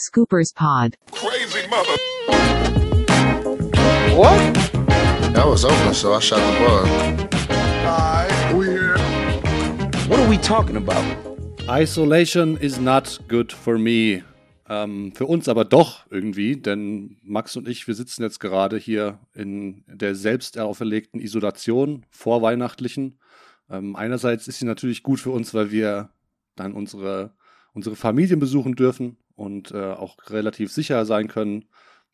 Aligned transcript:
Scoopers 0.00 0.54
Pod. 0.54 0.96
Crazy 1.12 1.68
mother. 1.68 1.96
What? 4.16 4.54
That 5.34 5.46
was 5.46 5.64
open, 5.66 5.92
so 5.92 6.14
I 6.14 6.20
shot 6.20 6.38
the 6.40 6.58
bug. 6.58 6.88
Alright, 7.84 8.54
we 8.54 8.66
here. 8.66 8.96
What 10.08 10.18
are 10.18 10.28
we 10.28 10.38
talking 10.38 10.76
about? 10.76 11.04
Isolation 11.68 12.56
is 12.56 12.80
not 12.80 13.18
good 13.28 13.52
for 13.52 13.76
me. 13.76 14.22
Ähm, 14.70 15.12
für 15.14 15.26
uns 15.26 15.50
aber 15.50 15.66
doch 15.66 16.06
irgendwie, 16.10 16.56
denn 16.56 17.18
Max 17.22 17.56
und 17.56 17.68
ich, 17.68 17.86
wir 17.86 17.94
sitzen 17.94 18.22
jetzt 18.22 18.40
gerade 18.40 18.78
hier 18.78 19.18
in 19.34 19.84
der 19.86 20.14
selbst 20.14 20.58
auferlegten 20.58 21.20
Isolation 21.20 22.06
vorweihnachtlichen. 22.08 23.18
Ähm, 23.68 23.96
einerseits 23.96 24.48
ist 24.48 24.60
sie 24.60 24.64
natürlich 24.64 25.02
gut 25.02 25.20
für 25.20 25.30
uns, 25.30 25.52
weil 25.52 25.70
wir 25.70 26.08
dann 26.56 26.72
unsere, 26.72 27.34
unsere 27.74 27.96
Familien 27.96 28.40
besuchen 28.40 28.74
dürfen 28.76 29.18
und 29.40 29.70
äh, 29.70 29.92
auch 29.92 30.18
relativ 30.28 30.70
sicher 30.70 31.06
sein 31.06 31.26
können, 31.26 31.64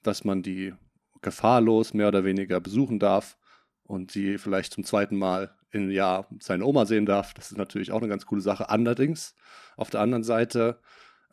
dass 0.05 0.23
man 0.23 0.45
die 0.45 0.75
gefahrlos 1.23 1.93
mehr 1.93 2.07
oder 2.07 2.23
weniger 2.23 2.61
besuchen 2.61 3.01
darf 3.01 3.37
und 3.83 4.13
sie 4.13 4.39
vielleicht 4.39 4.73
zum 4.73 4.85
zweiten 4.85 5.17
Mal 5.17 5.53
im 5.73 5.91
Jahr 5.91 6.29
seine 6.39 6.65
Oma 6.65 6.87
sehen 6.87 7.05
darf. 7.05 7.35
Das 7.35 7.51
ist 7.51 7.59
natürlich 7.59 7.91
auch 7.91 7.99
eine 7.99 8.07
ganz 8.07 8.27
coole 8.27 8.43
Sache. 8.43 8.71
Allerdings, 8.71 9.35
auf 9.77 9.91
der 9.91 10.03
anderen 10.03 10.23
Seite 10.23 10.79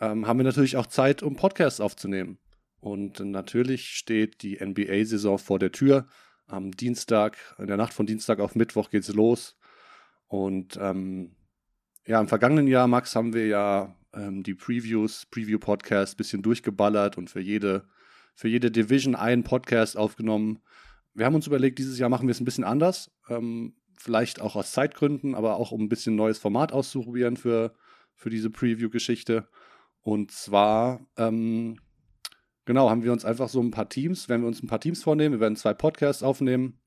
ähm, 0.02 0.25
haben 0.25 0.39
wir 0.39 0.45
natürlich 0.45 0.77
auch 0.77 0.88
Zeit, 0.88 1.21
um 1.21 1.35
Podcasts 1.35 1.79
aufzunehmen. 1.79 2.39
Und 2.80 3.19
natürlich 3.19 3.89
steht 3.89 4.41
die 4.41 4.57
NBA-Saison 4.66 5.38
vor 5.38 5.59
der 5.59 5.71
Tür. 5.71 6.07
Am 6.47 6.71
Dienstag, 6.71 7.38
in 7.59 7.67
der 7.67 7.77
Nacht 7.77 7.94
von 7.94 8.07
Dienstag 8.07 8.39
auf 8.39 8.55
Mittwoch 8.55 8.89
geht 8.89 9.03
es 9.03 9.13
los. 9.13 9.59
Und 10.25 10.75
ähm, 10.81 11.35
ja, 12.07 12.19
im 12.19 12.27
vergangenen 12.27 12.66
Jahr, 12.66 12.88
Max, 12.88 13.16
haben 13.16 13.35
wir 13.35 13.45
ja 13.45 13.95
ähm, 14.13 14.44
die 14.44 14.53
Previews, 14.53 15.26
Preview-Podcast 15.27 16.17
bisschen 16.17 16.41
durchgeballert 16.41 17.17
und 17.17 17.30
für 17.30 17.40
jede, 17.40 17.88
für 18.36 18.48
jede 18.48 18.72
Division 18.72 19.16
einen 19.16 19.44
Podcast 19.44 19.98
aufgenommen. 19.98 20.59
Wir 21.14 21.25
haben 21.25 21.36
uns 21.36 21.47
überlegt, 21.47 21.80
dieses 21.80 22.00
Jahr 22.00 22.09
machen 22.09 22.28
wir 22.28 22.31
es 22.31 22.39
ein 22.39 22.45
bisschen 22.45 22.64
anders. 22.64 23.11
Ähm, 23.30 23.75
vielleicht 23.95 24.42
auch 24.42 24.55
aus 24.55 24.72
Zeitgründen, 24.72 25.36
aber 25.36 25.55
auch 25.58 25.72
um 25.72 25.81
ein 25.81 25.89
bisschen 25.89 26.16
neues 26.16 26.39
Format 26.39 26.72
auszuprobieren 26.73 27.38
für, 27.38 27.73
für 28.16 28.30
diese 28.30 28.50
Preview-Geschichte. 28.50 29.47
Und 30.02 30.31
zwar, 30.31 31.05
ähm, 31.17 31.80
genau, 32.66 32.89
haben 32.89 33.03
wir 33.03 33.14
uns 33.14 33.25
einfach 33.25 33.50
so 33.50 33.61
ein 33.61 33.72
paar 33.72 33.89
Teams, 33.89 34.27
wenn 34.30 34.42
wir 34.42 34.48
uns 34.48 34.61
ein 34.61 34.67
paar 34.67 34.81
Teams 34.81 35.02
vornehmen, 35.02 35.36
wir 35.36 35.39
werden 35.39 35.55
zwei 35.55 35.73
Podcasts 35.73 36.23
aufnehmen, 36.23 36.80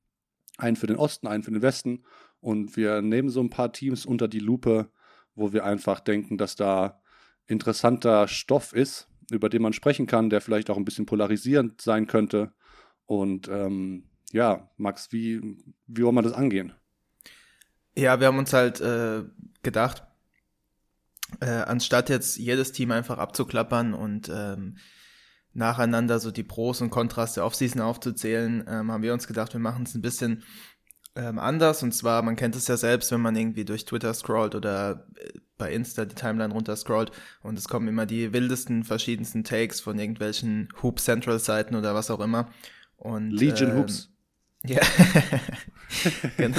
einen 0.57 0.75
für 0.75 0.87
den 0.87 0.97
Osten, 0.97 1.27
einen 1.27 1.43
für 1.43 1.51
den 1.51 1.61
Westen. 1.61 2.03
Und 2.39 2.77
wir 2.77 3.01
nehmen 3.01 3.29
so 3.29 3.41
ein 3.41 3.49
paar 3.49 3.73
Teams 3.73 4.05
unter 4.05 4.27
die 4.27 4.39
Lupe, 4.39 4.91
wo 5.33 5.53
wir 5.53 5.65
einfach 5.65 5.99
denken, 5.99 6.37
dass 6.37 6.55
da 6.55 7.01
interessanter 7.47 8.27
Stoff 8.27 8.73
ist, 8.73 9.09
über 9.31 9.49
den 9.49 9.61
man 9.61 9.73
sprechen 9.73 10.07
kann, 10.07 10.29
der 10.29 10.41
vielleicht 10.41 10.69
auch 10.69 10.77
ein 10.77 10.85
bisschen 10.85 11.05
polarisierend 11.05 11.81
sein 11.81 12.07
könnte. 12.07 12.53
Und 13.05 13.47
ähm, 13.47 14.09
ja, 14.31 14.69
Max, 14.77 15.11
wie, 15.11 15.57
wie 15.87 16.03
wollen 16.03 16.15
wir 16.15 16.21
das 16.21 16.33
angehen? 16.33 16.73
Ja, 17.95 18.19
wir 18.19 18.27
haben 18.27 18.37
uns 18.37 18.53
halt 18.53 18.79
äh, 18.81 19.23
gedacht, 19.63 20.03
äh, 21.39 21.47
anstatt 21.47 22.09
jetzt 22.09 22.37
jedes 22.37 22.71
Team 22.71 22.91
einfach 22.91 23.17
abzuklappern 23.17 23.93
und 23.93 24.29
ähm, 24.29 24.77
nacheinander 25.53 26.19
so 26.19 26.31
die 26.31 26.43
Pros 26.43 26.81
und 26.81 26.91
Kontras 26.91 27.33
der 27.33 27.45
Offseason 27.45 27.81
aufzuzählen, 27.81 28.63
ähm, 28.67 28.91
haben 28.91 29.01
wir 29.01 29.13
uns 29.13 29.27
gedacht, 29.27 29.53
wir 29.53 29.59
machen 29.59 29.83
es 29.83 29.95
ein 29.95 30.01
bisschen 30.01 30.43
ähm, 31.17 31.39
anders. 31.39 31.83
Und 31.83 31.93
zwar, 31.93 32.21
man 32.21 32.35
kennt 32.35 32.55
es 32.55 32.67
ja 32.67 32.77
selbst, 32.77 33.11
wenn 33.11 33.21
man 33.21 33.35
irgendwie 33.35 33.65
durch 33.65 33.85
Twitter 33.85 34.13
scrollt 34.13 34.55
oder 34.55 35.07
äh, 35.15 35.39
bei 35.57 35.73
Insta 35.73 36.05
die 36.05 36.15
Timeline 36.15 36.53
runter 36.53 36.75
scrollt 36.75 37.11
und 37.41 37.57
es 37.57 37.67
kommen 37.67 37.87
immer 37.87 38.05
die 38.05 38.31
wildesten, 38.31 38.83
verschiedensten 38.83 39.43
Takes 39.43 39.81
von 39.81 39.97
irgendwelchen 39.97 40.69
Hoop 40.83 40.99
Central 40.99 41.39
Seiten 41.39 41.75
oder 41.75 41.95
was 41.95 42.11
auch 42.11 42.19
immer. 42.19 42.49
Und, 42.97 43.31
Legion 43.31 43.71
ähm, 43.71 43.77
Hoops. 43.77 44.09
Ja. 44.65 44.81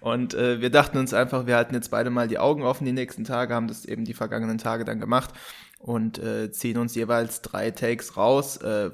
Und 0.00 0.34
äh, 0.34 0.60
wir 0.60 0.70
dachten 0.70 0.98
uns 0.98 1.14
einfach, 1.14 1.46
wir 1.46 1.56
halten 1.56 1.74
jetzt 1.74 1.90
beide 1.90 2.10
mal 2.10 2.26
die 2.26 2.38
Augen 2.38 2.62
offen 2.62 2.84
die 2.84 2.92
nächsten 2.92 3.24
Tage, 3.24 3.54
haben 3.54 3.68
das 3.68 3.84
eben 3.84 4.04
die 4.04 4.14
vergangenen 4.14 4.58
Tage 4.58 4.84
dann 4.84 4.98
gemacht 4.98 5.30
und 5.78 6.18
äh, 6.18 6.50
ziehen 6.50 6.78
uns 6.78 6.94
jeweils 6.94 7.42
drei 7.42 7.70
Takes 7.70 8.16
raus, 8.16 8.58
äh, 8.58 8.90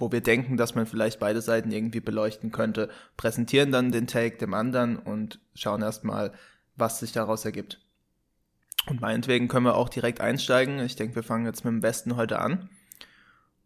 wo 0.00 0.10
wir 0.10 0.20
denken, 0.20 0.56
dass 0.56 0.74
man 0.74 0.86
vielleicht 0.86 1.20
beide 1.20 1.42
Seiten 1.42 1.70
irgendwie 1.70 2.00
beleuchten 2.00 2.50
könnte, 2.50 2.88
präsentieren 3.16 3.70
dann 3.70 3.92
den 3.92 4.06
Take 4.06 4.38
dem 4.38 4.54
anderen 4.54 4.96
und 4.96 5.40
schauen 5.54 5.82
erstmal, 5.82 6.32
was 6.76 7.00
sich 7.00 7.12
daraus 7.12 7.44
ergibt. 7.44 7.80
Und 8.86 9.00
meinetwegen 9.00 9.48
können 9.48 9.66
wir 9.66 9.76
auch 9.76 9.90
direkt 9.90 10.20
einsteigen. 10.20 10.80
Ich 10.80 10.96
denke, 10.96 11.14
wir 11.16 11.22
fangen 11.22 11.44
jetzt 11.44 11.64
mit 11.64 11.72
dem 11.72 11.82
Westen 11.82 12.16
heute 12.16 12.38
an. 12.38 12.70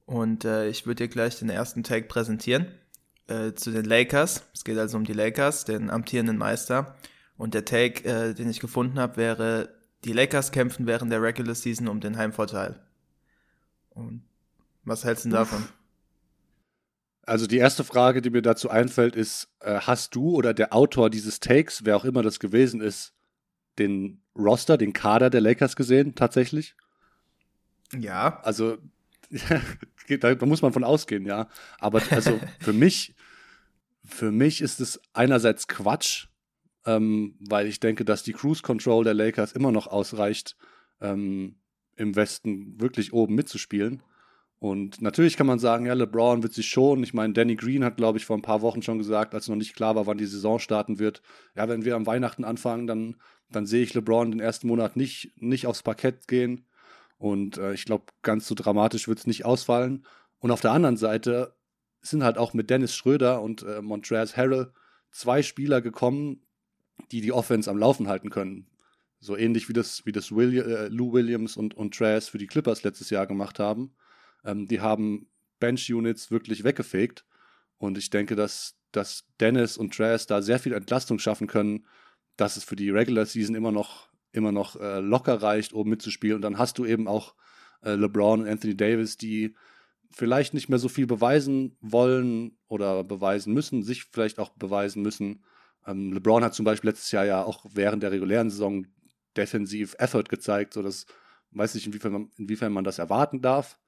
Und 0.07 0.45
äh, 0.45 0.69
ich 0.69 0.87
würde 0.87 1.05
dir 1.05 1.09
gleich 1.09 1.39
den 1.39 1.49
ersten 1.49 1.83
Take 1.83 2.09
präsentieren 2.09 2.67
äh, 3.29 3.53
zu 3.53 3.71
den 3.71 3.85
Lakers. 3.85 4.43
Es 4.53 4.65
geht 4.65 4.77
also 4.77 4.97
um 4.97 5.05
die 5.05 5.13
Lakers, 5.13 5.65
den 5.65 5.89
amtierenden 5.89 6.37
Meister. 6.37 6.97
Und 7.37 7.55
der 7.55 7.65
Take, 7.65 8.05
äh, 8.05 8.35
den 8.35 8.51
ich 8.51 8.61
gefunden 8.61 8.99
habe, 8.99 9.17
wäre, 9.17 9.69
die 10.05 10.13
Lakers 10.13 10.53
kämpfen 10.53 10.87
während 10.87 11.11
der 11.11 11.23
Regular 11.23 11.55
Season 11.55 11.89
um 11.89 12.01
den 12.01 12.19
Heimvorteil. 12.19 12.81
Und 13.91 14.23
was 14.85 15.05
hältst 15.05 15.25
du 15.25 15.31
davon? 15.31 15.65
Also 17.27 17.47
die 17.47 17.59
erste 17.59 17.85
Frage, 17.85 18.21
die 18.21 18.31
mir 18.31 18.43
dazu 18.43 18.71
einfällt, 18.71 19.17
ist, 19.17 19.49
äh, 19.61 19.81
hast 19.81 20.15
du 20.15 20.35
oder 20.35 20.53
der 20.53 20.75
Autor 20.75 21.11
dieses 21.11 21.41
Takes, 21.41 21.85
wer 21.85 21.97
auch 21.97 22.05
immer 22.05 22.23
das 22.23 22.39
gewesen 22.39 22.81
ist, 22.81 23.15
den 23.79 24.23
Roster, 24.37 24.77
den 24.77 24.93
Kader 24.93 25.31
der 25.31 25.41
Lakers 25.41 25.77
gesehen, 25.77 26.15
tatsächlich? 26.15 26.77
Ja. 27.99 28.41
Also 28.43 28.79
da, 30.21 30.35
muss 30.45 30.63
man 30.63 30.73
von 30.73 30.85
ausgehen, 30.85 31.27
ja. 31.27 31.49
Aber 31.79 32.03
also 32.11 32.39
für 32.61 32.73
mich, 32.73 33.15
für 34.05 34.31
mich 34.31 34.61
ist 34.61 34.81
es 34.81 35.01
einerseits 35.13 35.67
Quatsch, 35.67 36.29
ähm, 36.87 37.37
weil 37.41 37.67
ich 37.67 37.81
denke, 37.81 38.05
dass 38.05 38.23
die 38.23 38.33
Cruise 38.33 38.63
Control 38.63 39.05
der 39.05 39.15
Lakers 39.15 39.53
immer 39.53 39.73
noch 39.73 39.87
ausreicht, 39.87 40.57
ähm, 41.01 41.57
im 41.97 42.17
Westen 42.17 42.81
wirklich 42.81 43.13
oben 43.13 43.35
mitzuspielen. 43.35 44.03
Und 44.65 45.03
natürlich 45.03 45.37
kann 45.37 45.47
man 45.47 45.59
sagen, 45.59 45.85
ja, 45.85 45.93
LeBron 45.93 46.43
wird 46.43 46.55
sich 46.55 46.69
schon. 46.69 47.03
Ich 47.03 47.13
meine, 47.13 47.35
Danny 47.35 47.55
Green 47.55 47.85
hat, 47.85 47.99
glaube 47.99 48.17
ich, 48.17 48.25
vor 48.25 48.35
ein 48.35 48.41
paar 48.41 48.63
Wochen 48.63 48.81
schon 48.81 48.97
gesagt, 48.97 49.35
als 49.35 49.47
noch 49.47 49.57
nicht 49.57 49.77
klar 49.77 49.95
war, 49.95 50.07
wann 50.07 50.17
die 50.17 50.25
Saison 50.25 50.59
starten 50.59 50.99
wird. 50.99 51.21
Ja, 51.55 51.69
wenn 51.69 51.85
wir 51.85 51.97
am 51.97 52.07
Weihnachten 52.07 52.45
anfangen, 52.45 52.87
dann, 52.87 53.17
dann 53.51 53.67
sehe 53.67 53.83
ich 53.83 53.93
LeBron 53.93 54.31
den 54.31 54.41
ersten 54.41 54.67
Monat 54.67 54.97
nicht, 54.97 55.35
nicht 55.37 55.67
aufs 55.67 55.83
Parkett 55.83 56.29
gehen. 56.29 56.65
Und 57.19 57.59
äh, 57.59 57.75
ich 57.75 57.85
glaube, 57.85 58.07
ganz 58.23 58.49
so 58.49 58.55
dramatisch 58.55 59.07
wird 59.07 59.19
es 59.19 59.27
nicht 59.27 59.45
ausfallen. 59.45 60.07
Und 60.39 60.51
auf 60.51 60.63
der 60.63 60.73
anderen 60.73 60.97
Seite 60.97 61.55
sind 62.01 62.25
halt 62.25 62.39
auch 62.39 62.55
mit 62.55 62.71
Dennis 62.71 62.97
Schröder 62.97 63.43
und 63.43 63.65
äh, 63.65 63.83
Montrezl 63.83 64.35
Harrell 64.35 64.73
zwei 65.11 65.43
Spieler 65.43 65.83
gekommen, 65.83 66.41
die 67.13 67.21
die 67.21 67.33
Offense 67.33 67.71
am 67.71 67.77
Laufen 67.77 68.09
halten 68.09 68.31
können. 68.31 68.71
So 69.21 69.37
ähnlich 69.37 69.69
wie 69.69 69.75
das, 69.75 70.07
wie 70.07 70.13
das 70.13 70.35
Will, 70.35 70.57
äh, 70.59 70.89
Lou 70.89 71.13
Williams 71.13 71.59
und, 71.59 71.75
und 71.75 71.95
Trez 71.95 72.29
für 72.29 72.39
die 72.39 72.47
Clippers 72.47 72.83
letztes 72.83 73.11
Jahr 73.11 73.27
gemacht 73.27 73.59
haben. 73.59 73.95
Ähm, 74.45 74.67
die 74.67 74.81
haben 74.81 75.29
Bench-Units 75.61 76.31
wirklich 76.31 76.65
weggefegt. 76.65 77.25
Und 77.79 77.99
ich 77.99 78.11
denke, 78.11 78.37
dass, 78.37 78.77
dass 78.93 79.27
Dennis 79.41 79.77
und 79.77 79.95
Trez 79.95 80.27
da 80.27 80.43
sehr 80.43 80.59
viel 80.59 80.73
Entlastung 80.73 81.19
schaffen 81.19 81.47
können, 81.47 81.87
dass 82.37 82.57
es 82.57 82.65
für 82.65 82.77
die 82.77 82.91
Regular 82.91 83.27
Season 83.27 83.55
immer 83.55 83.73
noch 83.73 84.11
immer 84.35 84.53
noch 84.53 84.77
äh, 84.81 85.01
locker 85.01 85.41
reicht, 85.43 85.73
oben 85.73 85.91
mitzuspielen. 85.91 86.37
Und 86.37 86.43
dann 86.43 86.59
hast 86.59 86.79
du 86.79 86.85
eben 86.85 87.07
auch 87.07 87.35
äh, 87.83 87.95
LeBron 87.95 88.41
und 88.41 88.49
Anthony 88.49 88.77
Davis, 88.77 89.17
die 89.17 89.55
vielleicht 90.11 90.55
nicht 90.55 90.69
mehr 90.69 90.79
so 90.79 90.89
viel 90.89 91.07
beweisen 91.07 91.77
wollen 91.81 92.59
oder 92.69 93.05
beweisen 93.05 93.55
müssen, 93.55 93.83
sich 93.83 94.05
vielleicht 94.05 94.39
auch 94.39 94.51
beweisen 94.51 95.03
müssen. 95.03 95.45
Ähm, 95.87 96.13
LeBron 96.13 96.45
hat 96.45 96.55
zum 96.55 96.65
Beispiel 96.65 96.91
letztes 96.91 97.13
Jahr 97.13 97.25
ja 97.25 97.45
auch 97.45 97.65
während 97.73 98.03
der 98.03 98.13
regulären 98.13 98.51
Saison 98.51 98.87
defensiv 99.37 99.95
Effort 99.99 100.25
gezeigt, 100.25 100.75
so 100.75 100.85
weiß 101.51 101.75
nicht, 101.75 101.87
inwiefern 101.87 102.13
man, 102.13 102.31
inwiefern 102.37 102.73
man 102.73 102.85
das 102.85 102.99
erwarten 102.99 103.41
darf. 103.41 103.79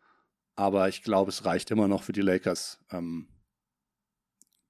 Aber 0.56 0.88
ich 0.88 1.02
glaube, 1.02 1.30
es 1.30 1.44
reicht 1.44 1.70
immer 1.70 1.86
noch 1.86 2.02
für 2.02 2.12
die 2.12 2.22
Lakers, 2.22 2.78
ähm, 2.90 3.28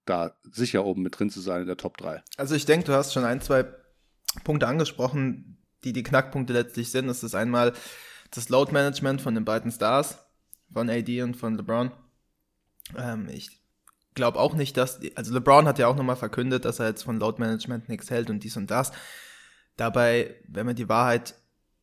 da 0.04 0.36
sicher 0.42 0.84
oben 0.84 1.02
mit 1.02 1.18
drin 1.18 1.30
zu 1.30 1.40
sein 1.40 1.62
in 1.62 1.66
der 1.66 1.76
Top 1.76 1.96
3. 1.96 2.22
Also 2.36 2.54
ich 2.54 2.66
denke, 2.66 2.86
du 2.86 2.92
hast 2.92 3.12
schon 3.12 3.24
ein, 3.24 3.40
zwei 3.40 3.64
Punkte 4.44 4.66
angesprochen, 4.66 5.58
die 5.84 5.92
die 5.92 6.02
Knackpunkte 6.02 6.52
letztlich 6.52 6.90
sind. 6.90 7.06
Das 7.06 7.22
ist 7.22 7.34
einmal 7.34 7.72
das 8.30 8.48
Load 8.48 8.72
Management 8.72 9.20
von 9.20 9.34
den 9.34 9.44
beiden 9.44 9.70
Stars, 9.70 10.18
von 10.72 10.90
AD 10.90 11.22
und 11.22 11.36
von 11.36 11.56
LeBron. 11.56 11.92
Ähm, 12.96 13.28
ich 13.28 13.60
glaube 14.14 14.38
auch 14.38 14.54
nicht, 14.54 14.76
dass, 14.76 15.00
also 15.14 15.34
LeBron 15.34 15.66
hat 15.66 15.78
ja 15.78 15.86
auch 15.86 15.96
nochmal 15.96 16.16
verkündet, 16.16 16.64
dass 16.64 16.80
er 16.80 16.88
jetzt 16.88 17.04
von 17.04 17.18
Load 17.18 17.40
Management 17.40 17.88
nichts 17.88 18.10
hält 18.10 18.30
und 18.30 18.42
dies 18.42 18.56
und 18.56 18.70
das. 18.70 18.92
Dabei, 19.76 20.34
wenn 20.48 20.66
wir 20.66 20.74
die 20.74 20.88
Wahrheit 20.88 21.34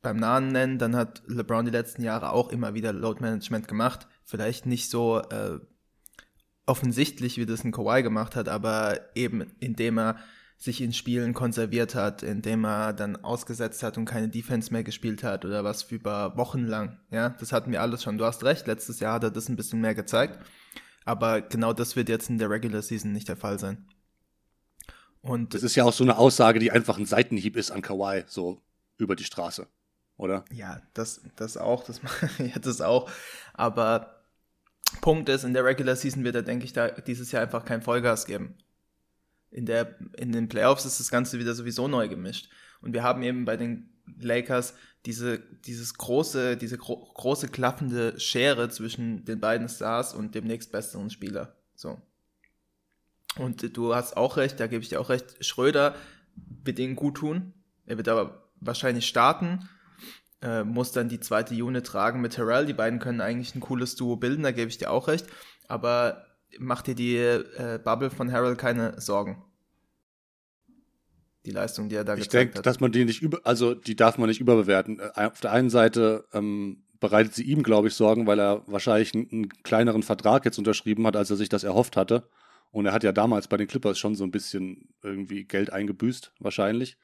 beim 0.04 0.18
Namen 0.18 0.50
nennen, 0.50 0.78
dann 0.78 0.96
hat 0.96 1.24
LeBron 1.26 1.66
die 1.66 1.72
letzten 1.72 2.04
Jahre 2.04 2.32
auch 2.32 2.50
immer 2.50 2.76
wieder 2.76 2.94
Load 2.94 3.22
Management 3.22 3.68
gemacht. 3.68 4.08
Vielleicht 4.24 4.66
nicht 4.68 4.90
so 4.90 5.20
äh, 5.20 5.60
offensichtlich, 6.66 7.38
wie 7.38 7.46
das 7.46 7.64
ein 7.64 7.72
Kawhi 7.72 8.04
gemacht 8.04 8.36
hat, 8.36 8.50
aber 8.50 9.00
eben 9.16 9.52
indem 9.60 9.98
er 9.98 10.18
sich 10.58 10.82
in 10.82 10.94
Spielen 10.94 11.34
konserviert 11.34 11.96
hat, 11.96 12.24
indem 12.24 12.66
er 12.66 12.94
dann 12.94 13.18
ausgesetzt 13.18 13.84
hat 13.84 13.98
und 13.98 14.06
keine 14.06 14.30
Defense 14.30 14.72
mehr 14.72 14.84
gespielt 14.84 15.24
hat 15.24 15.46
oder 15.46 15.64
was 15.64 15.84
über 15.92 16.38
Wochen 16.38 16.66
lang. 16.66 17.00
Ja, 17.12 17.30
das 17.30 17.52
hatten 17.52 17.72
wir 17.72 17.82
alles 17.82 18.04
schon. 18.04 18.18
Du 18.18 18.26
hast 18.26 18.44
recht, 18.44 18.68
letztes 18.68 19.00
Jahr 19.00 19.16
hat 19.16 19.24
er 19.24 19.32
das 19.32 19.50
ein 19.50 19.56
bisschen 19.56 19.82
mehr 19.82 19.96
gezeigt. 19.96 20.40
Aber 21.06 21.42
genau 21.42 21.74
das 21.74 21.96
wird 21.96 22.08
jetzt 22.08 22.30
in 22.30 22.38
der 22.38 22.50
Regular 22.50 22.82
Season 22.82 23.12
nicht 23.12 23.28
der 23.28 23.36
Fall 23.36 23.60
sein. 23.60 23.86
Und 25.22 25.54
das 25.54 25.64
ist 25.64 25.76
ja 25.76 25.86
auch 25.86 25.94
so 25.94 26.04
eine 26.04 26.18
Aussage, 26.18 26.60
die 26.60 26.72
einfach 26.72 26.98
ein 26.98 27.06
Seitenhieb 27.06 27.56
ist 27.58 27.72
an 27.72 27.82
Kawhi, 27.82 28.24
so 28.28 28.62
über 28.98 29.16
die 29.16 29.24
Straße, 29.24 29.68
oder? 30.18 30.46
Ja, 30.52 30.82
das, 30.94 31.22
das 31.36 31.58
auch, 31.58 31.84
das, 31.84 32.02
ja, 32.38 32.60
das 32.60 32.82
auch. 32.82 33.10
Aber 33.54 34.24
Punkt 35.02 35.30
ist, 35.30 35.44
in 35.44 35.54
der 35.54 35.66
Regular 35.66 35.96
Season 35.96 36.24
wird 36.24 36.36
er, 36.36 36.44
denke 36.44 36.66
ich, 36.66 36.74
da 36.74 36.90
dieses 36.90 37.32
Jahr 37.32 37.42
einfach 37.42 37.66
kein 37.66 37.82
Vollgas 37.82 38.26
geben 38.26 38.56
in, 39.54 39.66
der, 39.66 39.96
in 40.18 40.32
den 40.32 40.50
Playoffs 40.50 40.86
ist 40.86 41.00
das 41.00 41.12
Ganze 41.12 41.40
wieder 41.40 41.54
sowieso 41.54 41.88
neu 41.88 42.08
gemischt. 42.08 42.50
Und 42.82 42.94
wir 42.94 43.04
haben 43.04 43.22
eben 43.24 43.46
bei 43.46 43.56
den 43.56 43.90
Lakers 44.20 44.74
diese, 45.06 45.40
dieses 45.40 45.94
große, 45.94 46.58
diese 46.58 46.78
gro 46.78 47.12
große 47.14 47.48
klaffende 47.48 48.20
Schere 48.20 48.70
zwischen 48.70 49.26
den 49.26 49.40
beiden 49.40 49.70
Stars 49.70 50.14
und 50.14 50.36
dem 50.36 50.46
nächstbesseren 50.46 51.10
Spieler. 51.10 51.56
So. 51.76 52.02
Und 53.38 53.78
du 53.78 53.96
hast 53.96 54.18
auch 54.18 54.38
recht, 54.38 54.60
da 54.60 54.68
gebe 54.68 54.82
ich 54.82 54.90
dir 54.90 55.00
auch 55.00 55.10
recht. 55.10 55.46
Schröder 55.46 55.96
wird 56.36 56.80
ihnen 56.80 56.96
gut 56.96 57.18
tun. 57.18 57.54
Er 57.86 57.98
wird 57.98 58.08
aber 58.08 58.50
wahrscheinlich 58.60 59.08
starten, 59.08 59.70
äh, 60.44 60.64
muss 60.64 60.92
dann 60.92 61.10
die 61.10 61.20
zweite 61.20 61.54
Unit 61.56 61.86
tragen 61.86 62.22
mit 62.22 62.34
Terrell. 62.34 62.66
Die 62.66 62.74
beiden 62.74 63.00
können 63.00 63.22
eigentlich 63.22 63.56
ein 63.56 63.62
cooles 63.62 63.96
Duo 63.96 64.18
bilden, 64.18 64.44
da 64.44 64.52
gebe 64.52 64.70
ich 64.70 64.78
dir 64.78 64.92
auch 64.92 65.08
recht. 65.08 65.26
Aber 65.68 66.26
mach 66.60 66.82
dir 66.82 66.96
die 66.96 67.18
äh, 67.18 67.80
Bubble 67.84 68.10
von 68.10 68.32
Harold 68.32 68.58
keine 68.58 69.00
Sorgen. 69.00 69.44
Die 71.46 71.52
Leistung, 71.52 71.90
die 71.90 71.96
er 71.96 72.04
da 72.04 72.14
ich 72.14 72.24
gezeigt 72.24 72.34
denk, 72.34 72.58
hat. 72.58 72.66
dass 72.66 72.80
man 72.80 72.92
die 72.92 73.06
nicht 73.06 73.22
über, 73.22 73.40
also 73.44 73.74
die 73.74 73.96
darf 73.96 74.18
man 74.18 74.30
nicht 74.30 74.40
überbewerten. 74.40 75.00
Äh, 75.00 75.26
auf 75.26 75.42
der 75.42 75.52
einen 75.52 75.70
Seite 75.70 76.26
ähm, 76.34 76.84
bereitet 77.00 77.34
sie 77.36 77.44
ihm, 77.44 77.64
glaube 77.64 77.90
ich, 77.90 77.96
Sorgen, 77.96 78.28
weil 78.28 78.40
er 78.40 78.64
wahrscheinlich 78.68 79.14
einen, 79.14 79.30
einen, 79.32 79.50
kleineren 79.64 80.04
Vertrag 80.04 80.46
jetzt 80.46 80.58
unterschrieben 80.58 81.06
hat, 81.08 81.16
als 81.16 81.30
er 81.30 81.36
sich 81.36 81.50
das 81.50 81.64
erhofft 81.64 81.98
hatte. 81.98 82.30
Und 82.72 82.86
er 82.86 82.94
hat 82.94 83.04
ja 83.04 83.12
damals 83.12 83.48
bei 83.48 83.58
den 83.58 83.68
Clippers 83.68 84.00
schon 84.00 84.16
so 84.16 84.24
ein 84.24 84.32
bisschen 84.32 84.90
irgendwie 85.04 85.44
Geld 85.44 85.72
eingebüßt, 85.72 86.34
wahrscheinlich. 86.40 86.98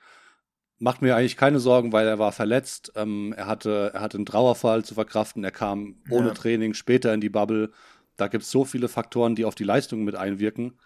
Macht 0.79 1.01
mir 1.01 1.15
eigentlich 1.15 1.37
keine 1.37 1.59
Sorgen, 1.59 1.91
weil 1.91 2.07
er 2.07 2.19
war 2.19 2.31
verletzt. 2.31 2.93
Ähm, 2.95 3.33
er, 3.35 3.47
hatte, 3.47 3.91
er 3.93 4.01
hatte 4.01 4.17
einen 4.17 4.25
Trauerfall 4.25 4.85
zu 4.85 4.93
verkraften. 4.93 5.43
Er 5.43 5.51
kam 5.51 5.97
ohne 6.09 6.29
ja. 6.29 6.33
Training 6.33 6.73
später 6.73 7.13
in 7.13 7.21
die 7.21 7.29
Bubble. 7.29 7.71
Da 8.15 8.27
gibt 8.27 8.43
es 8.43 8.51
so 8.51 8.65
viele 8.65 8.87
Faktoren, 8.87 9.35
die 9.35 9.45
auf 9.45 9.55
die 9.55 9.65
Leistung 9.65 10.03
mit 10.03 10.15
einwirken. 10.15 10.79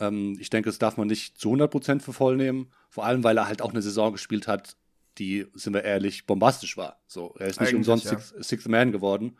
Ähm, 0.00 0.36
ich 0.40 0.50
denke, 0.50 0.68
das 0.68 0.78
darf 0.78 0.96
man 0.96 1.06
nicht 1.06 1.38
zu 1.38 1.52
100% 1.52 2.00
für 2.00 2.12
voll 2.12 2.36
nehmen. 2.36 2.70
Vor 2.90 3.04
allem, 3.04 3.24
weil 3.24 3.38
er 3.38 3.46
halt 3.46 3.62
auch 3.62 3.70
eine 3.70 3.82
Saison 3.82 4.12
gespielt 4.12 4.48
hat, 4.48 4.76
die, 5.18 5.46
sind 5.54 5.72
wir 5.72 5.84
ehrlich, 5.84 6.26
bombastisch 6.26 6.76
war. 6.76 7.00
So, 7.06 7.34
er 7.38 7.46
ist 7.46 7.60
nicht 7.60 7.68
Eigentlich, 7.68 7.78
umsonst 7.78 8.04
ja. 8.06 8.18
Sixth 8.18 8.44
Six 8.44 8.68
Man 8.68 8.92
geworden. 8.92 9.38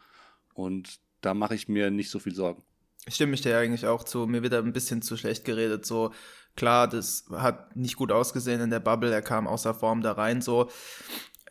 Und 0.54 1.00
da 1.20 1.34
mache 1.34 1.54
ich 1.54 1.68
mir 1.68 1.90
nicht 1.90 2.10
so 2.10 2.18
viel 2.18 2.34
Sorgen. 2.34 2.62
Stimme 3.08 3.34
ich 3.34 3.42
dir 3.42 3.56
eigentlich 3.58 3.86
auch 3.86 4.04
zu. 4.04 4.26
Mir 4.26 4.42
wird 4.42 4.52
er 4.52 4.60
ein 4.60 4.72
bisschen 4.72 5.02
zu 5.02 5.16
schlecht 5.16 5.44
geredet. 5.44 5.86
So, 5.86 6.12
klar, 6.56 6.88
das 6.88 7.26
hat 7.30 7.76
nicht 7.76 7.96
gut 7.96 8.10
ausgesehen 8.10 8.60
in 8.60 8.70
der 8.70 8.80
Bubble. 8.80 9.12
Er 9.12 9.22
kam 9.22 9.46
außer 9.46 9.74
Form 9.74 10.02
da 10.02 10.12
rein. 10.12 10.42
So, 10.42 10.68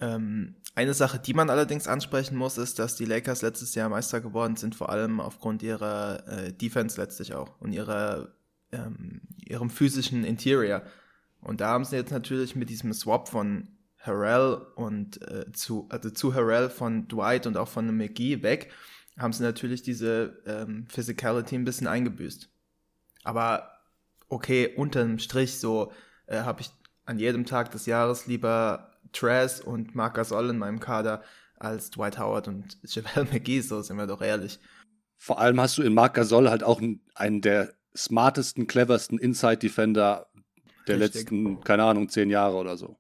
ähm, 0.02 0.56
eine 0.76 0.94
Sache, 0.94 1.20
die 1.20 1.34
man 1.34 1.50
allerdings 1.50 1.88
ansprechen 1.88 2.36
muss, 2.36 2.58
ist, 2.58 2.80
dass 2.80 2.96
die 2.96 3.06
Lakers 3.06 3.42
letztes 3.42 3.76
Jahr 3.76 3.88
Meister 3.88 4.20
geworden 4.20 4.58
sind, 4.58 4.76
vor 4.76 4.90
allem 4.90 5.22
aufgrund 5.22 5.64
ihrer 5.64 6.28
äh, 6.28 6.54
Defense 6.54 7.00
letztlich 7.00 7.34
auch 7.34 7.60
und 7.62 7.72
ihrer, 7.72 8.34
ähm, 8.74 9.22
ihrem 9.46 9.70
physischen 9.70 10.26
Interior. 10.26 10.82
Und 11.40 11.62
da 11.62 11.70
haben 11.70 11.86
sie 11.86 11.96
jetzt 11.96 12.12
natürlich 12.12 12.56
mit 12.58 12.70
diesem 12.70 12.92
Swap 12.92 13.30
von 13.30 13.70
Harrell 14.00 14.62
und 14.76 15.22
äh, 15.32 15.52
zu, 15.54 15.88
also 15.90 16.10
zu 16.10 16.34
Harrell 16.34 16.70
von 16.70 17.08
Dwight 17.08 17.48
und 17.48 17.56
auch 17.56 17.70
von 17.70 17.96
McGee 17.96 18.44
weg, 18.44 18.72
haben 19.18 19.34
sie 19.34 19.44
natürlich 19.44 19.82
diese 19.82 20.42
ähm, 20.46 20.88
Physicality 20.90 21.56
ein 21.56 21.66
bisschen 21.66 21.88
eingebüßt. 21.88 22.50
Aber 23.24 23.72
okay, 24.30 24.74
unterm 24.76 25.20
Strich 25.20 25.60
so 25.60 25.92
äh, 26.28 26.42
habe 26.42 26.62
ich 26.62 26.70
an 27.06 27.20
jedem 27.20 27.46
Tag 27.46 27.72
des 27.72 27.86
Jahres 27.86 28.28
lieber 28.28 28.92
Trez 29.14 29.60
und 29.60 29.96
Marc 29.96 30.16
Gasol 30.16 30.50
in 30.50 30.58
meinem 30.58 30.80
Kader 30.80 31.24
als 31.58 31.90
Dwight 31.92 32.20
Howard 32.20 32.48
und 32.48 32.78
JaVale 32.84 33.28
McGee, 33.32 33.62
so 33.62 33.82
sind 33.82 33.98
wir 33.98 34.08
doch 34.08 34.22
ehrlich. 34.22 34.60
Vor 35.18 35.40
allem 35.40 35.60
hast 35.60 35.78
du 35.78 35.84
in 35.84 35.94
Marc 35.94 36.16
Gasol 36.16 36.50
halt 36.50 36.64
auch 36.64 36.82
einen 37.16 37.42
der 37.42 37.74
smartesten, 37.96 38.68
cleversten 38.68 39.18
Inside-Defender 39.18 40.28
der 40.88 41.00
Richtig. 41.00 41.22
letzten, 41.22 41.62
keine 41.62 41.84
Ahnung, 41.84 42.10
zehn 42.10 42.30
Jahre 42.30 42.58
oder 42.58 42.78
so. 42.78 42.98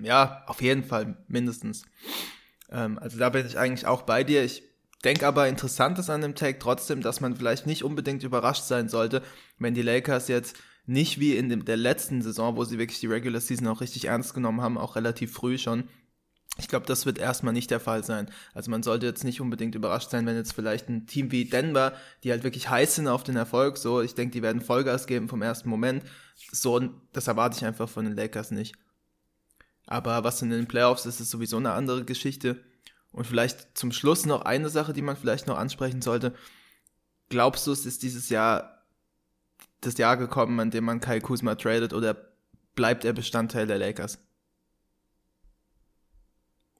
Ja, 0.00 0.44
auf 0.46 0.60
jeden 0.62 0.84
Fall, 0.84 1.16
mindestens. 1.28 1.84
Ähm, 2.70 2.98
also 2.98 3.18
da 3.18 3.28
bin 3.28 3.46
ich 3.46 3.58
eigentlich 3.58 3.86
auch 3.86 4.02
bei 4.02 4.24
dir. 4.24 4.44
Ich 4.44 4.62
denke 5.04 5.26
aber, 5.26 5.48
interessant 5.48 5.98
ist 5.98 6.10
an 6.10 6.20
dem 6.20 6.34
Take 6.34 6.58
trotzdem, 6.58 7.02
dass 7.02 7.20
man 7.20 7.36
vielleicht 7.36 7.66
nicht 7.66 7.84
unbedingt 7.84 8.22
überrascht 8.22 8.64
sein 8.64 8.88
sollte, 8.88 9.22
wenn 9.58 9.74
die 9.74 9.82
Lakers 9.82 10.28
jetzt 10.28 10.56
nicht 10.86 11.20
wie 11.20 11.36
in 11.36 11.48
dem, 11.48 11.64
der 11.64 11.76
letzten 11.76 12.22
Saison, 12.22 12.56
wo 12.56 12.64
sie 12.64 12.78
wirklich 12.78 13.00
die 13.00 13.06
Regular 13.06 13.40
Season 13.40 13.68
auch 13.68 13.80
richtig 13.80 14.06
ernst 14.06 14.34
genommen 14.34 14.60
haben, 14.60 14.78
auch 14.78 14.96
relativ 14.96 15.32
früh 15.32 15.56
schon. 15.56 15.84
Ich 16.58 16.68
glaube, 16.68 16.84
das 16.84 17.06
wird 17.06 17.18
erstmal 17.18 17.52
nicht 17.52 17.70
der 17.70 17.80
Fall 17.80 18.04
sein. 18.04 18.30
Also 18.54 18.70
man 18.70 18.82
sollte 18.82 19.06
jetzt 19.06 19.24
nicht 19.24 19.40
unbedingt 19.40 19.74
überrascht 19.74 20.10
sein, 20.10 20.26
wenn 20.26 20.36
jetzt 20.36 20.52
vielleicht 20.52 20.88
ein 20.88 21.06
Team 21.06 21.30
wie 21.30 21.44
Denver, 21.44 21.94
die 22.22 22.32
halt 22.32 22.42
wirklich 22.42 22.68
heiß 22.68 22.96
sind 22.96 23.08
auf 23.08 23.22
den 23.22 23.36
Erfolg, 23.36 23.78
so, 23.78 24.02
ich 24.02 24.14
denke, 24.14 24.32
die 24.32 24.42
werden 24.42 24.60
Vollgas 24.60 25.06
geben 25.06 25.28
vom 25.28 25.42
ersten 25.42 25.70
Moment. 25.70 26.04
So, 26.52 26.80
das 27.12 27.28
erwarte 27.28 27.56
ich 27.56 27.64
einfach 27.64 27.88
von 27.88 28.04
den 28.04 28.16
Lakers 28.16 28.50
nicht. 28.50 28.74
Aber 29.86 30.22
was 30.24 30.42
in 30.42 30.50
den 30.50 30.66
Playoffs 30.66 31.06
ist, 31.06 31.20
ist 31.20 31.30
sowieso 31.30 31.56
eine 31.56 31.72
andere 31.72 32.04
Geschichte. 32.04 32.62
Und 33.12 33.26
vielleicht 33.26 33.76
zum 33.76 33.92
Schluss 33.92 34.26
noch 34.26 34.42
eine 34.42 34.68
Sache, 34.68 34.92
die 34.92 35.02
man 35.02 35.16
vielleicht 35.16 35.46
noch 35.46 35.58
ansprechen 35.58 36.00
sollte. 36.02 36.34
Glaubst 37.28 37.66
du, 37.66 37.72
es 37.72 37.86
ist 37.86 38.02
dieses 38.02 38.28
Jahr 38.28 38.80
das 39.80 39.96
Jahr 39.98 40.16
gekommen, 40.16 40.60
an 40.60 40.70
dem 40.70 40.84
man 40.84 41.00
Kai 41.00 41.20
Kuzma 41.20 41.54
tradet 41.54 41.92
oder 41.92 42.16
bleibt 42.74 43.04
er 43.04 43.12
Bestandteil 43.12 43.66
der 43.66 43.78
Lakers? 43.78 44.18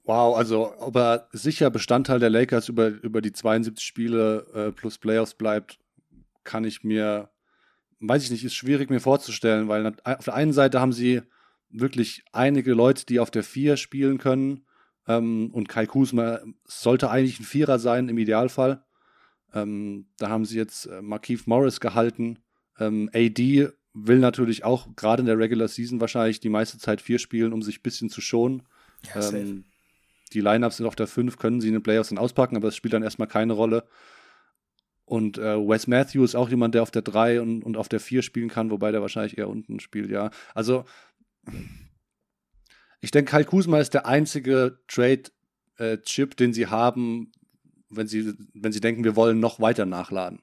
Wow, 0.05 0.37
also 0.37 0.75
ob 0.79 0.97
er 0.97 1.29
sicher 1.33 1.71
Bestandteil 1.71 2.19
der 2.19 2.31
Lakers 2.31 2.69
über, 2.69 2.89
über 2.89 3.21
die 3.21 3.33
72 3.33 3.85
Spiele 3.85 4.47
äh, 4.55 4.73
plus 4.73 4.99
Playoffs 4.99 5.35
bleibt, 5.35 5.79
kann 6.43 6.65
ich 6.65 6.83
mir, 6.83 7.31
weiß 8.01 8.25
ich 8.25 8.31
nicht, 8.31 8.45
ist 8.45 8.55
schwierig 8.55 8.91
mir 8.91 9.01
vorzustellen, 9.01 9.69
weil 9.69 9.87
auf 9.87 10.25
der 10.25 10.35
einen 10.35 10.53
Seite 10.53 10.81
haben 10.81 10.93
sie 10.93 11.23
wirklich 11.69 12.25
einige 12.33 12.73
Leute, 12.73 13.07
die 13.07 13.21
auf 13.21 13.31
der 13.31 13.45
Vier 13.45 13.77
spielen 13.77 14.19
können. 14.19 14.67
Ähm, 15.11 15.51
und 15.53 15.69
Kai 15.69 15.87
Kuzma 15.87 16.41
sollte 16.65 17.11
eigentlich 17.11 17.41
ein 17.41 17.45
Vierer 17.45 17.79
sein 17.79 18.09
im 18.09 18.19
Idealfall. 18.19 18.85
Ähm, 19.53 20.07
da 20.19 20.29
haben 20.29 20.45
sie 20.45 20.57
jetzt 20.57 20.87
äh, 20.87 21.03
Markeith 21.03 21.47
Morris 21.47 21.81
gehalten, 21.81 22.39
ähm, 22.79 23.11
AD 23.13 23.69
will 23.93 24.19
natürlich 24.19 24.65
auch 24.65 24.95
gerade 24.95 25.21
in 25.21 25.27
der 25.27 25.39
Regular 25.39 25.69
Season 25.69 26.01
wahrscheinlich 26.01 26.39
die 26.39 26.49
meiste 26.49 26.79
Zeit 26.79 27.01
vier 27.01 27.19
spielen, 27.19 27.53
um 27.53 27.63
sich 27.63 27.79
ein 27.79 27.83
bisschen 27.83 28.09
zu 28.09 28.21
schonen. 28.21 28.63
Ja, 29.15 29.31
ähm, 29.31 29.65
die 30.33 30.41
Lineups 30.41 30.77
sind 30.77 30.87
auf 30.87 30.95
der 30.95 31.09
5, 31.09 31.37
können 31.39 31.61
sie 31.61 31.69
in 31.69 31.75
den 31.75 31.83
Playoffs 31.83 32.11
dann 32.11 32.19
auspacken, 32.19 32.57
aber 32.57 32.69
es 32.69 32.77
spielt 32.77 32.95
dann 32.95 33.03
erstmal 33.03 33.27
keine 33.27 33.53
Rolle. 33.53 33.85
Und 35.05 35.39
äh, 35.39 35.57
Wes 35.57 35.89
Matthews 35.89 36.37
auch 36.37 36.49
jemand, 36.49 36.77
der 36.77 36.83
auf 36.83 36.93
der 36.93 37.03
3 37.03 37.41
und, 37.41 37.65
und 37.65 37.77
auf 37.77 37.89
der 37.89 37.99
4 37.99 38.23
spielen 38.23 38.49
kann, 38.49 38.71
wobei 38.71 38.93
der 38.93 39.01
wahrscheinlich 39.03 39.39
eher 39.39 39.49
unten 39.49 39.81
spielt, 39.81 40.09
ja. 40.09 40.31
Also, 40.55 40.85
ich 43.01 43.11
denke, 43.11 43.31
Kyle 43.31 43.45
Kuzma 43.45 43.79
ist 43.79 43.95
der 43.95 44.07
einzige 44.07 44.79
Trade-Chip, 44.89 46.33
äh, 46.33 46.37
den 46.37 46.53
sie 46.53 46.67
haben, 46.67 47.33
wenn 47.89 48.07
sie, 48.07 48.35
wenn 48.55 48.73
sie 48.73 48.81
denken, 48.81 49.05
wir 49.05 49.17
wollen 49.17 49.41
noch 49.41 49.61
weiter 49.61 49.87
nachladen. 49.87 50.43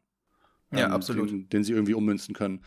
Ja, 0.72 0.88
ähm, 0.88 0.92
absolut. 0.92 1.30
Den, 1.30 1.50
den, 1.50 1.64
sie 1.64 1.74
irgendwie 1.74 1.94
ummünzen 1.94 2.36
können. 2.36 2.64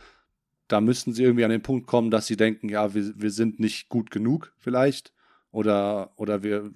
Da 0.67 0.81
müssten 0.81 1.13
sie 1.13 1.23
irgendwie 1.23 1.43
an 1.43 1.51
den 1.51 1.61
Punkt 1.61 1.87
kommen, 1.87 2.09
dass 2.09 2.27
sie 2.27 2.37
denken, 2.37 2.69
ja, 2.69 2.93
wir, 2.93 3.13
wir 3.15 3.31
sind 3.31 3.59
nicht 3.59 3.89
gut 3.89 4.09
genug 4.09 4.53
vielleicht. 4.57 5.13
Oder, 5.51 6.13
oder 6.15 6.43
wir, 6.43 6.71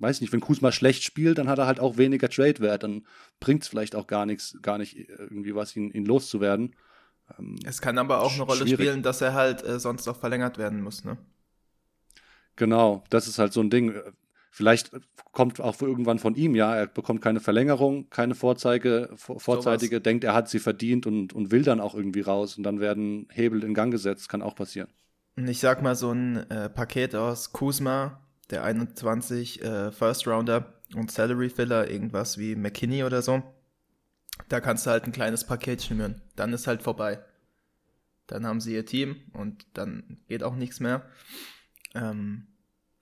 weiß 0.00 0.20
nicht, 0.20 0.32
wenn 0.32 0.40
Kusma 0.40 0.72
schlecht 0.72 1.04
spielt, 1.04 1.38
dann 1.38 1.48
hat 1.48 1.58
er 1.58 1.66
halt 1.66 1.78
auch 1.78 1.96
weniger 1.96 2.28
Trade-Wert. 2.28 2.82
Dann 2.82 3.06
bringt 3.38 3.62
es 3.62 3.68
vielleicht 3.68 3.94
auch 3.94 4.08
gar 4.08 4.26
nichts, 4.26 4.58
gar 4.62 4.78
nicht 4.78 5.08
irgendwie 5.08 5.54
was, 5.54 5.74
ihn, 5.76 5.90
ihn 5.92 6.04
loszuwerden. 6.04 6.74
Ähm, 7.38 7.56
es 7.64 7.80
kann 7.80 7.96
aber 7.98 8.20
auch 8.20 8.34
eine 8.34 8.42
Rolle 8.42 8.60
schwierig. 8.60 8.86
spielen, 8.86 9.02
dass 9.02 9.20
er 9.20 9.34
halt 9.34 9.64
äh, 9.64 9.78
sonst 9.78 10.08
auch 10.08 10.16
verlängert 10.16 10.58
werden 10.58 10.82
muss, 10.82 11.04
ne? 11.04 11.16
Genau, 12.56 13.04
das 13.10 13.28
ist 13.28 13.38
halt 13.38 13.52
so 13.52 13.60
ein 13.60 13.70
Ding. 13.70 13.94
Vielleicht 14.50 14.90
kommt 15.32 15.60
auch 15.60 15.80
irgendwann 15.82 16.18
von 16.18 16.34
ihm, 16.34 16.54
ja, 16.54 16.74
er 16.74 16.86
bekommt 16.86 17.20
keine 17.20 17.40
Verlängerung, 17.40 18.08
keine 18.08 18.34
Vorzeige, 18.34 19.10
vorzeitige, 19.16 19.96
so 19.96 20.00
denkt, 20.00 20.24
er 20.24 20.32
hat 20.32 20.48
sie 20.48 20.58
verdient 20.58 21.06
und, 21.06 21.34
und 21.34 21.50
will 21.50 21.62
dann 21.62 21.78
auch 21.78 21.94
irgendwie 21.94 22.22
raus 22.22 22.56
und 22.56 22.62
dann 22.62 22.80
werden 22.80 23.28
Hebel 23.30 23.62
in 23.62 23.74
Gang 23.74 23.92
gesetzt, 23.92 24.30
kann 24.30 24.40
auch 24.40 24.54
passieren. 24.54 24.88
Ich 25.36 25.60
sag 25.60 25.82
mal, 25.82 25.94
so 25.94 26.10
ein 26.10 26.48
äh, 26.50 26.70
Paket 26.70 27.14
aus 27.14 27.52
Kuzma, 27.52 28.22
der 28.48 28.64
21 28.64 29.62
äh, 29.62 29.92
First 29.92 30.26
Rounder 30.26 30.72
und 30.94 31.10
Salary 31.10 31.50
Filler, 31.50 31.90
irgendwas 31.90 32.38
wie 32.38 32.56
McKinney 32.56 33.04
oder 33.04 33.20
so, 33.20 33.42
da 34.48 34.60
kannst 34.60 34.86
du 34.86 34.90
halt 34.90 35.04
ein 35.04 35.12
kleines 35.12 35.44
Paket 35.44 35.82
schnüren. 35.82 36.22
Dann 36.34 36.54
ist 36.54 36.66
halt 36.66 36.82
vorbei. 36.82 37.20
dann 38.26 38.46
haben 38.46 38.60
sie 38.60 38.74
ihr 38.74 38.86
Team 38.86 39.16
und 39.34 39.66
dann 39.74 40.18
geht 40.28 40.42
auch 40.42 40.56
nichts 40.56 40.80
mehr. 40.80 41.02
Ähm, 41.96 42.46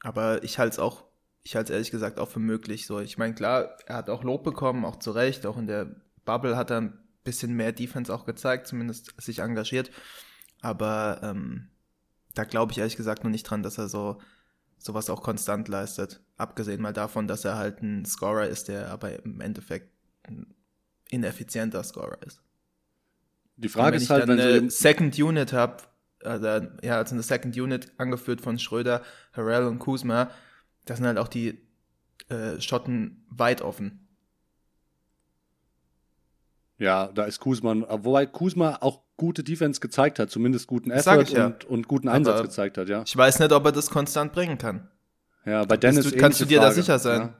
aber 0.03 0.43
ich 0.45 0.59
halte 0.59 0.75
es 0.75 0.79
auch, 0.79 1.05
ich 1.43 1.57
halte 1.57 1.73
es 1.73 1.75
ehrlich 1.75 1.91
gesagt 1.91 2.19
auch 2.19 2.29
für 2.29 2.41
möglich. 2.41 2.87
So, 2.87 3.01
ich 3.01 3.19
meine, 3.19 3.35
klar, 3.35 3.77
er 3.87 3.97
hat 3.97 4.11
auch 4.11 4.23
Lob 4.23 4.45
bekommen, 4.45 4.85
auch 4.85 4.97
zu 4.97 5.11
Recht, 5.11 5.47
auch 5.47 5.57
in 5.57 5.67
der 5.67 5.97
Bubble 6.25 6.57
hat 6.57 6.71
er 6.71 6.81
ein 6.81 6.99
bisschen 7.25 7.55
mehr 7.55 7.73
Defense 7.73 8.13
auch 8.15 8.27
gezeigt, 8.27 8.67
zumindest 8.67 9.15
sich 9.21 9.41
engagiert. 9.41 9.91
Aber 10.61 11.21
ähm, 11.23 11.69
da 12.35 12.45
glaube 12.45 12.73
ich 12.73 12.79
ehrlich 12.79 12.97
gesagt 12.97 13.25
noch 13.25 13.31
nicht 13.31 13.45
dran, 13.45 13.63
dass 13.63 13.79
er 13.79 13.89
so 13.89 14.21
sowas 14.79 15.09
auch 15.09 15.23
konstant 15.23 15.69
leistet. 15.69 16.21
Abgesehen 16.37 16.83
mal 16.83 16.93
davon, 16.93 17.27
dass 17.27 17.45
er 17.45 17.57
halt 17.57 17.83
ein 17.83 18.05
Scorer 18.05 18.47
ist, 18.47 18.69
der 18.69 18.91
aber 18.91 19.25
im 19.25 19.41
Endeffekt 19.41 19.91
ein 20.25 20.55
ineffizienter 21.11 21.83
Scorer 21.83 22.23
ist. 22.23 22.41
Die 23.57 23.69
Frage 23.69 23.97
wenn 23.97 24.03
ist 24.03 24.11
halt, 24.11 24.25
ich 24.25 24.29
wenn 24.29 24.37
dann 24.37 24.49
sie 24.49 24.59
eine 24.59 24.71
Second 24.71 25.19
Unit 25.19 25.53
habe, 25.53 25.83
also, 26.25 26.47
ja, 26.83 26.97
also 26.99 27.15
eine 27.15 27.23
Second 27.23 27.57
Unit 27.57 27.93
angeführt 27.99 28.41
von 28.41 28.59
Schröder, 28.59 29.03
Harrell 29.33 29.65
und 29.65 29.79
Kuzma, 29.79 30.31
da 30.87 30.97
sind 30.97 31.07
halt 31.07 31.19
auch 31.19 31.29
die 31.29 31.59
äh, 32.29 32.61
Schotten 32.61 33.25
weit 33.31 33.63
offen. 33.63 34.01
Ja, 36.79 37.07
da 37.15 37.25
ist 37.25 37.41
Kuzma, 37.41 37.75
wobei 38.03 38.27
Kuzma 38.27 38.79
auch 38.81 39.01
gute 39.17 39.45
Defense 39.45 39.81
gezeigt 39.81 40.19
hat, 40.19 40.31
zumindest 40.31 40.67
guten 40.67 40.91
Effort 40.91 41.23
ich 41.23 41.31
ja. 41.31 41.47
und, 41.47 41.65
und 41.65 41.89
guten 41.89 42.09
Einsatz 42.09 42.35
Aber- 42.35 42.43
gezeigt 42.49 42.79
hat, 42.79 42.89
ja. 42.89 43.03
Ich 43.07 43.17
weiß 43.17 43.39
nicht, 43.39 43.53
ob 43.53 43.65
er 43.65 43.73
das 43.73 43.91
konstant 43.91 44.33
bringen 44.33 44.59
kann. 44.59 44.89
Ja, 45.47 45.65
bei 45.65 45.77
Dennis 45.77 46.11
du- 46.11 46.17
kannst 46.17 46.41
du 46.41 46.47
dir 46.47 46.59
da 46.59 46.65
Frage, 46.67 46.75
sicher 46.75 46.99
sein? 46.99 47.21
Ja. 47.21 47.35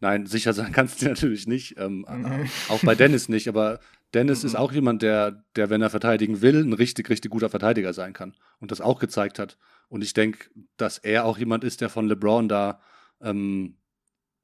Nein, 0.00 0.26
sicher 0.26 0.52
sein 0.52 0.72
kannst 0.72 1.00
du 1.00 1.06
natürlich 1.06 1.46
nicht. 1.46 1.78
Ähm, 1.78 2.04
Mhm. 2.08 2.50
Auch 2.68 2.80
bei 2.82 2.94
Dennis 2.94 3.28
nicht, 3.30 3.48
aber 3.48 3.80
Dennis 4.14 4.44
ist 4.44 4.54
auch 4.54 4.72
jemand, 4.72 5.02
der, 5.02 5.44
der, 5.56 5.68
wenn 5.70 5.82
er 5.82 5.90
verteidigen 5.90 6.40
will, 6.40 6.62
ein 6.62 6.72
richtig, 6.72 7.10
richtig 7.10 7.30
guter 7.30 7.50
Verteidiger 7.50 7.92
sein 7.92 8.12
kann 8.12 8.34
und 8.60 8.70
das 8.70 8.80
auch 8.80 8.98
gezeigt 8.98 9.38
hat. 9.38 9.58
Und 9.88 10.02
ich 10.02 10.14
denke, 10.14 10.48
dass 10.76 10.98
er 10.98 11.24
auch 11.24 11.38
jemand 11.38 11.64
ist, 11.64 11.80
der 11.80 11.88
von 11.88 12.06
LeBron 12.06 12.48
da 12.48 12.80
ähm, 13.20 13.76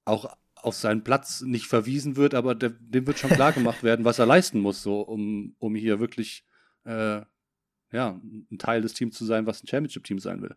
auch 0.04 0.36
auf 0.56 0.74
seinen 0.74 1.04
Platz 1.04 1.42
nicht 1.42 1.66
verwiesen 1.66 2.16
wird, 2.16 2.34
aber 2.34 2.54
der, 2.54 2.70
dem 2.70 3.06
wird 3.06 3.18
schon 3.18 3.30
klar 3.30 3.52
gemacht 3.52 3.82
werden, 3.82 4.04
was 4.04 4.18
er 4.18 4.26
leisten 4.26 4.60
muss, 4.60 4.82
so 4.82 5.00
um, 5.00 5.56
um 5.58 5.74
hier 5.74 6.00
wirklich 6.00 6.44
äh, 6.84 7.22
ja, 7.92 8.20
ein 8.50 8.58
Teil 8.58 8.80
des 8.80 8.94
Teams 8.94 9.16
zu 9.16 9.24
sein, 9.24 9.46
was 9.46 9.62
ein 9.62 9.66
Championship-Team 9.66 10.18
sein 10.18 10.42
will. 10.42 10.56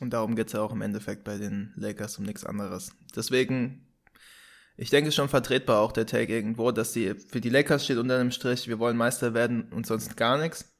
Und 0.00 0.12
darum 0.12 0.34
geht's 0.34 0.52
ja 0.52 0.60
auch 0.60 0.72
im 0.72 0.82
Endeffekt 0.82 1.22
bei 1.22 1.38
den 1.38 1.72
Lakers 1.76 2.18
um 2.18 2.24
nichts 2.24 2.44
anderes. 2.44 2.92
Deswegen, 3.14 3.86
ich 4.76 4.90
denke 4.90 5.12
schon 5.12 5.28
vertretbar 5.28 5.80
auch 5.80 5.92
der 5.92 6.06
Take 6.06 6.32
irgendwo, 6.32 6.70
dass 6.72 6.92
die 6.92 7.14
für 7.14 7.40
die 7.40 7.50
Lakers 7.50 7.84
steht 7.84 7.98
unter 7.98 8.18
dem 8.18 8.30
Strich, 8.30 8.68
wir 8.68 8.78
wollen 8.78 8.96
Meister 8.96 9.34
werden 9.34 9.70
und 9.72 9.86
sonst 9.86 10.16
gar 10.16 10.38
nichts. 10.38 10.72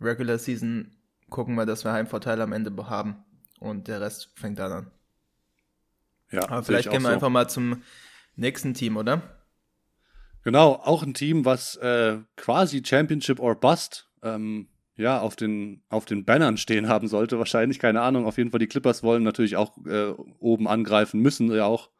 Regular 0.00 0.38
Season 0.38 0.96
gucken 1.30 1.54
wir, 1.54 1.66
dass 1.66 1.84
wir 1.84 1.92
Heimvorteile 1.92 2.42
am 2.42 2.52
Ende 2.52 2.74
haben. 2.88 3.24
Und 3.60 3.88
der 3.88 4.00
Rest 4.00 4.30
fängt 4.34 4.58
dann 4.58 4.72
an. 4.72 4.90
Ja, 6.30 6.48
Aber 6.48 6.62
vielleicht 6.62 6.86
ich 6.86 6.92
gehen 6.92 7.02
wir 7.02 7.08
so. 7.08 7.14
einfach 7.14 7.30
mal 7.30 7.48
zum 7.48 7.82
nächsten 8.36 8.74
Team, 8.74 8.96
oder? 8.96 9.22
Genau, 10.42 10.74
auch 10.74 11.02
ein 11.02 11.14
Team, 11.14 11.44
was 11.44 11.76
äh, 11.76 12.18
quasi 12.36 12.82
Championship 12.84 13.40
or 13.40 13.54
Bust 13.54 14.10
ähm, 14.22 14.68
ja, 14.96 15.20
auf 15.20 15.36
den, 15.36 15.82
auf 15.88 16.04
den 16.04 16.24
Bannern 16.24 16.56
stehen 16.56 16.88
haben 16.88 17.08
sollte, 17.08 17.38
wahrscheinlich, 17.38 17.78
keine 17.78 18.02
Ahnung. 18.02 18.26
Auf 18.26 18.38
jeden 18.38 18.50
Fall, 18.50 18.60
die 18.60 18.66
Clippers 18.66 19.02
wollen 19.02 19.22
natürlich 19.22 19.56
auch 19.56 19.76
äh, 19.86 20.10
oben 20.38 20.68
angreifen, 20.68 21.20
müssen 21.20 21.50
ja 21.52 21.64
auch. 21.64 21.90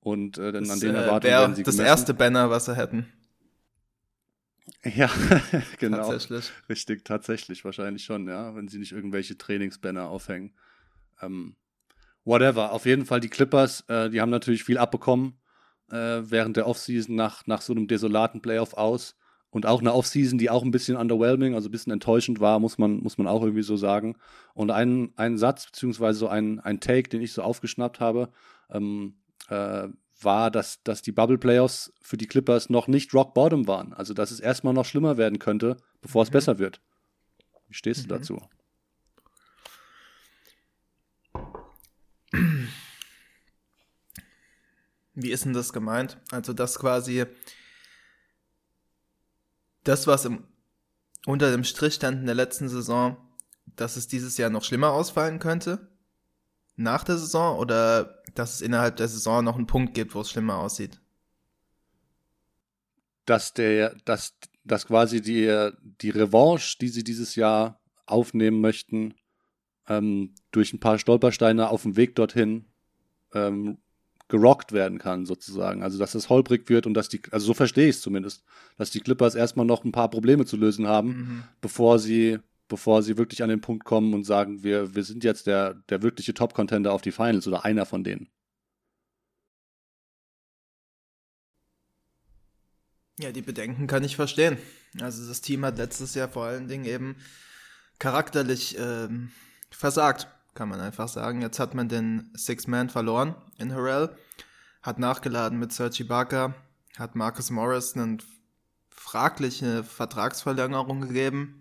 Und 0.00 0.38
äh, 0.38 0.52
dann 0.52 0.64
Das 0.64 0.72
an 0.72 0.80
den 0.80 0.94
äh, 0.94 0.98
Erwartungen 0.98 1.32
wär 1.32 1.40
werden 1.40 1.54
sie 1.54 1.62
das 1.62 1.76
gemessen. 1.76 1.88
erste 1.88 2.14
Banner, 2.14 2.50
was 2.50 2.64
sie 2.64 2.76
hätten. 2.76 3.06
Ja, 4.84 5.10
genau. 5.78 5.98
Tatsächlich. 5.98 6.52
Richtig, 6.68 7.04
tatsächlich, 7.04 7.64
wahrscheinlich 7.64 8.04
schon, 8.04 8.26
ja, 8.28 8.54
wenn 8.54 8.68
sie 8.68 8.78
nicht 8.78 8.92
irgendwelche 8.92 9.36
Trainingsbanner 9.36 10.08
aufhängen. 10.08 10.52
Ähm, 11.20 11.56
whatever, 12.24 12.72
auf 12.72 12.86
jeden 12.86 13.04
Fall 13.04 13.20
die 13.20 13.28
Clippers, 13.28 13.84
äh, 13.88 14.08
die 14.10 14.20
haben 14.20 14.30
natürlich 14.30 14.64
viel 14.64 14.78
abbekommen 14.78 15.38
äh, 15.90 16.22
während 16.22 16.56
der 16.56 16.66
Offseason 16.66 17.14
nach, 17.14 17.46
nach 17.46 17.60
so 17.60 17.72
einem 17.72 17.88
desolaten 17.88 18.40
Playoff 18.40 18.74
aus. 18.74 19.16
Und 19.52 19.66
auch 19.66 19.80
eine 19.80 19.92
Offseason, 19.92 20.38
die 20.38 20.48
auch 20.48 20.62
ein 20.62 20.70
bisschen 20.70 20.96
underwhelming, 20.96 21.56
also 21.56 21.68
ein 21.68 21.72
bisschen 21.72 21.92
enttäuschend 21.92 22.38
war, 22.38 22.60
muss 22.60 22.78
man, 22.78 22.98
muss 23.00 23.18
man 23.18 23.26
auch 23.26 23.42
irgendwie 23.42 23.64
so 23.64 23.76
sagen. 23.76 24.16
Und 24.54 24.70
ein, 24.70 25.12
ein 25.16 25.38
Satz, 25.38 25.66
beziehungsweise 25.66 26.20
so 26.20 26.28
ein, 26.28 26.60
ein 26.60 26.78
Take, 26.78 27.08
den 27.08 27.20
ich 27.20 27.32
so 27.32 27.42
aufgeschnappt 27.42 27.98
habe, 27.98 28.30
ähm, 28.70 29.16
äh, 29.48 29.88
war, 30.22 30.50
dass, 30.50 30.82
dass 30.82 31.02
die 31.02 31.12
Bubble 31.12 31.38
Playoffs 31.38 31.92
für 32.00 32.16
die 32.16 32.26
Clippers 32.26 32.68
noch 32.68 32.88
nicht 32.88 33.14
Rock 33.14 33.32
Bottom 33.34 33.66
waren. 33.66 33.92
Also, 33.94 34.12
dass 34.14 34.30
es 34.30 34.40
erstmal 34.40 34.74
noch 34.74 34.84
schlimmer 34.84 35.16
werden 35.16 35.38
könnte, 35.38 35.76
bevor 36.02 36.22
es 36.22 36.30
besser 36.30 36.58
wird. 36.58 36.80
Wie 37.68 37.74
stehst 37.74 38.00
du 38.00 38.04
Mhm. 38.04 38.18
dazu? 38.18 38.42
Wie 45.14 45.30
ist 45.30 45.44
denn 45.44 45.52
das 45.52 45.72
gemeint? 45.72 46.18
Also, 46.30 46.52
dass 46.52 46.78
quasi 46.78 47.26
das, 49.84 50.06
was 50.06 50.24
im, 50.24 50.44
unter 51.26 51.50
dem 51.50 51.64
Strich 51.64 51.94
stand 51.94 52.20
in 52.20 52.26
der 52.26 52.34
letzten 52.34 52.68
Saison, 52.68 53.16
dass 53.76 53.96
es 53.96 54.08
dieses 54.08 54.36
Jahr 54.36 54.50
noch 54.50 54.64
schlimmer 54.64 54.92
ausfallen 54.92 55.38
könnte? 55.38 55.89
Nach 56.80 57.04
der 57.04 57.18
Saison? 57.18 57.58
Oder 57.58 58.22
dass 58.34 58.54
es 58.54 58.60
innerhalb 58.62 58.96
der 58.96 59.08
Saison 59.08 59.44
noch 59.44 59.56
einen 59.56 59.66
Punkt 59.66 59.92
gibt, 59.92 60.14
wo 60.14 60.22
es 60.22 60.30
schlimmer 60.30 60.56
aussieht? 60.56 60.98
Dass 63.26 63.52
der, 63.52 63.94
dass, 64.06 64.34
dass 64.64 64.86
quasi 64.86 65.20
die, 65.20 65.70
die 66.00 66.10
Revanche, 66.10 66.78
die 66.80 66.88
sie 66.88 67.04
dieses 67.04 67.36
Jahr 67.36 67.80
aufnehmen 68.06 68.62
möchten, 68.62 69.14
ähm, 69.88 70.34
durch 70.52 70.72
ein 70.72 70.80
paar 70.80 70.98
Stolpersteine 70.98 71.68
auf 71.68 71.82
dem 71.82 71.96
Weg 71.96 72.16
dorthin 72.16 72.64
ähm, 73.34 73.76
gerockt 74.28 74.72
werden 74.72 74.98
kann, 74.98 75.26
sozusagen. 75.26 75.82
Also, 75.82 75.98
dass 75.98 76.14
es 76.14 76.30
holprig 76.30 76.70
wird 76.70 76.86
und 76.86 76.94
dass 76.94 77.10
die, 77.10 77.20
also 77.30 77.46
so 77.46 77.54
verstehe 77.54 77.88
ich 77.88 77.96
es 77.96 78.00
zumindest, 78.00 78.42
dass 78.78 78.90
die 78.90 79.00
Clippers 79.00 79.34
erstmal 79.34 79.66
noch 79.66 79.84
ein 79.84 79.92
paar 79.92 80.08
Probleme 80.08 80.46
zu 80.46 80.56
lösen 80.56 80.86
haben, 80.86 81.08
Mhm. 81.08 81.44
bevor 81.60 81.98
sie, 81.98 82.38
bevor 82.70 83.02
sie 83.02 83.18
wirklich 83.18 83.42
an 83.42 83.50
den 83.50 83.60
Punkt 83.60 83.84
kommen 83.84 84.14
und 84.14 84.24
sagen, 84.24 84.62
wir, 84.62 84.94
wir 84.94 85.04
sind 85.04 85.24
jetzt 85.24 85.46
der, 85.46 85.74
der 85.74 86.02
wirkliche 86.02 86.32
Top-Contender 86.32 86.92
auf 86.92 87.02
die 87.02 87.12
Finals 87.12 87.46
oder 87.46 87.66
einer 87.66 87.84
von 87.84 88.02
denen. 88.02 88.30
Ja, 93.18 93.32
die 93.32 93.42
Bedenken 93.42 93.86
kann 93.86 94.04
ich 94.04 94.16
verstehen. 94.16 94.56
Also 94.98 95.28
das 95.28 95.42
Team 95.42 95.64
hat 95.66 95.76
letztes 95.76 96.14
Jahr 96.14 96.30
vor 96.30 96.44
allen 96.44 96.68
Dingen 96.68 96.86
eben 96.86 97.16
charakterlich 97.98 98.78
ähm, 98.78 99.30
versagt, 99.70 100.28
kann 100.54 100.70
man 100.70 100.80
einfach 100.80 101.08
sagen. 101.08 101.42
Jetzt 101.42 101.58
hat 101.58 101.74
man 101.74 101.88
den 101.88 102.32
Six-Man 102.34 102.88
verloren 102.88 103.34
in 103.58 103.74
Harrell, 103.74 104.16
hat 104.80 104.98
nachgeladen 104.98 105.58
mit 105.58 105.72
Sergi 105.72 106.04
Barker, 106.04 106.54
hat 106.96 107.14
Marcus 107.14 107.50
Morris 107.50 107.94
eine 107.94 108.18
fragliche 108.90 109.84
Vertragsverlängerung 109.84 111.02
gegeben. 111.02 111.59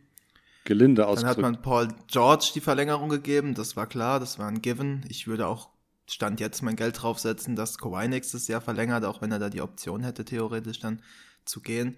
Gelinde 0.70 1.02
Dann 1.02 1.10
hat 1.10 1.18
ausgedrückt. 1.18 1.42
man 1.42 1.62
Paul 1.64 1.88
George 2.06 2.52
die 2.54 2.62
Verlängerung 2.62 3.10
gegeben, 3.10 3.56
das 3.56 3.76
war 3.76 3.88
klar, 3.88 4.20
das 4.20 4.38
war 4.38 4.48
ein 4.48 4.62
Given. 4.62 5.04
Ich 5.10 5.26
würde 5.26 5.48
auch 5.48 5.70
Stand 6.08 6.40
jetzt 6.40 6.62
mein 6.62 6.76
Geld 6.76 7.02
draufsetzen, 7.02 7.56
dass 7.56 7.80
Kawhi 7.80 8.08
nächstes 8.08 8.48
Jahr 8.48 8.62
verlängert, 8.62 9.04
auch 9.04 9.20
wenn 9.22 9.32
er 9.32 9.40
da 9.40 9.50
die 9.50 9.62
Option 9.62 10.04
hätte, 10.04 10.26
theoretisch 10.26 10.80
dann 10.80 11.02
zu 11.44 11.62
gehen. 11.62 11.98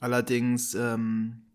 Allerdings, 0.00 0.74
ähm, 0.74 1.46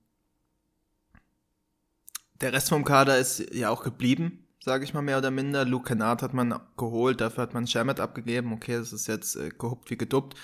der 2.41 2.51
Rest 2.51 2.69
vom 2.69 2.83
Kader 2.83 3.19
ist 3.19 3.53
ja 3.53 3.69
auch 3.69 3.83
geblieben, 3.83 4.47
sage 4.59 4.85
ich 4.85 4.95
mal 4.95 5.03
mehr 5.03 5.19
oder 5.19 5.29
minder. 5.29 5.65
Luke 5.65 5.87
Kennard 5.87 6.23
hat 6.23 6.33
man 6.33 6.59
geholt, 6.77 7.21
dafür 7.21 7.43
hat 7.43 7.53
man 7.53 7.67
Shamet 7.67 7.99
abgegeben. 7.99 8.53
Okay, 8.53 8.75
das 8.77 8.91
ist 8.91 9.07
jetzt 9.07 9.35
äh, 9.35 9.49
gehuppt 9.49 9.91
wie 9.91 9.97
geduppt. 9.97 10.35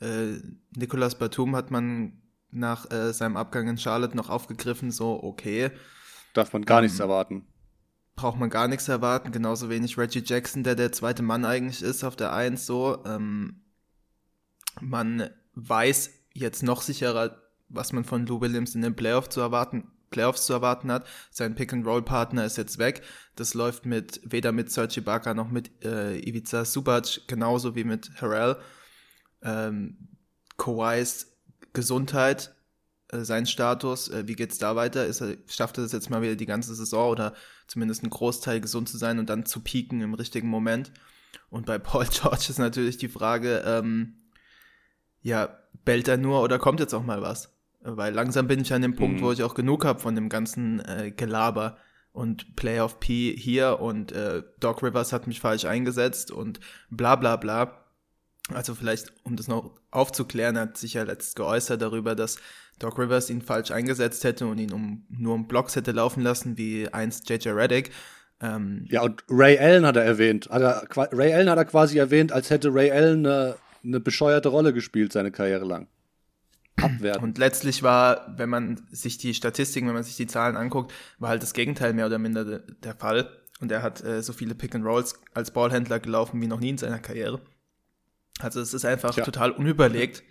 Äh, 0.00 0.40
Nicolas 0.76 1.18
Batum 1.18 1.56
hat 1.56 1.70
man 1.70 2.21
nach 2.52 2.90
äh, 2.90 3.12
seinem 3.12 3.36
Abgang 3.36 3.68
in 3.68 3.78
Charlotte 3.78 4.16
noch 4.16 4.30
aufgegriffen, 4.30 4.90
so 4.90 5.22
okay, 5.22 5.70
Darf 6.34 6.52
man 6.52 6.64
gar 6.64 6.80
nichts 6.80 6.98
ähm, 6.98 7.04
erwarten. 7.04 7.46
braucht 8.16 8.38
man 8.38 8.50
gar 8.50 8.68
nichts 8.68 8.88
erwarten, 8.88 9.32
genauso 9.32 9.68
wenig 9.68 9.98
Reggie 9.98 10.22
Jackson, 10.24 10.62
der 10.62 10.74
der 10.74 10.92
zweite 10.92 11.22
Mann 11.22 11.44
eigentlich 11.44 11.82
ist 11.82 12.04
auf 12.04 12.16
der 12.16 12.32
Eins 12.32 12.66
so. 12.66 13.02
Ähm, 13.04 13.62
man 14.80 15.28
weiß 15.54 16.10
jetzt 16.34 16.62
noch 16.62 16.82
sicherer, 16.82 17.42
was 17.68 17.92
man 17.92 18.04
von 18.04 18.26
Lou 18.26 18.40
Williams 18.40 18.74
in 18.74 18.82
den 18.82 18.96
Playoff 18.96 19.28
zu 19.28 19.40
erwarten, 19.40 19.90
Playoffs 20.10 20.46
zu 20.46 20.52
erwarten 20.52 20.92
hat. 20.92 21.06
Sein 21.30 21.54
Pick-and-Roll-Partner 21.54 22.44
ist 22.44 22.58
jetzt 22.58 22.78
weg. 22.78 23.02
Das 23.36 23.54
läuft 23.54 23.86
mit 23.86 24.20
weder 24.24 24.52
mit 24.52 24.70
Serge 24.70 25.00
Ibaka 25.00 25.34
noch 25.34 25.50
mit 25.50 25.84
äh, 25.84 26.18
Ivica 26.18 26.64
Subac, 26.64 27.26
genauso 27.26 27.74
wie 27.74 27.84
mit 27.84 28.10
Harrell. 28.20 28.56
Ähm, 29.42 30.08
Kawhis 30.58 31.31
Gesundheit, 31.72 32.54
äh, 33.08 33.20
sein 33.24 33.46
Status, 33.46 34.08
äh, 34.08 34.26
wie 34.26 34.34
geht's 34.36 34.58
da 34.58 34.76
weiter? 34.76 35.06
Ist 35.06 35.20
er, 35.20 35.36
schafft 35.48 35.78
er 35.78 35.84
das 35.84 35.92
jetzt 35.92 36.10
mal 36.10 36.22
wieder 36.22 36.36
die 36.36 36.46
ganze 36.46 36.74
Saison 36.74 37.10
oder 37.10 37.34
zumindest 37.66 38.02
ein 38.02 38.10
Großteil 38.10 38.60
gesund 38.60 38.88
zu 38.88 38.98
sein 38.98 39.18
und 39.18 39.28
dann 39.28 39.46
zu 39.46 39.60
pieken 39.60 40.00
im 40.00 40.14
richtigen 40.14 40.48
Moment? 40.48 40.92
Und 41.50 41.66
bei 41.66 41.78
Paul 41.78 42.06
George 42.10 42.46
ist 42.48 42.58
natürlich 42.58 42.96
die 42.98 43.08
Frage, 43.08 43.62
ähm, 43.66 44.14
ja, 45.20 45.58
bellt 45.84 46.08
er 46.08 46.16
nur 46.16 46.42
oder 46.42 46.58
kommt 46.58 46.80
jetzt 46.80 46.94
auch 46.94 47.04
mal 47.04 47.22
was? 47.22 47.50
weil 47.84 48.14
langsam 48.14 48.46
bin 48.46 48.60
ich 48.60 48.72
an 48.72 48.80
dem 48.82 48.94
Punkt, 48.94 49.20
Mhm. 49.20 49.24
wo 49.24 49.32
ich 49.32 49.42
auch 49.42 49.54
genug 49.54 49.84
habe 49.84 49.98
von 49.98 50.14
dem 50.14 50.28
ganzen 50.28 50.78
äh, 50.84 51.10
Gelaber 51.10 51.78
und 52.12 52.54
Play 52.54 52.78
of 52.78 53.00
P 53.00 53.34
hier 53.36 53.80
und 53.80 54.12
äh, 54.12 54.44
Doc 54.60 54.84
Rivers 54.84 55.12
hat 55.12 55.26
mich 55.26 55.40
falsch 55.40 55.64
eingesetzt 55.64 56.30
und 56.30 56.60
bla 56.90 57.16
bla 57.16 57.34
bla. 57.34 57.81
Also 58.54 58.74
vielleicht, 58.74 59.12
um 59.24 59.36
das 59.36 59.48
noch 59.48 59.72
aufzuklären, 59.90 60.58
hat 60.58 60.76
sich 60.76 60.94
ja 60.94 61.02
letzt 61.02 61.36
geäußert 61.36 61.80
darüber, 61.80 62.14
dass 62.14 62.38
Doc 62.78 62.98
Rivers 62.98 63.30
ihn 63.30 63.42
falsch 63.42 63.70
eingesetzt 63.70 64.24
hätte 64.24 64.46
und 64.46 64.58
ihn 64.58 64.72
um, 64.72 65.06
nur 65.08 65.34
um 65.34 65.46
Blocks 65.46 65.76
hätte 65.76 65.92
laufen 65.92 66.22
lassen, 66.22 66.56
wie 66.58 66.88
einst 66.88 67.28
JJ 67.28 67.50
Reddick. 67.50 67.90
Ähm, 68.40 68.86
Ja, 68.90 69.02
und 69.02 69.24
Ray 69.28 69.58
Allen 69.58 69.86
hat 69.86 69.96
er 69.96 70.04
erwähnt. 70.04 70.48
Hat 70.50 70.62
er, 70.62 70.86
Ray 71.12 71.32
Allen 71.32 71.48
hat 71.48 71.58
er 71.58 71.64
quasi 71.64 71.98
erwähnt, 71.98 72.32
als 72.32 72.50
hätte 72.50 72.74
Ray 72.74 72.90
Allen 72.90 73.26
eine, 73.26 73.56
eine 73.84 74.00
bescheuerte 74.00 74.48
Rolle 74.48 74.72
gespielt 74.72 75.12
seine 75.12 75.30
Karriere 75.30 75.64
lang. 75.64 75.86
Abwerten. 76.76 77.22
Und 77.22 77.38
letztlich 77.38 77.82
war, 77.82 78.34
wenn 78.36 78.48
man 78.48 78.86
sich 78.90 79.18
die 79.18 79.34
Statistiken, 79.34 79.86
wenn 79.86 79.94
man 79.94 80.02
sich 80.02 80.16
die 80.16 80.26
Zahlen 80.26 80.56
anguckt, 80.56 80.92
war 81.18 81.28
halt 81.28 81.42
das 81.42 81.54
Gegenteil 81.54 81.92
mehr 81.92 82.06
oder 82.06 82.18
minder 82.18 82.44
de, 82.44 82.60
der 82.82 82.94
Fall. 82.94 83.30
Und 83.60 83.70
er 83.70 83.82
hat 83.82 84.02
äh, 84.02 84.22
so 84.22 84.32
viele 84.32 84.54
Pick 84.54 84.74
and 84.74 84.84
Rolls 84.84 85.20
als 85.34 85.52
Ballhändler 85.52 86.00
gelaufen 86.00 86.40
wie 86.40 86.46
noch 86.46 86.58
nie 86.58 86.70
in 86.70 86.78
seiner 86.78 86.98
Karriere. 86.98 87.40
Also 88.40 88.60
es 88.60 88.74
ist 88.74 88.84
einfach 88.84 89.16
Ja. 89.16 89.24
total 89.24 89.50
unüberlegt, 89.52 90.22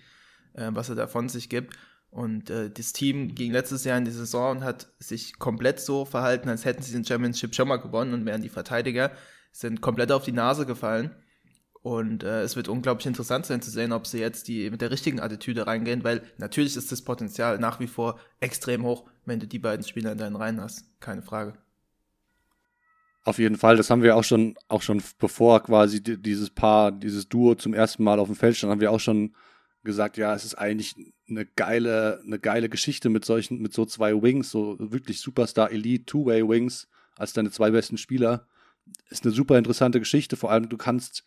äh, 0.53 0.70
was 0.72 0.89
er 0.89 0.96
da 0.96 1.08
von 1.08 1.29
sich 1.29 1.50
gibt. 1.50 1.75
Und 2.10 2.50
äh, 2.50 2.70
das 2.70 2.91
Team 2.91 3.36
ging 3.36 3.51
letztes 3.53 3.86
Jahr 3.86 3.98
in 3.98 4.03
die 4.05 4.12
Saison 4.12 4.58
und 4.58 4.63
hat 4.65 4.91
sich 5.00 5.39
komplett 5.39 5.79
so 5.79 6.03
verhalten, 6.03 6.50
als 6.50 6.65
hätten 6.65 6.81
sie 6.81 6.91
den 6.91 7.05
Championship 7.05 7.55
schon 7.55 7.70
mal 7.70 7.77
gewonnen 7.77 8.13
und 8.13 8.25
wären 8.25 8.41
die 8.41 8.50
Verteidiger, 8.50 9.12
sind 9.53 9.79
komplett 9.81 10.12
auf 10.12 10.24
die 10.25 10.34
Nase 10.34 10.65
gefallen. 10.65 11.15
Und 11.84 12.24
äh, 12.24 12.41
es 12.41 12.55
wird 12.55 12.67
unglaublich 12.67 13.08
interessant 13.08 13.46
sein 13.46 13.62
zu 13.62 13.72
sehen, 13.72 13.91
ob 13.91 14.05
sie 14.05 14.20
jetzt 14.20 14.48
die 14.48 14.70
mit 14.70 14.81
der 14.81 14.91
richtigen 14.91 15.20
Attitüde 15.20 15.65
reingehen, 15.65 16.03
weil 16.03 16.22
natürlich 16.38 16.75
ist 16.75 16.91
das 16.91 17.01
Potenzial 17.01 17.58
nach 17.58 17.79
wie 17.79 17.88
vor 17.88 18.20
extrem 18.39 18.84
hoch, 18.84 19.10
wenn 19.25 19.39
du 19.39 19.48
die 19.48 19.58
beiden 19.58 19.86
Spieler 19.86 20.12
in 20.12 20.17
deinen 20.20 20.36
Reihen 20.36 20.62
hast. 20.62 20.86
Keine 21.00 21.24
Frage. 21.24 21.53
Auf 23.24 23.38
jeden 23.38 23.58
Fall, 23.58 23.78
das 23.78 23.90
haben 23.92 24.01
wir 24.01 24.16
auch 24.16 24.24
schon, 24.24 24.56
auch 24.68 24.82
schon 24.82 25.01
bevor 25.20 25.62
quasi 25.62 26.01
di- 26.01 26.18
dieses 26.18 26.50
Paar, 26.50 26.92
dieses 26.92 27.30
Duo 27.30 27.54
zum 27.56 27.74
ersten 27.74 28.04
Mal 28.04 28.20
auf 28.20 28.28
dem 28.28 28.36
Feld 28.36 28.58
stand, 28.58 28.72
haben 28.72 28.82
wir 28.82 28.92
auch 28.92 29.00
schon 29.00 29.36
gesagt, 29.84 30.18
ja, 30.18 30.34
es 30.34 30.44
ist 30.44 30.56
eigentlich 30.56 30.96
eine 31.30 31.46
geile, 31.46 32.22
eine 32.25 32.40
geile 32.40 32.68
Geschichte 32.68 33.10
mit 33.10 33.24
solchen, 33.25 33.62
mit 33.62 33.74
so 33.74 33.86
zwei 33.86 34.20
Wings, 34.22 34.50
so 34.50 34.75
wirklich 34.80 35.20
Superstar 35.20 35.72
Elite 35.72 36.06
Two-Way 36.06 36.48
Wings 36.48 36.88
als 37.16 37.34
deine 37.34 37.51
zwei 37.51 37.72
besten 37.72 37.98
Spieler. 37.98 38.48
Ist 39.10 39.24
eine 39.24 39.34
super 39.34 39.58
interessante 39.58 40.00
Geschichte. 40.00 40.36
Vor 40.36 40.51
allem, 40.51 40.68
du 40.68 40.78
kannst, 40.78 41.24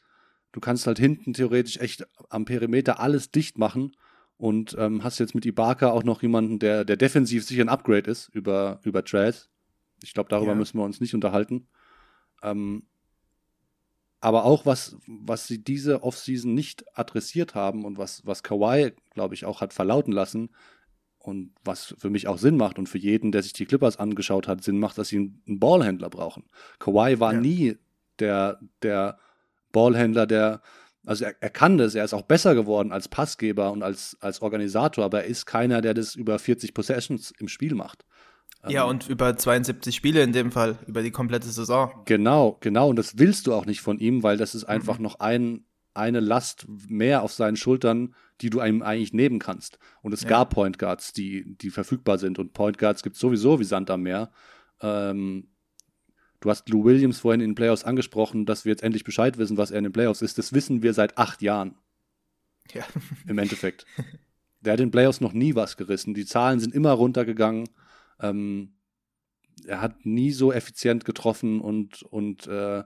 du 0.53 0.61
kannst 0.61 0.89
halt 0.89 0.99
hinten 0.99 1.33
theoretisch 1.33 1.79
echt 1.79 2.07
am 2.29 2.45
Perimeter 2.45 2.99
alles 2.99 3.31
dicht 3.31 3.57
machen 3.57 3.93
und 4.37 4.77
ähm, 4.79 5.05
hast 5.05 5.21
jetzt 5.21 5.37
mit 5.37 5.47
Ibaka 5.47 5.91
auch 5.91 6.03
noch 6.03 6.23
jemanden, 6.23 6.59
der, 6.59 6.85
der 6.85 6.97
defensiv 6.97 7.45
sicher 7.45 7.63
ein 7.63 7.69
Upgrade 7.69 8.11
ist 8.11 8.29
über, 8.35 8.81
über 8.83 9.05
Trash. 9.05 9.47
Ich 10.03 10.13
glaube, 10.13 10.29
darüber 10.29 10.53
Ja. 10.53 10.57
müssen 10.57 10.77
wir 10.79 10.85
uns 10.85 11.01
nicht 11.01 11.15
unterhalten. 11.15 11.69
Ähm, 12.45 12.85
aber 14.21 14.45
auch 14.45 14.65
was, 14.65 14.97
was 15.07 15.47
sie 15.47 15.63
diese 15.63 16.03
Offseason 16.03 16.55
nicht 16.55 16.85
adressiert 16.97 17.55
haben 17.55 17.85
und 17.85 17.99
was, 17.99 18.25
was 18.25 18.43
Kawhi, 18.43 18.93
glaube 19.11 19.35
ich, 19.35 19.45
auch 19.45 19.61
hat 19.61 19.75
verlauten 19.75 20.13
lassen 20.13 20.49
und 21.19 21.53
was 21.63 21.95
für 21.99 22.09
mich 22.09 22.27
auch 22.27 22.39
Sinn 22.39 22.57
macht 22.57 22.79
und 22.79 22.89
für 22.89 22.99
jeden, 22.99 23.33
der 23.33 23.43
sich 23.43 23.53
die 23.53 23.67
Clippers 23.67 23.99
angeschaut 23.99 24.49
hat, 24.49 24.63
Sinn 24.63 24.79
macht, 24.79 24.97
dass 24.97 25.09
sie 25.09 25.17
einen, 25.17 25.61
Ballhändler 25.61 26.09
brauchen. 26.09 26.45
Kawhi 26.79 27.21
war 27.21 27.35
Ja. 27.35 27.41
nie 27.41 27.77
der, 28.19 28.61
der 28.83 29.19
Ballhändler, 29.73 30.27
der, 30.27 30.63
also 31.05 31.25
er, 31.27 31.35
er 31.41 31.51
kann 31.51 31.77
das, 31.77 31.95
er 31.95 32.05
ist 32.05 32.15
auch 32.15 32.23
besser 32.23 32.55
geworden 32.55 32.93
als 32.93 33.09
Passgeber 33.09 33.73
und 33.73 33.83
als, 33.83 34.17
als 34.21 34.41
Organisator, 34.41 35.05
aber 35.05 35.25
er 35.25 35.27
ist 35.29 35.45
keiner, 35.45 35.83
der 35.83 35.93
das 35.93 36.15
über 36.15 36.39
40 36.39 36.73
Possessions 36.73 37.33
im 37.39 37.49
Spiel 37.49 37.75
macht. 37.75 38.07
Ja, 38.69 38.85
Ähm, 38.85 38.91
und 38.91 39.09
über 39.09 39.37
72 39.37 39.95
Spiele 39.95 40.23
in 40.23 40.33
dem 40.33 40.51
Fall, 40.53 40.79
über 40.87 41.03
die 41.03 41.11
komplette 41.11 41.49
Saison. 41.49 41.91
Genau, 42.07 42.57
genau. 42.61 42.89
Und 42.89 42.97
das 42.97 43.19
willst 43.19 43.47
du 43.47 43.53
auch 43.55 43.67
nicht 43.67 43.81
von 43.81 43.99
ihm, 43.99 44.23
weil 44.23 44.37
das 44.37 44.55
ist 44.55 44.65
einfach 44.65 44.99
Mhm. 44.99 45.03
noch 45.05 45.21
ein, 45.21 45.65
eine 45.93 46.21
Last 46.21 46.67
mehr 46.89 47.23
auf 47.23 47.33
seinen 47.33 47.57
Schultern, 47.57 48.15
die 48.41 48.51
du 48.51 48.61
einem 48.61 48.83
eigentlich 48.83 49.13
nehmen 49.13 49.39
kannst. 49.39 49.79
Und 50.03 50.13
es 50.13 50.23
Ja. 50.23 50.29
gab 50.31 50.51
Point 50.51 50.79
Guards, 50.79 51.13
die, 51.13 51.57
die 51.57 51.71
verfügbar 51.71 52.19
sind. 52.19 52.39
Und 52.39 52.53
Point 52.53 52.79
Guards 52.79 53.03
gibt 53.03 53.15
es 53.17 53.21
sowieso 53.21 53.61
wie 53.61 53.65
Sand 53.65 53.91
am 53.91 54.03
Meer. 54.03 54.33
Ähm, 54.81 55.49
du 56.41 56.51
hast 56.51 56.69
Lou 56.69 56.85
Williams 56.85 57.21
vorhin 57.21 57.41
in 57.41 57.51
den 57.51 57.55
Playoffs 57.55 57.85
angesprochen, 57.85 58.45
dass 58.45 58.65
wir 58.65 58.71
jetzt 58.73 58.83
endlich 58.83 59.05
Bescheid 59.05 59.39
wissen, 59.39 59.57
was 59.57 59.71
er 59.71 59.79
in 59.79 59.85
den 59.85 59.93
Playoffs 59.93 60.21
ist. 60.23 60.37
Das 60.39 60.53
wissen 60.53 60.83
wir 60.83 60.95
seit 60.95 61.17
acht 61.17 61.43
Jahren 61.43 61.77
Ja. 62.73 62.83
im 63.29 63.39
Endeffekt. 63.39 63.87
Der 64.63 64.73
hat 64.73 64.81
in 64.81 64.87
den 64.87 64.93
Playoffs 64.93 65.21
noch 65.21 65.33
nie 65.35 65.55
was 65.55 65.77
gerissen. 65.77 66.15
Die 66.15 66.25
Zahlen 66.27 66.59
sind 66.59 66.75
immer 66.75 66.93
runtergegangen. 66.93 67.69
Ähm, 68.21 68.77
er 69.67 69.81
hat 69.81 70.05
nie 70.05 70.33
so 70.33 70.53
effizient 70.53 71.05
getroffen 71.05 71.61
und, 71.61 72.03
und 72.03 72.47
äh, 72.47 72.85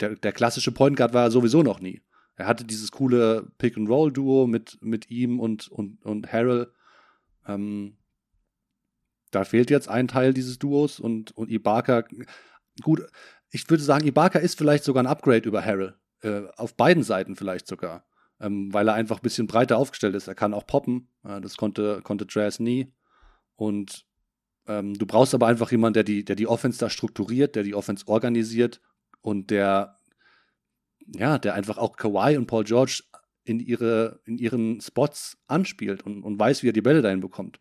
der, 0.00 0.16
der 0.16 0.32
klassische 0.32 0.72
Point 0.72 0.96
Guard 0.96 1.14
war 1.14 1.24
er 1.24 1.30
sowieso 1.30 1.62
noch 1.62 1.80
nie. 1.80 2.02
Er 2.36 2.46
hatte 2.46 2.64
dieses 2.64 2.90
coole 2.90 3.50
Pick-and-Roll-Duo 3.58 4.46
mit, 4.46 4.78
mit 4.82 5.10
ihm 5.10 5.40
und, 5.40 5.68
und, 5.68 6.04
und 6.04 6.30
Harrell. 6.32 6.70
Ähm, 7.46 7.96
da 9.30 9.44
fehlt 9.44 9.70
jetzt 9.70 9.88
ein 9.88 10.08
Teil 10.08 10.34
dieses 10.34 10.58
Duos 10.58 11.00
und, 11.00 11.32
und 11.32 11.50
Ibaka. 11.50 12.04
Gut, 12.82 13.02
ich 13.50 13.68
würde 13.70 13.82
sagen, 13.82 14.06
Ibaka 14.06 14.38
ist 14.38 14.58
vielleicht 14.58 14.84
sogar 14.84 15.02
ein 15.02 15.08
Upgrade 15.08 15.48
über 15.48 15.64
Harrell. 15.64 15.96
Äh, 16.20 16.42
auf 16.56 16.76
beiden 16.76 17.02
Seiten 17.02 17.36
vielleicht 17.36 17.66
sogar. 17.66 18.06
Ähm, 18.38 18.72
weil 18.72 18.88
er 18.88 18.94
einfach 18.94 19.18
ein 19.18 19.22
bisschen 19.22 19.46
breiter 19.46 19.78
aufgestellt 19.78 20.14
ist. 20.14 20.28
Er 20.28 20.34
kann 20.34 20.52
auch 20.52 20.66
poppen. 20.66 21.08
Äh, 21.24 21.40
das 21.40 21.56
konnte, 21.56 22.02
konnte 22.02 22.26
Jazz 22.28 22.60
nie. 22.60 22.92
Und 23.54 24.06
ähm, 24.66 24.94
du 24.94 25.06
brauchst 25.06 25.34
aber 25.34 25.46
einfach 25.46 25.70
jemanden, 25.70 25.94
der 25.94 26.04
die, 26.04 26.24
der 26.24 26.36
die 26.36 26.46
Offense 26.46 26.78
da 26.78 26.90
strukturiert, 26.90 27.54
der 27.56 27.62
die 27.62 27.74
Offense 27.74 28.06
organisiert 28.08 28.80
und 29.20 29.50
der, 29.50 29.98
ja, 31.14 31.38
der 31.38 31.54
einfach 31.54 31.78
auch 31.78 31.96
Kawhi 31.96 32.36
und 32.36 32.46
Paul 32.46 32.64
George 32.64 33.02
in, 33.44 33.60
ihre, 33.60 34.20
in 34.24 34.38
ihren 34.38 34.80
Spots 34.80 35.38
anspielt 35.46 36.02
und, 36.02 36.22
und 36.22 36.38
weiß, 36.38 36.62
wie 36.62 36.68
er 36.68 36.72
die 36.72 36.82
Bälle 36.82 37.02
dahin 37.02 37.20
bekommt. 37.20 37.60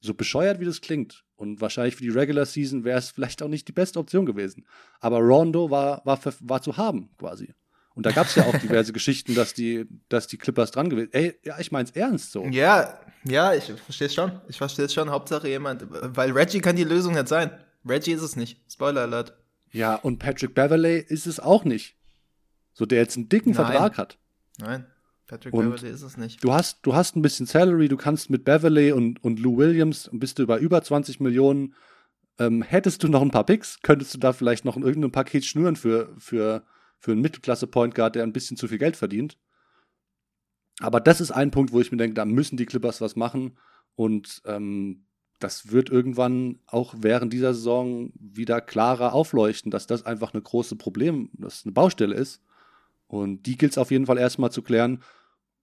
So 0.00 0.14
bescheuert, 0.14 0.60
wie 0.60 0.64
das 0.64 0.80
klingt. 0.80 1.24
Und 1.36 1.60
wahrscheinlich 1.60 1.96
für 1.96 2.02
die 2.02 2.10
Regular 2.10 2.44
Season 2.44 2.84
wäre 2.84 2.98
es 2.98 3.10
vielleicht 3.10 3.42
auch 3.42 3.48
nicht 3.48 3.66
die 3.68 3.72
beste 3.72 3.98
Option 3.98 4.26
gewesen. 4.26 4.66
Aber 5.00 5.18
Rondo 5.18 5.70
war, 5.70 6.04
war, 6.04 6.16
ver- 6.16 6.34
war 6.40 6.60
zu 6.60 6.76
haben, 6.76 7.10
quasi. 7.18 7.54
Und 7.94 8.06
da 8.06 8.10
gab 8.10 8.26
es 8.26 8.34
ja 8.34 8.44
auch 8.44 8.56
diverse 8.62 8.92
Geschichten, 8.92 9.34
dass 9.34 9.54
die, 9.54 9.86
dass 10.08 10.26
die 10.26 10.38
Clippers 10.38 10.70
dran 10.70 10.90
gewesen 10.90 11.10
Ey, 11.12 11.34
ja, 11.44 11.58
ich 11.58 11.72
mein's 11.72 11.90
ernst 11.92 12.32
so. 12.32 12.44
Ja, 12.46 12.98
ja, 13.24 13.54
ich 13.54 13.64
verstehe 13.64 14.06
es 14.08 14.14
schon. 14.14 14.32
Ich 14.48 14.58
verstehe 14.58 14.84
es 14.86 14.94
schon. 14.94 15.10
Hauptsache 15.10 15.48
jemand, 15.48 15.84
weil 15.90 16.32
Reggie 16.32 16.60
kann 16.60 16.76
die 16.76 16.84
Lösung 16.84 17.14
nicht 17.14 17.28
sein. 17.28 17.50
Reggie 17.88 18.12
ist 18.12 18.22
es 18.22 18.36
nicht. 18.36 18.60
Spoiler 18.70 19.02
Alert. 19.02 19.36
Ja, 19.70 19.94
und 19.96 20.18
Patrick 20.18 20.54
Beverley 20.54 20.98
ist 21.08 21.26
es 21.26 21.40
auch 21.40 21.64
nicht. 21.64 21.96
So, 22.74 22.86
der 22.86 22.98
jetzt 22.98 23.16
einen 23.16 23.28
dicken 23.28 23.52
Nein. 23.52 23.66
Vertrag 23.66 23.98
hat. 23.98 24.18
Nein, 24.58 24.86
Patrick 25.26 25.52
Und- 25.54 25.70
Beverly 25.70 25.90
ist 25.92 26.02
es 26.02 26.16
nicht. 26.16 26.42
Du 26.44 26.52
hast, 26.52 26.80
du 26.82 26.94
hast 26.94 27.16
ein 27.16 27.22
bisschen 27.22 27.46
Salary, 27.46 27.88
du 27.88 27.96
kannst 27.96 28.30
mit 28.30 28.44
Beverley 28.44 28.92
und, 28.92 29.22
und 29.24 29.38
Lou 29.40 29.56
Williams, 29.56 30.10
bist 30.12 30.38
du 30.38 30.42
über 30.42 30.58
über 30.58 30.82
20 30.82 31.20
Millionen, 31.20 31.74
ähm, 32.38 32.62
hättest 32.62 33.02
du 33.02 33.08
noch 33.08 33.22
ein 33.22 33.30
paar 33.30 33.44
Picks, 33.44 33.80
könntest 33.82 34.14
du 34.14 34.18
da 34.18 34.32
vielleicht 34.32 34.64
noch 34.64 34.76
in 34.76 34.82
irgendeinem 34.82 35.12
Paket 35.12 35.44
schnüren 35.44 35.76
für, 35.76 36.14
für, 36.18 36.64
für 36.98 37.12
einen 37.12 37.20
Mittelklasse-Point 37.20 37.94
Guard, 37.94 38.14
der 38.14 38.22
ein 38.22 38.32
bisschen 38.32 38.56
zu 38.56 38.68
viel 38.68 38.78
Geld 38.78 38.96
verdient. 38.96 39.36
Aber 40.80 41.00
das 41.00 41.20
ist 41.20 41.30
ein 41.30 41.50
Punkt, 41.50 41.72
wo 41.72 41.80
ich 41.80 41.92
mir 41.92 41.98
denke, 41.98 42.14
da 42.14 42.24
müssen 42.24 42.56
die 42.56 42.66
Clippers 42.66 43.00
was 43.00 43.16
machen. 43.16 43.56
Und 43.94 44.42
ähm, 44.46 45.04
das 45.38 45.70
wird 45.70 45.90
irgendwann 45.90 46.60
auch 46.66 46.94
während 46.98 47.32
dieser 47.32 47.52
Saison 47.54 48.12
wieder 48.14 48.60
klarer 48.60 49.12
aufleuchten, 49.12 49.70
dass 49.70 49.86
das 49.86 50.06
einfach 50.06 50.32
eine 50.32 50.42
große 50.42 50.76
Problem, 50.76 51.30
dass 51.34 51.64
eine 51.64 51.72
Baustelle 51.72 52.14
ist. 52.14 52.42
Und 53.06 53.46
die 53.46 53.58
gilt 53.58 53.72
es 53.72 53.78
auf 53.78 53.90
jeden 53.90 54.06
Fall 54.06 54.18
erstmal 54.18 54.52
zu 54.52 54.62
klären. 54.62 55.02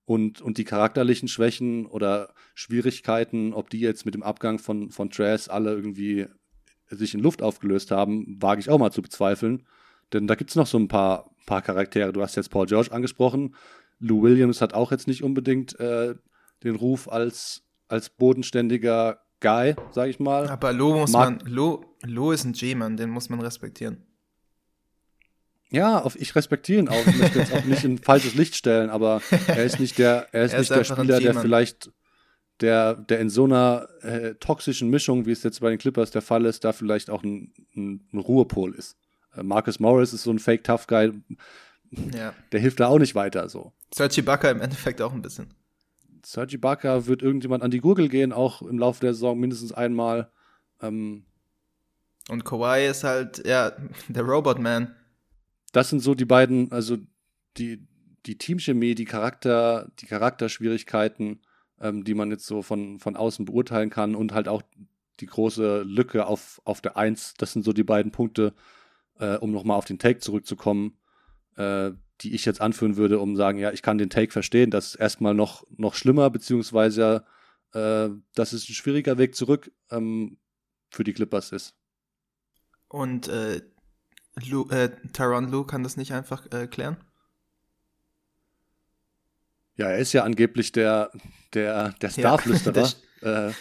Und, 0.05 0.41
und 0.41 0.57
die 0.57 0.63
charakterlichen 0.63 1.27
Schwächen 1.27 1.85
oder 1.85 2.33
Schwierigkeiten, 2.55 3.53
ob 3.53 3.69
die 3.69 3.79
jetzt 3.79 4.05
mit 4.05 4.15
dem 4.15 4.23
Abgang 4.23 4.57
von, 4.59 4.89
von 4.89 5.11
Trash 5.11 5.49
alle 5.49 5.71
irgendwie 5.71 6.27
sich 6.89 7.13
in 7.13 7.19
Luft 7.19 7.41
aufgelöst 7.41 7.91
haben, 7.91 8.37
wage 8.41 8.59
ich 8.59 8.69
auch 8.69 8.79
mal 8.79 8.91
zu 8.91 9.01
bezweifeln. 9.01 9.67
Denn 10.11 10.27
da 10.27 10.35
gibt 10.35 10.49
es 10.49 10.55
noch 10.55 10.67
so 10.67 10.79
ein 10.79 10.87
paar, 10.87 11.29
paar 11.45 11.61
Charaktere. 11.61 12.11
Du 12.11 12.21
hast 12.21 12.35
jetzt 12.35 12.49
Paul 12.49 12.65
George 12.65 12.91
angesprochen. 12.91 13.55
Lou 13.99 14.21
Williams 14.23 14.61
hat 14.61 14.73
auch 14.73 14.91
jetzt 14.91 15.07
nicht 15.07 15.23
unbedingt 15.23 15.79
äh, 15.79 16.15
den 16.63 16.75
Ruf 16.75 17.09
als, 17.09 17.63
als 17.87 18.09
bodenständiger 18.09 19.19
Guy, 19.41 19.75
sag 19.91 20.09
ich 20.09 20.19
mal. 20.19 20.47
Aber 20.49 20.73
Lo 20.73 20.97
muss 20.99 21.11
Mag- 21.11 21.41
man, 21.43 21.49
Lo, 21.51 21.85
Lo 22.03 22.31
ist 22.31 22.43
ein 22.45 22.53
G-Mann, 22.53 22.97
den 22.97 23.09
muss 23.09 23.29
man 23.29 23.39
respektieren. 23.41 24.05
Ja, 25.71 25.99
auf, 26.01 26.19
ich 26.19 26.35
respektiere 26.35 26.79
ihn 26.79 26.89
auch. 26.89 27.05
Ich 27.05 27.15
möchte 27.15 27.39
jetzt 27.39 27.53
auch 27.53 27.63
nicht 27.63 27.83
in 27.83 27.99
falsches 27.99 28.33
Licht 28.33 28.55
stellen, 28.55 28.89
aber 28.89 29.21
er 29.47 29.63
ist 29.63 29.79
nicht 29.79 29.97
der, 29.99 30.27
er 30.31 30.45
ist 30.45 30.53
Er 30.53 30.59
ist 30.61 30.69
nicht 30.69 30.79
der 30.79 30.83
Spieler, 30.95 31.19
der 31.19 31.33
vielleicht, 31.35 31.91
der, 32.59 32.95
der 32.95 33.19
in 33.19 33.29
so 33.29 33.43
einer 33.45 33.87
äh, 34.01 34.33
toxischen 34.35 34.89
Mischung, 34.89 35.25
wie 35.27 35.31
es 35.31 35.43
jetzt 35.43 35.59
bei 35.61 35.69
den 35.69 35.77
Clippers 35.77 36.09
der 36.09 36.23
Fall 36.23 36.45
ist, 36.45 36.63
da 36.63 36.73
vielleicht 36.73 37.11
auch 37.11 37.23
ein, 37.23 37.53
ein, 37.75 38.01
ein 38.11 38.17
Ruhepol 38.19 38.73
ist. 38.73 38.97
Äh, 39.35 39.43
Marcus 39.43 39.79
Morris 39.79 40.11
ist 40.11 40.23
so 40.23 40.31
ein 40.31 40.39
Fake 40.39 40.63
Tough 40.63 40.87
Guy, 40.87 41.13
Ja. 41.91 42.33
der 42.51 42.59
hilft 42.59 42.79
da 42.79 42.87
auch 42.87 42.99
nicht 42.99 43.15
weiter. 43.15 43.49
So. 43.49 43.73
Serge 43.93 44.21
Ibaka 44.21 44.51
im 44.51 44.61
Endeffekt 44.61 45.01
auch 45.01 45.13
ein 45.13 45.21
bisschen. 45.21 45.53
Sergi 46.25 46.57
Barker 46.57 47.07
wird 47.07 47.21
irgendjemand 47.21 47.63
an 47.63 47.71
die 47.71 47.79
Gurgel 47.79 48.09
gehen, 48.09 48.33
auch 48.33 48.61
im 48.61 48.77
Laufe 48.77 49.01
der 49.01 49.13
Saison 49.13 49.39
mindestens 49.39 49.71
einmal. 49.71 50.31
Ähm, 50.81 51.25
und 52.29 52.45
Kawhi 52.45 52.87
ist 52.87 53.03
halt, 53.03 53.45
ja, 53.45 53.71
der 54.07 54.23
Robot-Man. 54.23 54.95
Das 55.71 55.89
sind 55.89 56.01
so 56.01 56.15
die 56.15 56.25
beiden, 56.25 56.71
also 56.71 56.97
die, 57.57 57.87
die 58.25 58.37
Teamchemie, 58.37 58.95
die 58.95 59.05
Charakter, 59.05 59.91
die 59.99 60.05
Charakterschwierigkeiten, 60.05 61.41
ähm, 61.79 62.03
die 62.03 62.13
man 62.13 62.31
jetzt 62.31 62.45
so 62.45 62.61
von, 62.61 62.99
von 62.99 63.15
außen 63.15 63.45
beurteilen 63.45 63.89
kann 63.89 64.15
und 64.15 64.33
halt 64.33 64.47
auch 64.47 64.61
die 65.19 65.25
große 65.25 65.81
Lücke 65.81 66.27
auf, 66.27 66.61
auf 66.65 66.81
der 66.81 66.97
Eins. 66.97 67.33
Das 67.37 67.53
sind 67.53 67.65
so 67.65 67.73
die 67.73 67.83
beiden 67.83 68.11
Punkte, 68.11 68.53
äh, 69.19 69.37
um 69.37 69.51
nochmal 69.51 69.77
auf 69.77 69.85
den 69.85 69.99
Take 69.99 70.19
zurückzukommen, 70.19 70.97
äh, 71.59 71.91
die 72.21 72.33
ich 72.33 72.45
jetzt 72.45 72.61
anführen 72.61 72.95
würde, 72.95 73.19
um 73.19 73.35
sagen, 73.35 73.59
ja, 73.59 73.71
ich 73.71 73.81
kann 73.81 73.97
den 73.97 74.09
Take 74.09 74.31
verstehen. 74.31 74.71
Das 74.71 74.87
ist 74.87 74.95
erstmal 74.95 75.33
noch, 75.33 75.65
noch 75.77 75.93
schlimmer, 75.93 76.29
beziehungsweise 76.29 77.25
äh, 77.73 78.09
das 78.33 78.53
ist 78.53 78.69
ein 78.69 78.73
schwieriger 78.73 79.17
Weg 79.17 79.35
zurück 79.35 79.71
ähm, 79.91 80.37
für 80.89 81.03
die 81.03 81.13
Clippers 81.13 81.51
ist. 81.51 81.75
Und 82.87 83.27
äh, 83.27 83.61
Lou, 84.49 84.67
äh, 84.69 84.89
Tyron 85.13 85.51
Lou 85.51 85.63
kann 85.63 85.83
das 85.83 85.97
nicht 85.97 86.13
einfach 86.13 86.49
äh, 86.51 86.67
klären? 86.67 86.97
Ja, 89.75 89.87
er 89.87 89.99
ist 89.99 90.13
ja 90.13 90.23
angeblich 90.23 90.71
der, 90.71 91.11
der, 91.53 91.93
der 92.01 92.09
Starflüsterer. 92.09 92.89
Ja, 93.21 93.47
äh, 93.47 93.53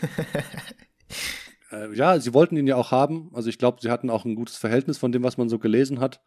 äh, 1.72 1.94
ja, 1.94 2.18
sie 2.18 2.34
wollten 2.34 2.56
ihn 2.56 2.66
ja 2.66 2.76
auch 2.76 2.90
haben. 2.90 3.30
Also 3.34 3.48
ich 3.50 3.58
glaube, 3.58 3.78
sie 3.80 3.90
hatten 3.90 4.10
auch 4.10 4.24
ein 4.24 4.34
gutes 4.34 4.56
Verhältnis 4.56 4.98
von 4.98 5.12
dem, 5.12 5.22
was 5.22 5.36
man 5.36 5.48
so 5.48 5.58
gelesen 5.58 6.00
hat 6.00 6.20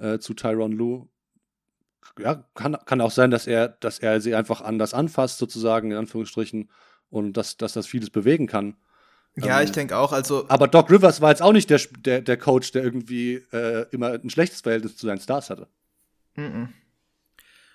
äh, 0.00 0.18
zu 0.18 0.34
Tyron 0.34 0.72
Lou. 0.72 1.08
Ja, 2.18 2.44
kann, 2.54 2.76
kann 2.84 3.00
auch 3.00 3.10
sein, 3.10 3.30
dass 3.30 3.46
er, 3.46 3.68
dass 3.68 3.98
er 3.98 4.20
sie 4.20 4.34
einfach 4.34 4.60
anders 4.60 4.94
anfasst, 4.94 5.38
sozusagen, 5.38 5.92
in 5.92 5.96
Anführungsstrichen, 5.96 6.70
und 7.08 7.36
dass, 7.36 7.56
dass 7.56 7.72
das 7.72 7.86
vieles 7.86 8.10
bewegen 8.10 8.46
kann. 8.46 8.76
Ja, 9.36 9.60
ähm, 9.60 9.64
ich 9.64 9.72
denke 9.72 9.96
auch. 9.96 10.12
Also 10.12 10.46
aber 10.48 10.68
Doc 10.68 10.90
Rivers 10.90 11.20
war 11.20 11.30
jetzt 11.30 11.42
auch 11.42 11.52
nicht 11.52 11.70
der, 11.70 11.80
der, 11.98 12.20
der 12.22 12.36
Coach, 12.36 12.72
der 12.72 12.82
irgendwie 12.82 13.34
äh, 13.52 13.86
immer 13.90 14.12
ein 14.12 14.30
schlechtes 14.30 14.60
Verhältnis 14.60 14.96
zu 14.96 15.06
seinen 15.06 15.20
Stars 15.20 15.50
hatte. 15.50 15.68
-mm. 16.36 16.68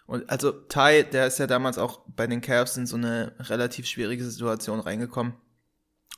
Und 0.07 0.29
also 0.29 0.51
Ty, 0.51 1.03
der 1.11 1.27
ist 1.27 1.39
ja 1.39 1.47
damals 1.47 1.77
auch 1.77 2.01
bei 2.07 2.27
den 2.27 2.41
Cavs 2.41 2.77
in 2.77 2.85
so 2.85 2.95
eine 2.95 3.33
relativ 3.39 3.87
schwierige 3.87 4.23
Situation 4.23 4.79
reingekommen 4.79 5.33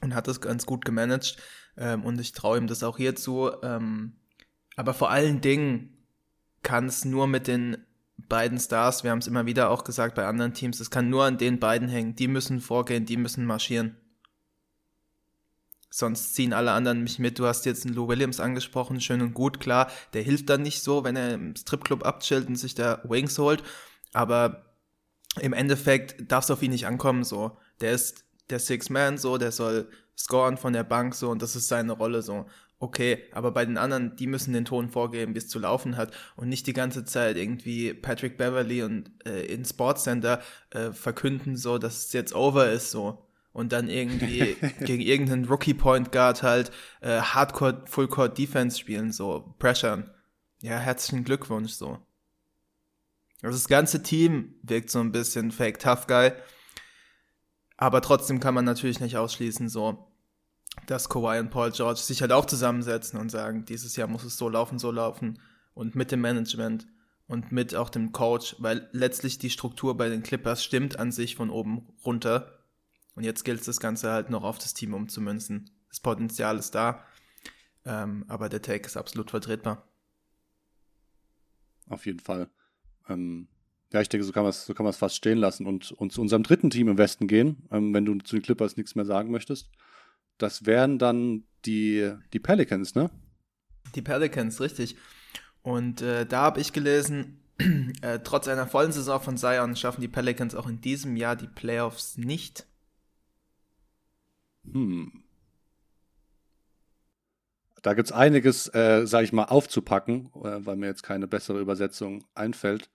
und 0.02 0.13
hat 0.13 0.28
das 0.28 0.41
ganz 0.41 0.65
gut 0.65 0.84
gemanagt. 0.84 1.38
Ähm, 1.78 2.04
und 2.04 2.20
ich 2.20 2.34
traue 2.34 2.58
ihm 2.58 2.67
das 2.67 2.84
auch 2.84 2.98
hier 2.98 3.15
zu. 3.15 3.52
Ähm, 3.63 4.17
aber 4.76 4.93
vor 4.93 5.10
allen 5.10 5.41
Dingen 5.41 5.97
kann 6.63 6.88
es 6.88 7.06
nur 7.06 7.28
mit 7.28 7.48
den 7.48 7.78
beiden 8.17 8.60
Stars, 8.60 9.04
wir 9.04 9.12
haben 9.12 9.20
es 9.20 9.28
immer 9.28 9.46
wieder 9.46 9.70
auch 9.70 9.84
gesagt 9.84 10.15
bei 10.15 10.26
anderen 10.26 10.54
Teams, 10.54 10.80
es 10.80 10.91
kann 10.91 11.10
nur 11.10 11.26
an 11.26 11.38
den 11.38 11.60
beiden 11.60 11.88
hängen. 11.88 12.15
Die 12.15 12.28
müssen 12.28 12.60
vorgehen, 12.60 13.06
die 13.06 13.17
müssen 13.17 13.46
marschieren. 13.46 13.96
Sonst 15.89 16.36
ziehen 16.36 16.54
alle 16.54 16.72
anderen 16.72 17.02
mich 17.02 17.17
mit. 17.17 17.39
Du 17.39 17.46
hast 17.46 17.65
jetzt 17.65 17.86
einen 17.86 17.96
Lou 17.96 18.08
Williams 18.08 18.39
angesprochen, 18.39 19.00
schön 19.00 19.22
und 19.22 19.34
gut, 19.34 19.60
klar. 19.60 19.89
Der 20.13 20.22
hilft 20.22 20.50
dann 20.50 20.62
nicht 20.62 20.84
so, 20.84 21.04
wenn 21.04 21.15
er 21.15 21.34
im 21.34 21.56
Stripclub 21.56 22.06
abchillt 22.06 22.48
und 22.48 22.56
sich 22.56 22.76
da 22.76 23.02
Wings 23.06 23.38
holt. 23.39 23.63
Aber 24.13 24.65
im 25.39 25.54
Endeffekt 25.54 26.32
darf 26.32 26.43
es 26.43 26.52
auf 26.52 26.62
ihn 26.62 26.72
nicht 26.72 26.88
ankommen, 26.88 27.24
so. 27.24 27.58
Der 27.80 27.93
ist 27.93 28.26
der 28.50 28.60
Six-Man, 28.60 29.17
so, 29.17 29.38
der 29.38 29.52
soll 29.52 29.89
scoren 30.17 30.58
von 30.58 30.74
der 30.74 30.84
Bank, 30.84 31.15
so, 31.15 31.30
und 31.30 31.41
das 31.41 31.56
ist 31.56 31.67
seine 31.67 31.93
Rolle, 31.93 32.22
so. 32.22 32.48
Okay, 32.80 33.24
aber 33.32 33.52
bei 33.52 33.66
den 33.66 33.78
anderen, 33.78 34.16
die 34.16 34.28
müssen 34.28 34.54
den 34.54 34.66
Ton 34.66 34.90
vorgeben, 34.90 35.34
wie 35.34 35.40
es 35.40 35.48
zu 35.48 35.58
laufen 35.58 35.98
hat 35.98 36.12
und 36.36 36.48
nicht 36.48 36.68
die 36.68 36.74
ganze 36.74 37.06
Zeit 37.06 37.36
irgendwie 37.36 37.94
Patrick 37.94 38.38
Beverly 38.38 38.84
und 38.84 39.10
äh, 39.26 39.46
in 39.46 39.66
Sportscenter 39.66 40.42
äh, 40.70 40.92
verkünden, 40.92 41.58
so, 41.58 41.80
dass 41.80 42.06
es 42.06 42.13
jetzt 42.13 42.36
over 42.36 42.70
ist, 42.70 42.92
so 42.92 43.28
und 43.58 43.72
dann 43.74 43.90
irgendwie 43.90 44.56
gegen 44.82 45.02
irgendeinen 45.02 45.46
Rookie 45.46 45.74
Point 45.74 46.12
Guard 46.12 46.44
halt 46.44 46.72
äh, 47.02 47.20
Hardcore 47.20 47.86
Full 47.88 48.08
Court 48.08 48.38
Defense 48.38 48.78
spielen, 48.78 49.12
so 49.12 49.56
pressuren. 49.58 50.12
Ja, 50.62 50.78
herzlichen 50.78 51.24
Glückwunsch 51.24 51.72
so. 51.72 51.98
Also 53.42 53.58
das 53.58 53.68
ganze 53.68 54.04
Team 54.04 54.54
wirkt 54.62 54.92
so 54.92 55.00
ein 55.00 55.12
bisschen 55.12 55.52
fake 55.52 55.80
tough 55.80 56.06
guy, 56.06 56.34
aber 57.78 58.02
trotzdem 58.02 58.40
kann 58.40 58.54
man 58.54 58.66
natürlich 58.66 59.00
nicht 59.00 59.18
ausschließen 59.18 59.70
so, 59.70 60.07
dass 60.86 61.10
Kawhi 61.10 61.40
und 61.40 61.50
Paul 61.50 61.72
George 61.72 62.00
sich 62.00 62.22
halt 62.22 62.32
auch 62.32 62.46
zusammensetzen 62.46 63.20
und 63.20 63.30
sagen, 63.30 63.66
dieses 63.66 63.96
Jahr 63.96 64.08
muss 64.08 64.24
es 64.24 64.38
so 64.38 64.48
laufen, 64.48 64.80
so 64.80 64.92
laufen 64.92 65.40
und 65.74 65.96
mit 65.96 66.12
dem 66.12 66.22
Management 66.22 66.88
und 67.28 67.52
mit 67.52 67.76
auch 67.76 67.90
dem 67.90 68.12
Coach, 68.12 68.56
weil 68.60 68.88
letztlich 68.92 69.38
die 69.38 69.50
Struktur 69.50 69.98
bei 69.98 70.10
den 70.10 70.24
Clippers 70.24 70.63
stimmt 70.63 71.00
an 71.00 71.12
sich 71.12 71.36
von 71.36 71.50
oben 71.50 71.88
runter 72.06 72.63
und 73.16 73.24
jetzt 73.24 73.44
gilt 73.44 73.60
es, 73.60 73.66
das 73.66 73.80
Ganze 73.80 74.12
halt 74.12 74.30
noch 74.30 74.44
auf 74.44 74.60
das 74.60 74.74
Team 74.74 74.94
umzumünzen. 74.94 75.72
Das 75.90 76.00
Potenzial 76.00 76.58
ist 76.58 76.76
da, 76.76 77.04
ähm, 77.84 78.26
aber 78.28 78.48
der 78.48 78.62
Take 78.62 78.86
ist 78.86 78.96
absolut 78.96 79.32
vertretbar. 79.32 79.88
Auf 81.90 82.06
jeden 82.06 82.20
Fall. 82.20 82.50
Ähm, 83.10 83.48
ja, 83.92 84.02
ich 84.02 84.10
denke, 84.10 84.26
so 84.26 84.34
kann 84.34 84.44
man 84.44 84.50
es 84.50 84.66
so 84.66 84.74
fast 84.74 85.16
stehen 85.16 85.38
lassen 85.38 85.66
und, 85.66 85.92
und 85.94 86.12
zu 86.12 86.22
unserem 86.22 86.44
dritten 86.44 86.70
Team 86.70 86.90
im 86.90 86.98
Westen 86.98 87.28
gehen, 87.28 87.68
ähm, 87.72 87.94
wenn 87.94 88.06
du 88.06 88.18
zu 88.20 88.36
den 88.36 88.44
Clippers 88.44 88.78
nichts 88.78 88.96
mehr 88.96 89.06
sagen 89.06 89.32
möchtest. 89.32 89.70
Das 90.38 90.65
wären 90.65 91.00
dann 91.00 91.43
die, 91.65 92.13
die 92.34 92.39
Pelicans, 92.39 92.95
ne? 92.95 93.10
Die 93.95 94.02
Pelicans, 94.02 94.62
richtig. 94.62 94.95
Und 95.62 96.02
äh, 96.02 96.26
da 96.26 96.41
habe 96.43 96.62
ich 96.62 96.73
gelesen, 96.73 97.41
äh, 98.02 98.19
trotz 98.23 98.47
einer 98.47 98.67
vollen 98.67 98.91
Saison 98.91 99.21
von 99.21 99.38
Zion 99.38 99.76
schaffen 99.76 100.02
die 100.02 100.08
Pelicans 100.08 100.56
auch 100.56 100.67
in 100.67 100.82
diesem 100.82 101.15
Jahr 101.15 101.36
die 101.36 101.47
Playoffs 101.47 102.17
nicht. 102.17 102.65
Hm. 104.71 105.23
Da 107.82 107.93
gibt 107.93 108.10
es 108.10 108.12
einiges, 108.12 108.73
äh, 108.73 109.06
sage 109.06 109.26
ich 109.26 109.34
mal, 109.34 109.45
aufzupacken, 109.45 110.30
äh, 110.36 110.65
weil 110.65 110.76
mir 110.76 110.88
jetzt 110.88 111.04
keine 111.04 111.28
bessere 111.28 111.60
Übersetzung 111.60 112.26
einfällt. 112.34 112.89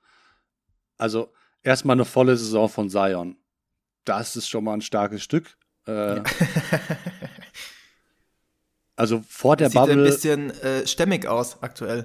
Also 0.99 1.33
erstmal 1.63 1.97
eine 1.97 2.05
volle 2.05 2.37
Saison 2.37 2.69
von 2.69 2.91
Zion. 2.91 3.37
Das 4.05 4.37
ist 4.37 4.49
schon 4.49 4.65
mal 4.65 4.75
ein 4.75 4.83
starkes 4.83 5.23
Stück. 5.23 5.57
Äh, 5.87 6.17
ja. 6.17 6.23
also 9.03 9.25
vor 9.29 9.57
der 9.57 9.69
Sieht 9.69 9.75
Bubble. 9.75 10.13
Sieht 10.13 10.31
ein 10.31 10.47
bisschen 10.47 10.63
äh, 10.63 10.87
stämmig 10.87 11.27
aus 11.27 11.61
aktuell. 11.61 12.05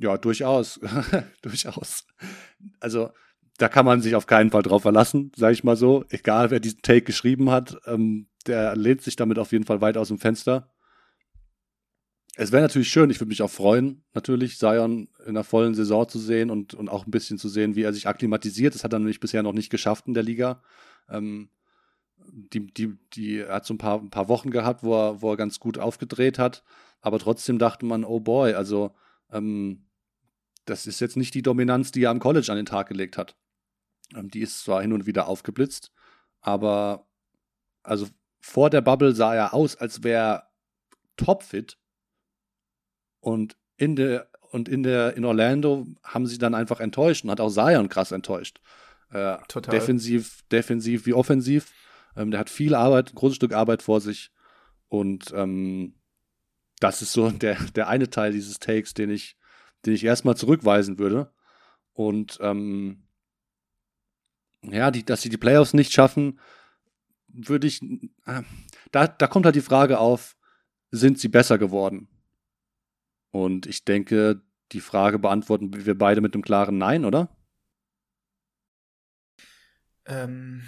Ja, 0.00 0.18
durchaus. 0.18 0.80
durchaus. 1.42 2.04
Also 2.80 3.10
da 3.56 3.68
kann 3.68 3.86
man 3.86 4.02
sich 4.02 4.16
auf 4.16 4.26
keinen 4.26 4.50
Fall 4.50 4.64
drauf 4.64 4.82
verlassen, 4.82 5.30
sage 5.36 5.52
ich 5.52 5.62
mal 5.62 5.76
so. 5.76 6.04
Egal, 6.08 6.50
wer 6.50 6.58
diesen 6.58 6.82
Take 6.82 7.02
geschrieben 7.02 7.52
hat. 7.52 7.78
Ähm, 7.86 8.26
der 8.48 8.74
lehnt 8.74 9.00
sich 9.00 9.14
damit 9.14 9.38
auf 9.38 9.52
jeden 9.52 9.64
Fall 9.64 9.80
weit 9.80 9.96
aus 9.96 10.08
dem 10.08 10.18
Fenster. 10.18 10.72
Es 12.34 12.50
wäre 12.50 12.62
natürlich 12.62 12.90
schön, 12.90 13.10
ich 13.10 13.20
würde 13.20 13.28
mich 13.28 13.42
auch 13.42 13.50
freuen, 13.50 14.02
natürlich 14.12 14.58
Sion 14.58 15.08
in 15.22 15.28
einer 15.28 15.44
vollen 15.44 15.76
Saison 15.76 16.08
zu 16.08 16.18
sehen 16.18 16.50
und, 16.50 16.74
und 16.74 16.88
auch 16.88 17.06
ein 17.06 17.12
bisschen 17.12 17.38
zu 17.38 17.48
sehen, 17.48 17.76
wie 17.76 17.82
er 17.82 17.92
sich 17.92 18.08
akklimatisiert. 18.08 18.74
Das 18.74 18.82
hat 18.82 18.92
er 18.92 18.98
nämlich 18.98 19.20
bisher 19.20 19.44
noch 19.44 19.52
nicht 19.52 19.70
geschafft 19.70 20.08
in 20.08 20.14
der 20.14 20.24
Liga. 20.24 20.62
Ähm, 21.08 21.48
die, 22.36 22.66
die, 22.66 22.98
die, 23.14 23.38
er 23.38 23.54
hat 23.54 23.66
so 23.66 23.74
ein 23.74 23.78
paar, 23.78 23.98
ein 23.98 24.10
paar 24.10 24.28
Wochen 24.28 24.50
gehabt, 24.50 24.82
wo 24.82 24.94
er, 24.94 25.22
wo 25.22 25.32
er 25.32 25.36
ganz 25.36 25.58
gut 25.58 25.78
aufgedreht 25.78 26.38
hat, 26.38 26.62
aber 27.00 27.18
trotzdem 27.18 27.58
dachte 27.58 27.86
man, 27.86 28.04
oh 28.04 28.20
boy, 28.20 28.52
also 28.52 28.94
ähm, 29.30 29.86
das 30.66 30.86
ist 30.86 31.00
jetzt 31.00 31.16
nicht 31.16 31.34
die 31.34 31.42
Dominanz, 31.42 31.92
die 31.92 32.04
er 32.04 32.10
am 32.10 32.20
College 32.20 32.50
an 32.50 32.56
den 32.56 32.66
Tag 32.66 32.88
gelegt 32.88 33.16
hat. 33.16 33.36
Ähm, 34.14 34.30
die 34.30 34.40
ist 34.40 34.62
zwar 34.62 34.82
hin 34.82 34.92
und 34.92 35.06
wieder 35.06 35.28
aufgeblitzt, 35.28 35.92
aber 36.40 37.06
also 37.82 38.06
vor 38.38 38.68
der 38.68 38.82
Bubble 38.82 39.14
sah 39.14 39.34
er 39.34 39.54
aus, 39.54 39.76
als 39.76 40.02
wäre 40.04 40.22
er 40.22 40.50
topfit. 41.16 41.78
Und 43.20 43.56
in 43.76 43.96
der 43.96 44.28
und 44.50 44.68
in 44.68 44.82
der 44.82 45.16
in 45.16 45.24
Orlando 45.24 45.86
haben 46.02 46.26
sie 46.26 46.38
dann 46.38 46.54
einfach 46.54 46.80
enttäuscht 46.80 47.24
und 47.24 47.30
hat 47.30 47.40
auch 47.40 47.50
Zion 47.50 47.88
krass 47.88 48.12
enttäuscht. 48.12 48.60
Äh, 49.10 49.38
Total. 49.48 49.72
Defensiv, 49.72 50.42
defensiv 50.50 51.06
wie 51.06 51.14
offensiv. 51.14 51.72
Ähm, 52.16 52.30
der 52.30 52.40
hat 52.40 52.50
viel 52.50 52.74
Arbeit, 52.74 53.12
ein 53.12 53.14
großes 53.14 53.36
Stück 53.36 53.52
Arbeit 53.52 53.82
vor 53.82 54.00
sich. 54.00 54.30
Und 54.88 55.32
ähm, 55.34 55.94
das 56.80 57.02
ist 57.02 57.12
so 57.12 57.30
der, 57.30 57.56
der 57.74 57.88
eine 57.88 58.10
Teil 58.10 58.32
dieses 58.32 58.58
Takes, 58.58 58.94
den 58.94 59.10
ich, 59.10 59.36
den 59.84 59.94
ich 59.94 60.04
erstmal 60.04 60.36
zurückweisen 60.36 60.98
würde. 60.98 61.32
Und 61.92 62.38
ähm, 62.40 63.06
ja, 64.62 64.90
die, 64.90 65.04
dass 65.04 65.22
sie 65.22 65.28
die 65.28 65.36
Playoffs 65.36 65.74
nicht 65.74 65.92
schaffen, 65.92 66.40
würde 67.28 67.66
ich, 67.66 67.82
äh, 67.82 68.42
da, 68.92 69.06
da 69.06 69.26
kommt 69.26 69.44
halt 69.44 69.56
die 69.56 69.60
Frage 69.60 69.98
auf, 69.98 70.36
sind 70.90 71.18
sie 71.18 71.28
besser 71.28 71.58
geworden? 71.58 72.08
Und 73.30 73.66
ich 73.66 73.84
denke, 73.84 74.42
die 74.72 74.80
Frage 74.80 75.18
beantworten 75.18 75.84
wir 75.84 75.96
beide 75.96 76.20
mit 76.20 76.34
einem 76.34 76.42
klaren 76.42 76.78
Nein, 76.78 77.04
oder? 77.04 77.28
Ähm, 80.06 80.62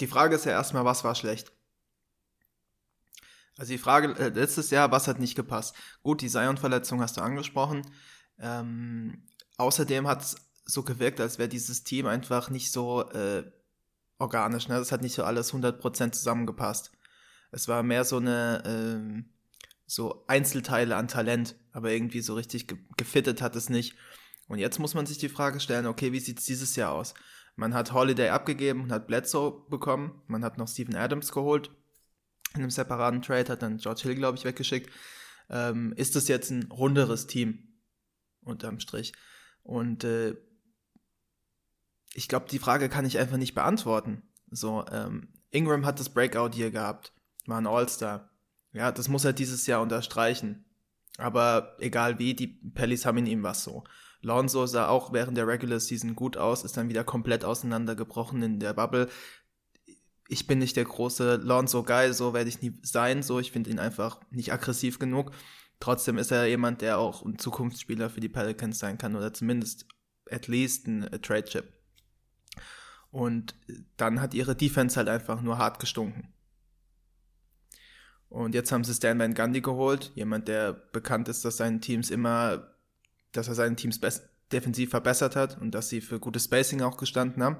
die 0.00 0.06
Frage 0.06 0.34
ist 0.36 0.44
ja 0.44 0.52
erstmal, 0.52 0.84
was 0.84 1.04
war 1.04 1.14
schlecht? 1.14 1.52
Also 3.56 3.72
die 3.72 3.78
Frage 3.78 4.16
äh, 4.18 4.28
letztes 4.30 4.70
Jahr, 4.70 4.90
was 4.90 5.06
hat 5.06 5.20
nicht 5.20 5.36
gepasst? 5.36 5.74
Gut, 6.02 6.22
die 6.22 6.28
Zion-Verletzung 6.28 7.00
hast 7.00 7.16
du 7.16 7.20
angesprochen. 7.20 7.82
Ähm, 8.38 9.22
außerdem 9.58 10.08
hat 10.08 10.24
so 10.64 10.82
gewirkt, 10.82 11.20
als 11.20 11.38
wäre 11.38 11.48
dieses 11.48 11.84
Team 11.84 12.06
einfach 12.06 12.50
nicht 12.50 12.72
so 12.72 13.08
äh, 13.10 13.44
organisch. 14.18 14.68
Ne? 14.68 14.78
Das 14.78 14.90
hat 14.90 15.02
nicht 15.02 15.14
so 15.14 15.24
alles 15.24 15.52
100% 15.52 16.12
zusammengepasst. 16.12 16.90
Es 17.52 17.68
war 17.68 17.82
mehr 17.84 18.04
so 18.04 18.16
eine, 18.16 18.62
ähm, 18.66 19.30
so 19.86 20.24
Einzelteile 20.26 20.96
an 20.96 21.08
Talent, 21.08 21.54
aber 21.72 21.92
irgendwie 21.92 22.22
so 22.22 22.34
richtig 22.34 22.66
ge 22.66 22.78
gefittet 22.96 23.42
hat 23.42 23.54
es 23.54 23.68
nicht. 23.68 23.94
Und 24.48 24.58
jetzt 24.58 24.78
muss 24.78 24.94
man 24.94 25.06
sich 25.06 25.18
die 25.18 25.28
Frage 25.28 25.60
stellen, 25.60 25.86
okay, 25.86 26.12
wie 26.12 26.20
sieht 26.20 26.40
es 26.40 26.46
dieses 26.46 26.74
Jahr 26.76 26.92
aus? 26.92 27.14
Man 27.56 27.74
hat 27.74 27.92
Holiday 27.92 28.30
abgegeben 28.30 28.82
und 28.82 28.92
hat 28.92 29.06
Bledsoe 29.06 29.64
bekommen. 29.68 30.22
Man 30.26 30.44
hat 30.44 30.58
noch 30.58 30.68
Steven 30.68 30.96
Adams 30.96 31.32
geholt 31.32 31.70
in 32.54 32.60
einem 32.60 32.70
separaten 32.70 33.22
Trade, 33.22 33.52
hat 33.52 33.62
dann 33.62 33.78
George 33.78 34.02
Hill, 34.04 34.14
glaube 34.14 34.38
ich, 34.38 34.44
weggeschickt. 34.44 34.90
Ähm, 35.50 35.92
ist 35.96 36.16
das 36.16 36.28
jetzt 36.28 36.50
ein 36.50 36.70
runderes 36.70 37.26
Team? 37.26 37.80
Unterm 38.42 38.78
Strich. 38.78 39.12
Und 39.62 40.04
äh, 40.04 40.36
ich 42.12 42.28
glaube, 42.28 42.46
die 42.48 42.58
Frage 42.58 42.88
kann 42.88 43.04
ich 43.04 43.18
einfach 43.18 43.36
nicht 43.36 43.54
beantworten. 43.54 44.22
So, 44.50 44.84
ähm, 44.92 45.28
Ingram 45.50 45.84
hat 45.84 45.98
das 45.98 46.10
Breakout 46.10 46.50
hier 46.54 46.70
gehabt, 46.70 47.12
war 47.46 47.58
ein 47.60 47.66
All-Star. 47.66 48.30
Ja, 48.72 48.92
das 48.92 49.08
muss 49.08 49.24
er 49.24 49.32
dieses 49.32 49.66
Jahr 49.66 49.82
unterstreichen. 49.82 50.64
Aber 51.16 51.76
egal 51.78 52.18
wie, 52.18 52.34
die 52.34 52.48
Pellies 52.48 53.06
haben 53.06 53.18
in 53.18 53.26
ihm 53.26 53.42
was 53.42 53.64
so. 53.64 53.84
Lonzo 54.24 54.66
sah 54.66 54.88
auch 54.88 55.12
während 55.12 55.36
der 55.36 55.46
Regular 55.46 55.80
Season 55.80 56.14
gut 56.14 56.36
aus, 56.36 56.64
ist 56.64 56.76
dann 56.76 56.88
wieder 56.88 57.04
komplett 57.04 57.44
auseinandergebrochen 57.44 58.42
in 58.42 58.58
der 58.58 58.74
Bubble. 58.74 59.08
Ich 60.28 60.46
bin 60.46 60.58
nicht 60.58 60.76
der 60.76 60.84
große 60.84 61.36
Lonzo-Guy, 61.36 62.12
so 62.12 62.34
werde 62.34 62.48
ich 62.48 62.62
nie 62.62 62.78
sein, 62.82 63.22
so 63.22 63.38
ich 63.38 63.52
finde 63.52 63.70
ihn 63.70 63.78
einfach 63.78 64.20
nicht 64.30 64.52
aggressiv 64.52 64.98
genug. 64.98 65.30
Trotzdem 65.80 66.18
ist 66.18 66.30
er 66.30 66.46
jemand, 66.46 66.80
der 66.80 66.98
auch 66.98 67.24
ein 67.24 67.38
Zukunftsspieler 67.38 68.08
für 68.08 68.20
die 68.20 68.28
Pelicans 68.28 68.78
sein 68.78 68.96
kann 68.96 69.16
oder 69.16 69.32
zumindest 69.32 69.86
at 70.30 70.48
least 70.48 70.86
ein 70.86 71.08
Trade-Chip. 71.22 71.72
Und 73.10 73.54
dann 73.96 74.20
hat 74.20 74.34
ihre 74.34 74.56
Defense 74.56 74.96
halt 74.96 75.08
einfach 75.08 75.40
nur 75.40 75.58
hart 75.58 75.78
gestunken. 75.78 76.34
Und 78.28 78.54
jetzt 78.56 78.72
haben 78.72 78.82
sie 78.82 78.94
Stan 78.94 79.16
Van 79.16 79.34
Gundy 79.34 79.60
geholt, 79.60 80.10
jemand, 80.16 80.48
der 80.48 80.72
bekannt 80.72 81.28
ist, 81.28 81.44
dass 81.44 81.58
seine 81.58 81.78
Teams 81.78 82.10
immer, 82.10 82.73
dass 83.36 83.48
er 83.48 83.54
seine 83.54 83.76
Teams 83.76 84.00
defensiv 84.52 84.90
verbessert 84.90 85.36
hat 85.36 85.60
und 85.60 85.72
dass 85.72 85.88
sie 85.88 86.00
für 86.00 86.18
gutes 86.18 86.44
Spacing 86.44 86.82
auch 86.82 86.96
gestanden 86.96 87.42
haben. 87.42 87.56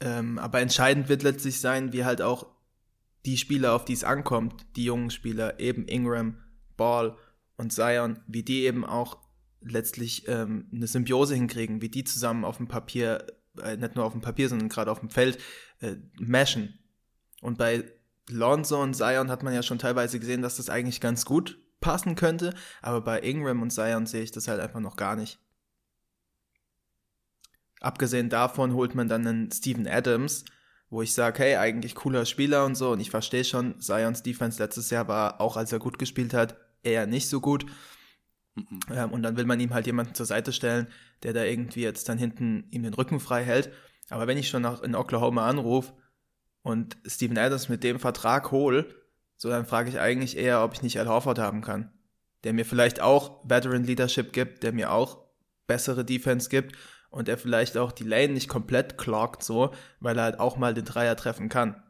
Ähm, 0.00 0.38
aber 0.38 0.60
entscheidend 0.60 1.08
wird 1.08 1.22
letztlich 1.22 1.60
sein, 1.60 1.92
wie 1.92 2.04
halt 2.04 2.22
auch 2.22 2.46
die 3.26 3.36
Spieler, 3.36 3.74
auf 3.74 3.84
die 3.84 3.92
es 3.92 4.04
ankommt, 4.04 4.66
die 4.76 4.84
jungen 4.84 5.10
Spieler, 5.10 5.60
eben 5.60 5.86
Ingram, 5.86 6.38
Ball 6.76 7.16
und 7.56 7.72
Zion, 7.72 8.20
wie 8.26 8.42
die 8.42 8.64
eben 8.64 8.84
auch 8.86 9.18
letztlich 9.60 10.26
ähm, 10.26 10.68
eine 10.72 10.86
Symbiose 10.86 11.34
hinkriegen, 11.34 11.82
wie 11.82 11.90
die 11.90 12.04
zusammen 12.04 12.46
auf 12.46 12.56
dem 12.56 12.68
Papier, 12.68 13.26
äh, 13.62 13.76
nicht 13.76 13.94
nur 13.94 14.06
auf 14.06 14.12
dem 14.12 14.22
Papier, 14.22 14.48
sondern 14.48 14.70
gerade 14.70 14.90
auf 14.90 15.00
dem 15.00 15.10
Feld 15.10 15.38
äh, 15.80 15.96
meshen. 16.18 16.78
Und 17.42 17.58
bei 17.58 17.84
Lonzo 18.30 18.82
und 18.82 18.94
Zion 18.94 19.30
hat 19.30 19.42
man 19.42 19.52
ja 19.52 19.62
schon 19.62 19.78
teilweise 19.78 20.18
gesehen, 20.18 20.40
dass 20.40 20.56
das 20.56 20.70
eigentlich 20.70 21.02
ganz 21.02 21.26
gut 21.26 21.58
passen 21.80 22.14
könnte, 22.14 22.54
aber 22.82 23.00
bei 23.00 23.20
Ingram 23.20 23.62
und 23.62 23.70
Zion 23.70 24.06
sehe 24.06 24.22
ich 24.22 24.32
das 24.32 24.48
halt 24.48 24.60
einfach 24.60 24.80
noch 24.80 24.96
gar 24.96 25.16
nicht. 25.16 25.38
Abgesehen 27.80 28.28
davon 28.28 28.74
holt 28.74 28.94
man 28.94 29.08
dann 29.08 29.26
einen 29.26 29.50
Steven 29.50 29.88
Adams, 29.88 30.44
wo 30.90 31.02
ich 31.02 31.14
sage, 31.14 31.38
hey, 31.38 31.56
eigentlich 31.56 31.94
cooler 31.94 32.26
Spieler 32.26 32.64
und 32.66 32.74
so. 32.74 32.90
Und 32.90 33.00
ich 33.00 33.10
verstehe 33.10 33.44
schon, 33.44 33.80
Zions 33.80 34.22
Defense 34.22 34.62
letztes 34.62 34.90
Jahr 34.90 35.08
war, 35.08 35.40
auch 35.40 35.56
als 35.56 35.72
er 35.72 35.78
gut 35.78 35.98
gespielt 35.98 36.34
hat, 36.34 36.56
eher 36.82 37.06
nicht 37.06 37.28
so 37.28 37.40
gut. 37.40 37.64
Mhm. 38.54 38.80
Ähm, 38.92 39.12
und 39.12 39.22
dann 39.22 39.36
will 39.36 39.46
man 39.46 39.60
ihm 39.60 39.72
halt 39.72 39.86
jemanden 39.86 40.14
zur 40.14 40.26
Seite 40.26 40.52
stellen, 40.52 40.88
der 41.22 41.32
da 41.32 41.44
irgendwie 41.44 41.82
jetzt 41.82 42.08
dann 42.08 42.18
hinten 42.18 42.66
ihm 42.70 42.82
den 42.82 42.94
Rücken 42.94 43.20
frei 43.20 43.44
hält. 43.44 43.72
Aber 44.10 44.26
wenn 44.26 44.36
ich 44.38 44.48
schon 44.48 44.62
nach, 44.62 44.82
in 44.82 44.94
Oklahoma 44.94 45.48
anrufe 45.48 45.92
und 46.62 46.98
Steven 47.06 47.38
Adams 47.38 47.68
mit 47.68 47.84
dem 47.84 47.98
Vertrag 47.98 48.50
hole, 48.50 48.94
so 49.40 49.48
dann 49.48 49.64
frage 49.64 49.88
ich 49.88 49.98
eigentlich 49.98 50.36
eher, 50.36 50.62
ob 50.62 50.74
ich 50.74 50.82
nicht 50.82 50.98
Al 51.00 51.08
Horford 51.08 51.38
haben 51.38 51.62
kann. 51.62 51.90
Der 52.44 52.52
mir 52.52 52.66
vielleicht 52.66 53.00
auch 53.00 53.40
Veteran 53.48 53.84
Leadership 53.84 54.34
gibt, 54.34 54.62
der 54.62 54.72
mir 54.72 54.92
auch 54.92 55.24
bessere 55.66 56.04
Defense 56.04 56.50
gibt 56.50 56.76
und 57.08 57.26
er 57.26 57.38
vielleicht 57.38 57.78
auch 57.78 57.90
die 57.90 58.04
Lane 58.04 58.34
nicht 58.34 58.48
komplett 58.48 58.98
cloggt 58.98 59.42
so, 59.42 59.72
weil 59.98 60.18
er 60.18 60.24
halt 60.24 60.40
auch 60.40 60.58
mal 60.58 60.74
den 60.74 60.84
Dreier 60.84 61.16
treffen 61.16 61.48
kann. 61.48 61.82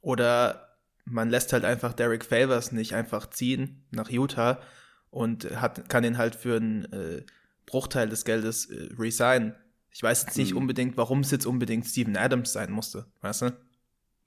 Oder 0.00 0.78
man 1.04 1.28
lässt 1.28 1.52
halt 1.52 1.66
einfach 1.66 1.92
Derek 1.92 2.24
Favors 2.24 2.72
nicht 2.72 2.94
einfach 2.94 3.28
ziehen 3.28 3.84
nach 3.90 4.08
Utah 4.08 4.62
und 5.10 5.60
hat, 5.60 5.90
kann 5.90 6.04
ihn 6.04 6.16
halt 6.16 6.36
für 6.36 6.56
einen 6.56 6.90
äh, 6.90 7.22
Bruchteil 7.66 8.08
des 8.08 8.24
Geldes 8.24 8.70
äh, 8.70 8.88
resignen. 8.98 9.56
Ich 9.90 10.02
weiß 10.02 10.22
jetzt 10.22 10.38
nicht 10.38 10.52
hm. 10.52 10.56
unbedingt, 10.56 10.96
warum 10.96 11.20
es 11.20 11.30
jetzt 11.30 11.44
unbedingt 11.44 11.86
Steven 11.86 12.16
Adams 12.16 12.54
sein 12.54 12.72
musste, 12.72 13.04
weißt 13.20 13.42
du? 13.42 13.56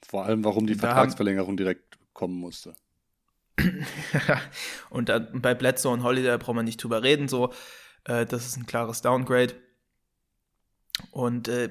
Vor 0.08 0.26
allem, 0.26 0.44
warum 0.44 0.68
die 0.68 0.76
Vertragsverlängerung 0.76 1.58
direkt 1.58 1.98
kommen 2.14 2.36
musste. 2.36 2.76
und 4.90 5.10
dann 5.10 5.42
bei 5.42 5.54
Bledsoe 5.54 5.92
und 5.92 6.04
Holiday 6.04 6.38
braucht 6.38 6.56
man 6.56 6.66
nicht 6.66 6.82
drüber 6.82 7.04
reden, 7.04 7.28
so. 7.28 7.54
Äh, 8.06 8.26
das 8.26 8.46
ist 8.46 8.58
ein 8.58 8.66
klares 8.66 9.02
Downgrade. 9.02 9.56
Und 11.12 11.48
äh, 11.48 11.70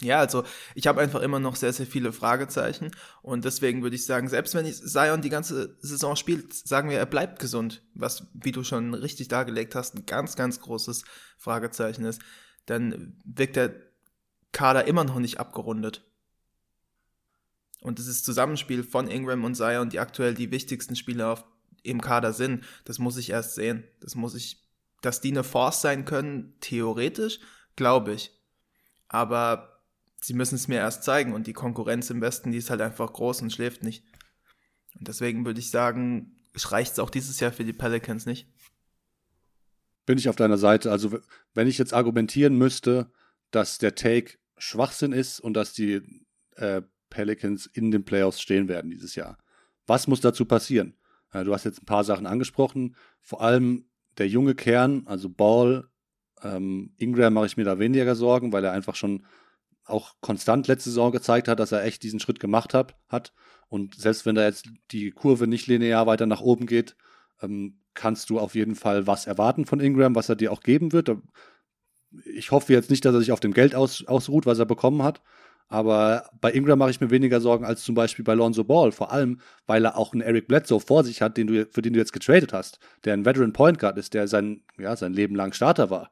ja, 0.00 0.18
also 0.18 0.44
ich 0.74 0.86
habe 0.86 1.00
einfach 1.00 1.22
immer 1.22 1.40
noch 1.40 1.56
sehr, 1.56 1.72
sehr 1.72 1.86
viele 1.86 2.12
Fragezeichen 2.12 2.92
und 3.22 3.44
deswegen 3.44 3.82
würde 3.82 3.96
ich 3.96 4.06
sagen, 4.06 4.28
selbst 4.28 4.54
wenn 4.54 4.66
Zion 4.72 5.22
die 5.22 5.28
ganze 5.28 5.76
Saison 5.80 6.14
spielt, 6.14 6.54
sagen 6.54 6.88
wir, 6.90 6.98
er 6.98 7.06
bleibt 7.06 7.40
gesund, 7.40 7.82
was, 7.94 8.28
wie 8.32 8.52
du 8.52 8.62
schon 8.62 8.94
richtig 8.94 9.28
dargelegt 9.28 9.74
hast, 9.74 9.96
ein 9.96 10.06
ganz, 10.06 10.36
ganz 10.36 10.60
großes 10.60 11.04
Fragezeichen 11.36 12.04
ist, 12.04 12.22
dann 12.66 13.16
wirkt 13.24 13.56
der 13.56 13.74
Kader 14.52 14.86
immer 14.86 15.04
noch 15.04 15.18
nicht 15.18 15.40
abgerundet. 15.40 16.07
Und 17.80 17.98
dieses 17.98 18.22
Zusammenspiel 18.22 18.82
von 18.82 19.08
Ingram 19.08 19.44
und 19.44 19.54
Zion, 19.54 19.90
die 19.90 20.00
aktuell 20.00 20.34
die 20.34 20.50
wichtigsten 20.50 20.96
Spieler 20.96 21.32
auf, 21.32 21.44
im 21.84 22.00
Kader 22.00 22.32
sind, 22.32 22.64
das 22.84 22.98
muss 22.98 23.16
ich 23.16 23.30
erst 23.30 23.54
sehen. 23.54 23.84
Das 24.00 24.16
muss 24.16 24.34
ich 24.34 24.68
dass 25.00 25.20
die 25.20 25.30
eine 25.30 25.44
Force 25.44 25.80
sein 25.80 26.04
können, 26.04 26.54
theoretisch, 26.60 27.40
glaube 27.76 28.14
ich. 28.14 28.32
Aber 29.08 29.80
sie 30.20 30.34
müssen 30.34 30.56
es 30.56 30.68
mir 30.68 30.78
erst 30.78 31.04
zeigen 31.04 31.32
und 31.32 31.46
die 31.46 31.52
Konkurrenz 31.52 32.10
im 32.10 32.20
Westen, 32.20 32.50
die 32.50 32.58
ist 32.58 32.70
halt 32.70 32.80
einfach 32.80 33.12
groß 33.12 33.42
und 33.42 33.52
schläft 33.52 33.82
nicht. 33.82 34.04
Und 34.98 35.08
deswegen 35.08 35.46
würde 35.46 35.60
ich 35.60 35.70
sagen, 35.70 36.36
reicht 36.54 36.92
es 36.92 36.98
auch 36.98 37.10
dieses 37.10 37.38
Jahr 37.38 37.52
für 37.52 37.64
die 37.64 37.72
Pelicans 37.72 38.26
nicht. 38.26 38.48
Bin 40.06 40.18
ich 40.18 40.28
auf 40.28 40.36
deiner 40.36 40.58
Seite. 40.58 40.90
Also, 40.90 41.20
wenn 41.54 41.68
ich 41.68 41.78
jetzt 41.78 41.94
argumentieren 41.94 42.56
müsste, 42.56 43.12
dass 43.50 43.78
der 43.78 43.94
Take 43.94 44.38
Schwachsinn 44.56 45.12
ist 45.12 45.38
und 45.38 45.54
dass 45.54 45.72
die 45.72 46.26
äh, 46.56 46.82
Pelicans 47.10 47.66
in 47.66 47.90
den 47.90 48.04
Playoffs 48.04 48.40
stehen 48.40 48.68
werden 48.68 48.90
dieses 48.90 49.14
Jahr. 49.14 49.38
Was 49.86 50.06
muss 50.06 50.20
dazu 50.20 50.44
passieren? 50.44 50.94
Äh, 51.32 51.44
du 51.44 51.52
hast 51.52 51.64
jetzt 51.64 51.82
ein 51.82 51.86
paar 51.86 52.04
Sachen 52.04 52.26
angesprochen. 52.26 52.96
Vor 53.20 53.42
allem 53.42 53.86
der 54.18 54.28
junge 54.28 54.54
Kern, 54.54 55.02
also 55.06 55.28
Ball, 55.28 55.88
ähm, 56.42 56.92
Ingram 56.96 57.34
mache 57.34 57.46
ich 57.46 57.56
mir 57.56 57.64
da 57.64 57.78
weniger 57.78 58.14
Sorgen, 58.14 58.52
weil 58.52 58.64
er 58.64 58.72
einfach 58.72 58.94
schon 58.94 59.26
auch 59.84 60.14
konstant 60.20 60.68
letzte 60.68 60.90
Saison 60.90 61.12
gezeigt 61.12 61.48
hat, 61.48 61.60
dass 61.60 61.72
er 61.72 61.84
echt 61.84 62.02
diesen 62.02 62.20
Schritt 62.20 62.40
gemacht 62.40 62.74
hat. 62.74 62.96
hat. 63.08 63.32
Und 63.68 63.94
selbst 63.94 64.26
wenn 64.26 64.34
da 64.34 64.44
jetzt 64.44 64.68
die 64.90 65.10
Kurve 65.10 65.46
nicht 65.46 65.66
linear 65.66 66.06
weiter 66.06 66.26
nach 66.26 66.40
oben 66.40 66.66
geht, 66.66 66.96
ähm, 67.40 67.80
kannst 67.94 68.30
du 68.30 68.38
auf 68.38 68.54
jeden 68.54 68.74
Fall 68.74 69.06
was 69.06 69.26
erwarten 69.26 69.64
von 69.64 69.80
Ingram, 69.80 70.14
was 70.14 70.28
er 70.28 70.36
dir 70.36 70.52
auch 70.52 70.60
geben 70.60 70.92
wird. 70.92 71.10
Ich 72.24 72.50
hoffe 72.50 72.72
jetzt 72.72 72.90
nicht, 72.90 73.04
dass 73.04 73.14
er 73.14 73.20
sich 73.20 73.32
auf 73.32 73.40
dem 73.40 73.52
Geld 73.52 73.74
aus, 73.74 74.04
ausruht, 74.06 74.46
was 74.46 74.58
er 74.58 74.66
bekommen 74.66 75.02
hat. 75.02 75.20
Aber 75.68 76.30
bei 76.40 76.50
Ingram 76.52 76.78
mache 76.78 76.90
ich 76.90 77.00
mir 77.00 77.10
weniger 77.10 77.40
Sorgen 77.40 77.66
als 77.66 77.84
zum 77.84 77.94
Beispiel 77.94 78.24
bei 78.24 78.34
Lonzo 78.34 78.64
Ball, 78.64 78.90
vor 78.90 79.12
allem, 79.12 79.40
weil 79.66 79.84
er 79.84 79.98
auch 79.98 80.12
einen 80.12 80.22
Eric 80.22 80.48
Bledsoe 80.48 80.80
vor 80.80 81.04
sich 81.04 81.20
hat, 81.20 81.36
den 81.36 81.46
du, 81.46 81.66
für 81.70 81.82
den 81.82 81.92
du 81.92 81.98
jetzt 81.98 82.14
getradet 82.14 82.54
hast, 82.54 82.78
der 83.04 83.12
ein 83.12 83.26
Veteran 83.26 83.52
Point 83.52 83.78
Guard 83.78 83.98
ist, 83.98 84.14
der 84.14 84.28
sein, 84.28 84.62
ja, 84.78 84.96
sein 84.96 85.12
Leben 85.12 85.36
lang 85.36 85.52
Starter 85.52 85.90
war. 85.90 86.10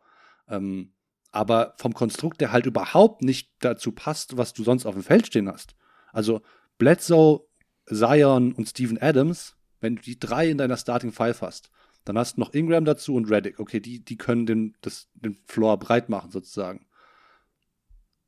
Ähm, 0.49 0.92
aber 1.33 1.75
vom 1.79 1.95
Konstrukt 1.95 2.40
der 2.40 2.53
halt 2.53 2.66
überhaupt 2.66 3.23
nicht 3.23 3.51
dazu 3.61 3.92
passt, 3.92 4.37
was 4.37 4.53
du 4.53 4.62
sonst 4.62 4.85
auf 4.87 4.95
dem 4.95 5.03
Feld 5.03 5.27
stehen 5.27 5.49
hast. 5.49 5.75
Also 6.12 6.42
Bledsoe, 6.79 7.47
Zion 7.87 8.53
und 8.53 8.69
Steven 8.69 9.01
Adams, 9.01 9.57
wenn 9.81 9.97
du 9.97 10.03
die 10.03 10.19
drei 10.19 10.51
in 10.51 10.59
deiner 10.59 10.77
Starting 10.77 11.12
Five 11.12 11.40
hast, 11.42 11.71
dann 12.05 12.16
hast 12.16 12.37
du 12.37 12.40
noch 12.40 12.55
Ingram 12.55 12.85
dazu 12.85 13.14
und 13.14 13.31
Reddick. 13.31 13.59
Okay, 13.59 13.81
die, 13.81 14.05
die 14.05 14.16
können 14.16 14.47
den, 14.47 14.77
das, 14.81 15.09
den 15.14 15.38
Floor 15.47 15.79
breit 15.79 16.09
machen 16.09 16.31
sozusagen. 16.31 16.86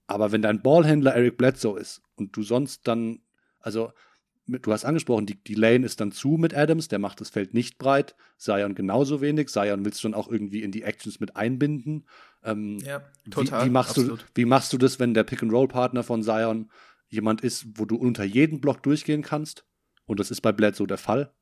Aber 0.09 0.33
wenn 0.33 0.43
dein 0.43 0.63
Ballhändler 0.63 1.15
Eric 1.15 1.37
Bledsoe 1.37 1.79
ist 1.79 2.03
und 2.17 2.37
du 2.37 2.43
sonst 2.43 2.89
dann, 2.89 3.21
also 3.61 3.93
du 4.47 4.73
hast 4.73 4.87
angesprochen, 4.87 5.27
die, 5.27 5.37
die 5.37 5.55
Lane 5.55 5.85
ist 5.85 6.01
dann 6.01 6.11
zu 6.11 6.31
mit 6.31 6.57
Adams, 6.57 6.89
der 6.89 6.99
macht 6.99 7.21
das 7.21 7.29
Feld 7.29 7.53
nicht 7.55 7.79
breit. 7.79 8.17
Zion 8.39 8.75
genauso 8.75 9.21
wenig. 9.21 9.49
Zion 9.49 9.85
willst 9.85 10.03
du 10.03 10.09
dann 10.09 10.19
auch 10.19 10.29
irgendwie 10.29 10.63
in 10.63 10.73
die 10.73 10.83
Actions 10.83 11.21
mit 11.21 11.37
einbinden. 11.37 12.07
Ähm, 12.43 12.79
ja, 12.79 13.03
total. 13.31 13.63
Wie, 13.63 13.67
wie 13.67 13.71
machst 13.71 13.97
du, 13.99 14.17
wie 14.35 14.45
machst 14.47 14.73
du 14.73 14.79
das, 14.79 14.99
wenn 14.99 15.13
der 15.13 15.25
Pick-and-Roll-Partner 15.25 16.03
von 16.03 16.23
Zion 16.23 16.71
jemand 17.09 17.43
ist, 17.43 17.67
wo 17.75 17.85
du 17.85 17.97
unter 17.97 18.25
jeden 18.25 18.61
Block 18.61 18.83
durchgehen 18.83 19.23
kannst? 19.23 19.67
Und 20.07 20.19
das 20.19 20.31
ist 20.31 20.41
bei 20.41 20.53
Bledsoe 20.53 20.87
der 20.87 20.99
Fall. 20.99 21.35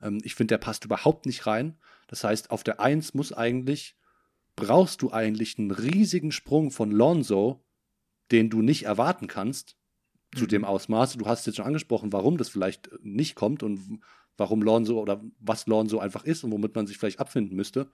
Ähm, 0.00 0.20
ich 0.22 0.36
finde, 0.36 0.52
der 0.52 0.58
passt 0.58 0.84
überhaupt 0.84 1.26
nicht 1.26 1.46
rein. 1.46 1.76
Das 2.06 2.22
heißt, 2.22 2.52
auf 2.52 2.62
der 2.62 2.78
1 2.78 3.14
muss 3.14 3.32
eigentlich 3.32 3.96
brauchst 4.54 5.02
du 5.02 5.10
eigentlich 5.10 5.58
einen 5.58 5.70
riesigen 5.70 6.30
Sprung 6.30 6.70
von 6.70 6.90
Lonzo, 6.90 7.64
den 8.32 8.50
du 8.50 8.62
nicht 8.62 8.84
erwarten 8.84 9.28
kannst, 9.28 9.76
zu 10.34 10.46
dem 10.46 10.64
Ausmaß. 10.64 11.16
Du 11.18 11.26
hast 11.26 11.46
jetzt 11.46 11.56
schon 11.56 11.66
angesprochen, 11.66 12.12
warum 12.12 12.38
das 12.38 12.48
vielleicht 12.48 12.90
nicht 13.02 13.34
kommt 13.34 13.62
und 13.62 14.00
warum 14.38 14.62
Lonzo 14.62 14.98
oder 14.98 15.22
was 15.38 15.66
Lonzo 15.66 15.98
einfach 15.98 16.24
ist 16.24 16.42
und 16.42 16.50
womit 16.50 16.74
man 16.74 16.86
sich 16.86 16.96
vielleicht 16.96 17.20
abfinden 17.20 17.54
müsste. 17.54 17.90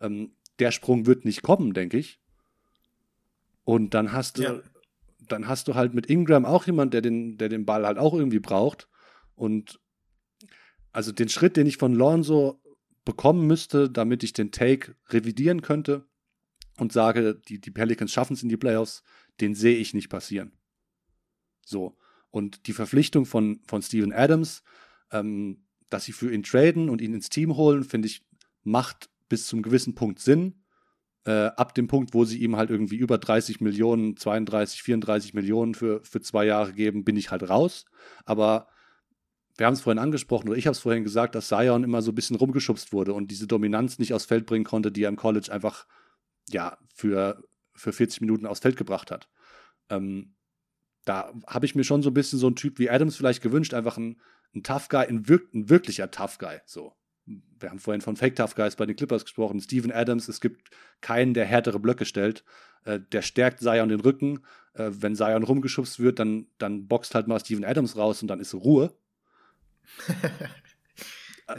Ähm, 0.00 0.32
der 0.58 0.70
Sprung 0.70 1.06
wird 1.06 1.24
nicht 1.26 1.42
kommen, 1.42 1.74
denke 1.74 1.98
ich. 1.98 2.18
Und 3.64 3.94
dann 3.94 4.12
hast 4.12 4.38
du, 4.38 4.42
Ja. 4.42 4.60
dann 5.28 5.46
hast 5.46 5.68
du 5.68 5.74
halt 5.74 5.92
mit 5.92 6.06
Ingram 6.06 6.46
auch 6.46 6.66
jemand, 6.66 6.94
der 6.94 7.02
den, 7.02 7.36
der 7.36 7.50
den 7.50 7.66
Ball 7.66 7.86
halt 7.86 7.98
auch 7.98 8.14
irgendwie 8.14 8.40
braucht. 8.40 8.88
Und 9.34 9.78
also 10.92 11.12
den 11.12 11.28
Schritt, 11.28 11.56
den 11.56 11.66
ich 11.66 11.76
von 11.76 11.94
Lonzo 11.94 12.60
bekommen 13.04 13.46
müsste, 13.46 13.90
damit 13.90 14.24
ich 14.24 14.32
den 14.32 14.50
Take 14.50 14.94
revidieren 15.10 15.60
könnte 15.60 16.06
und 16.78 16.92
sage, 16.92 17.34
die, 17.48 17.60
die 17.60 17.70
Pelicans 17.70 18.12
schaffen 18.12 18.34
es 18.34 18.42
in 18.42 18.48
die 18.48 18.56
Playoffs, 18.56 19.02
den 19.40 19.54
sehe 19.54 19.76
ich 19.76 19.94
nicht 19.94 20.08
passieren. 20.08 20.52
So. 21.64 21.96
Und 22.30 22.66
die 22.66 22.72
Verpflichtung 22.72 23.26
von, 23.26 23.60
von 23.66 23.82
Steven 23.82 24.12
Adams, 24.12 24.62
ähm, 25.10 25.64
dass 25.90 26.04
sie 26.04 26.12
für 26.12 26.32
ihn 26.32 26.42
traden 26.42 26.88
und 26.88 27.00
ihn 27.02 27.14
ins 27.14 27.28
Team 27.28 27.56
holen, 27.56 27.84
finde 27.84 28.08
ich, 28.08 28.24
macht 28.62 29.10
bis 29.28 29.46
zum 29.46 29.62
gewissen 29.62 29.94
Punkt 29.94 30.18
Sinn. 30.18 30.62
Äh, 31.24 31.50
ab 31.56 31.74
dem 31.74 31.86
Punkt, 31.86 32.14
wo 32.14 32.24
sie 32.24 32.38
ihm 32.38 32.56
halt 32.56 32.70
irgendwie 32.70 32.96
über 32.96 33.18
30 33.18 33.60
Millionen, 33.60 34.16
32, 34.16 34.82
34 34.82 35.34
Millionen 35.34 35.74
für, 35.74 36.02
für 36.04 36.20
zwei 36.20 36.46
Jahre 36.46 36.72
geben, 36.72 37.04
bin 37.04 37.16
ich 37.16 37.30
halt 37.30 37.48
raus. 37.48 37.84
Aber 38.24 38.66
wir 39.56 39.66
haben 39.66 39.74
es 39.74 39.82
vorhin 39.82 39.98
angesprochen, 40.00 40.48
oder 40.48 40.58
ich 40.58 40.66
habe 40.66 40.72
es 40.72 40.80
vorhin 40.80 41.04
gesagt, 41.04 41.34
dass 41.34 41.48
Zion 41.48 41.84
immer 41.84 42.02
so 42.02 42.10
ein 42.10 42.14
bisschen 42.14 42.36
rumgeschubst 42.36 42.92
wurde 42.92 43.12
und 43.12 43.30
diese 43.30 43.46
Dominanz 43.46 43.98
nicht 43.98 44.14
aufs 44.14 44.24
Feld 44.24 44.46
bringen 44.46 44.64
konnte, 44.64 44.90
die 44.90 45.04
er 45.04 45.10
im 45.10 45.16
College 45.16 45.52
einfach 45.52 45.86
ja, 46.50 46.78
für, 46.94 47.42
für 47.74 47.92
40 47.92 48.20
Minuten 48.20 48.46
aufs 48.46 48.60
Feld 48.60 48.76
gebracht 48.76 49.10
hat. 49.10 49.28
Ähm, 49.88 50.34
da 51.04 51.32
habe 51.46 51.66
ich 51.66 51.74
mir 51.74 51.84
schon 51.84 52.02
so 52.02 52.10
ein 52.10 52.14
bisschen 52.14 52.38
so 52.38 52.46
einen 52.46 52.56
Typ 52.56 52.78
wie 52.78 52.90
Adams 52.90 53.16
vielleicht 53.16 53.42
gewünscht, 53.42 53.74
einfach 53.74 53.96
ein, 53.96 54.20
ein 54.54 54.62
Tough 54.62 54.88
Guy, 54.88 55.06
ein, 55.06 55.28
wir 55.28 55.40
ein 55.54 55.68
wirklicher 55.68 56.10
Tough 56.10 56.38
Guy. 56.38 56.58
So. 56.64 56.94
Wir 57.24 57.70
haben 57.70 57.78
vorhin 57.78 58.00
von 58.00 58.16
Fake 58.16 58.36
Tough 58.36 58.54
Guys 58.54 58.76
bei 58.76 58.86
den 58.86 58.96
Clippers 58.96 59.24
gesprochen. 59.24 59.60
Steven 59.60 59.92
Adams, 59.92 60.28
es 60.28 60.40
gibt 60.40 60.70
keinen, 61.00 61.34
der 61.34 61.44
härtere 61.44 61.78
Blöcke 61.78 62.04
stellt. 62.04 62.44
Äh, 62.84 63.00
der 63.12 63.22
stärkt 63.22 63.60
Zion 63.60 63.88
den 63.88 64.00
Rücken. 64.00 64.40
Äh, 64.74 64.90
wenn 64.92 65.14
Zion 65.14 65.44
rumgeschubst 65.44 66.00
wird, 66.00 66.18
dann, 66.18 66.46
dann 66.58 66.88
boxt 66.88 67.14
halt 67.14 67.28
mal 67.28 67.38
Steven 67.40 67.64
Adams 67.64 67.96
raus 67.96 68.22
und 68.22 68.28
dann 68.28 68.40
ist 68.40 68.54
Ruhe. 68.54 68.94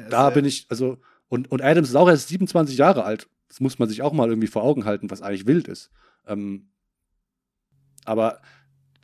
Da 0.10 0.30
bin 0.30 0.46
ich, 0.46 0.66
also, 0.70 1.00
und, 1.30 1.52
und 1.52 1.62
Adams 1.62 1.90
ist 1.90 1.96
auch 1.96 2.10
erst 2.10 2.30
27 2.30 2.78
Jahre 2.78 3.04
alt. 3.04 3.28
Das 3.50 3.60
muss 3.60 3.80
man 3.80 3.90
sich 3.90 4.02
auch 4.02 4.14
mal 4.14 4.30
irgendwie 4.30 4.48
vor 4.48 4.64
Augen 4.64 4.86
halten, 4.86 5.12
was 5.12 5.22
eigentlich 5.22 5.46
wild 5.46 5.68
ist. 5.68 5.92
Ähm, 6.26 6.70
aber 8.06 8.42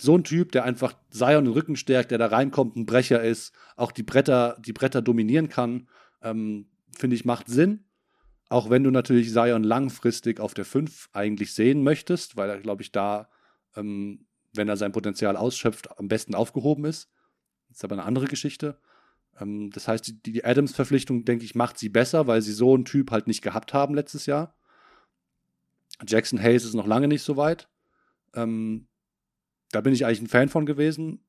so 0.02 0.17
ein 0.17 0.23
Typ, 0.23 0.52
der 0.52 0.63
einfach 0.63 0.95
Zion 1.10 1.45
den 1.45 1.54
Rücken 1.54 1.75
stärkt, 1.75 2.12
der 2.12 2.17
da 2.17 2.28
reinkommt, 2.28 2.75
ein 2.75 2.86
Brecher 2.86 3.21
ist, 3.21 3.54
auch 3.75 3.91
die 3.91 4.04
Bretter, 4.04 4.58
die 4.60 4.73
Bretter 4.73 5.02
dominieren 5.02 5.49
kann, 5.49 5.88
ähm, 6.21 6.67
finde 6.97 7.15
ich, 7.15 7.25
macht 7.25 7.47
Sinn. 7.47 7.86
Auch 8.49 8.69
wenn 8.69 8.84
du 8.84 8.91
natürlich 8.91 9.32
Zion 9.32 9.63
langfristig 9.63 10.39
auf 10.39 10.54
der 10.54 10.65
5 10.65 11.10
eigentlich 11.13 11.54
sehen 11.54 11.84
möchtest, 11.84 12.36
weil 12.36 12.49
er, 12.49 12.60
glaube 12.60 12.82
ich, 12.82 12.91
da, 12.91 13.30
ähm, 13.75 14.25
wenn 14.54 14.67
er 14.67 14.78
sein 14.78 14.91
Potenzial 14.91 15.38
ausschöpft, 15.38 15.99
am 15.99 16.08
besten 16.08 16.34
aufgehoben 16.34 16.86
ist. 16.86 17.10
Das 17.67 17.78
ist 17.78 17.84
aber 17.84 17.95
eine 17.95 18.06
andere 18.06 18.25
Geschichte. 18.25 18.80
Ähm, 19.39 19.71
das 19.71 19.87
heißt, 19.87 20.07
die, 20.07 20.31
die 20.31 20.45
Adams-Verpflichtung, 20.45 21.25
denke 21.25 21.45
ich, 21.45 21.55
macht 21.55 21.77
sie 21.77 21.89
besser, 21.89 22.27
weil 22.27 22.41
sie 22.41 22.53
so 22.53 22.73
einen 22.73 22.85
Typ 22.85 23.11
halt 23.11 23.27
nicht 23.27 23.41
gehabt 23.41 23.73
haben 23.73 23.95
letztes 23.95 24.25
Jahr. 24.25 24.55
Jackson 26.07 26.41
Hayes 26.41 26.65
ist 26.65 26.75
noch 26.75 26.87
lange 26.87 27.07
nicht 27.07 27.23
so 27.23 27.37
weit. 27.37 27.67
Ähm, 28.33 28.87
da 29.71 29.81
bin 29.81 29.93
ich 29.93 30.05
eigentlich 30.05 30.21
ein 30.21 30.27
Fan 30.27 30.49
von 30.49 30.65
gewesen. 30.65 31.25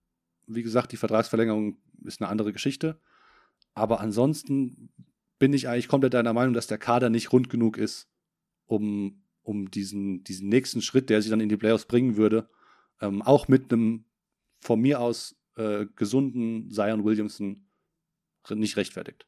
Wie 0.47 0.63
gesagt, 0.63 0.93
die 0.93 0.97
Vertragsverlängerung 0.97 1.79
ist 2.05 2.21
eine 2.21 2.31
andere 2.31 2.53
Geschichte. 2.53 3.01
Aber 3.75 4.01
ansonsten 4.01 4.91
bin 5.39 5.53
ich 5.53 5.69
eigentlich 5.69 5.89
komplett 5.89 6.15
deiner 6.15 6.33
Meinung, 6.33 6.55
dass 6.55 6.67
der 6.67 6.79
Kader 6.79 7.11
nicht 7.11 7.33
rund 7.33 7.49
genug 7.49 7.79
ist, 7.79 8.09
um, 8.67 9.23
um 9.43 9.71
diesen, 9.71 10.23
diesen 10.25 10.49
nächsten 10.49 10.83
Schritt, 10.83 11.11
der 11.11 11.23
sie 11.23 11.31
dann 11.31 11.41
in 11.41 11.49
die 11.49 11.57
Playoffs 11.57 11.87
bringen 11.87 12.17
würde, 12.17 12.49
ähm, 13.01 13.23
auch 13.23 13.49
mit 13.49 13.73
einem 13.73 14.05
von 14.61 14.81
mir 14.81 15.01
aus 15.01 15.37
äh, 15.57 15.87
gesunden 15.97 16.71
Zion 16.71 17.05
Williamson 17.05 17.67
nicht 18.49 18.77
rechtfertigt. 18.77 19.27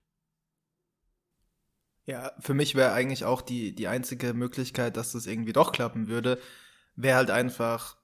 Ja, 2.04 2.32
für 2.40 2.54
mich 2.54 2.74
wäre 2.74 2.92
eigentlich 2.92 3.24
auch 3.24 3.42
die, 3.42 3.74
die 3.74 3.86
einzige 3.88 4.34
Möglichkeit, 4.34 4.96
dass 4.96 5.12
das 5.12 5.26
irgendwie 5.26 5.52
doch 5.52 5.72
klappen 5.72 6.08
würde, 6.08 6.40
wäre 6.96 7.16
halt 7.16 7.30
einfach, 7.30 7.96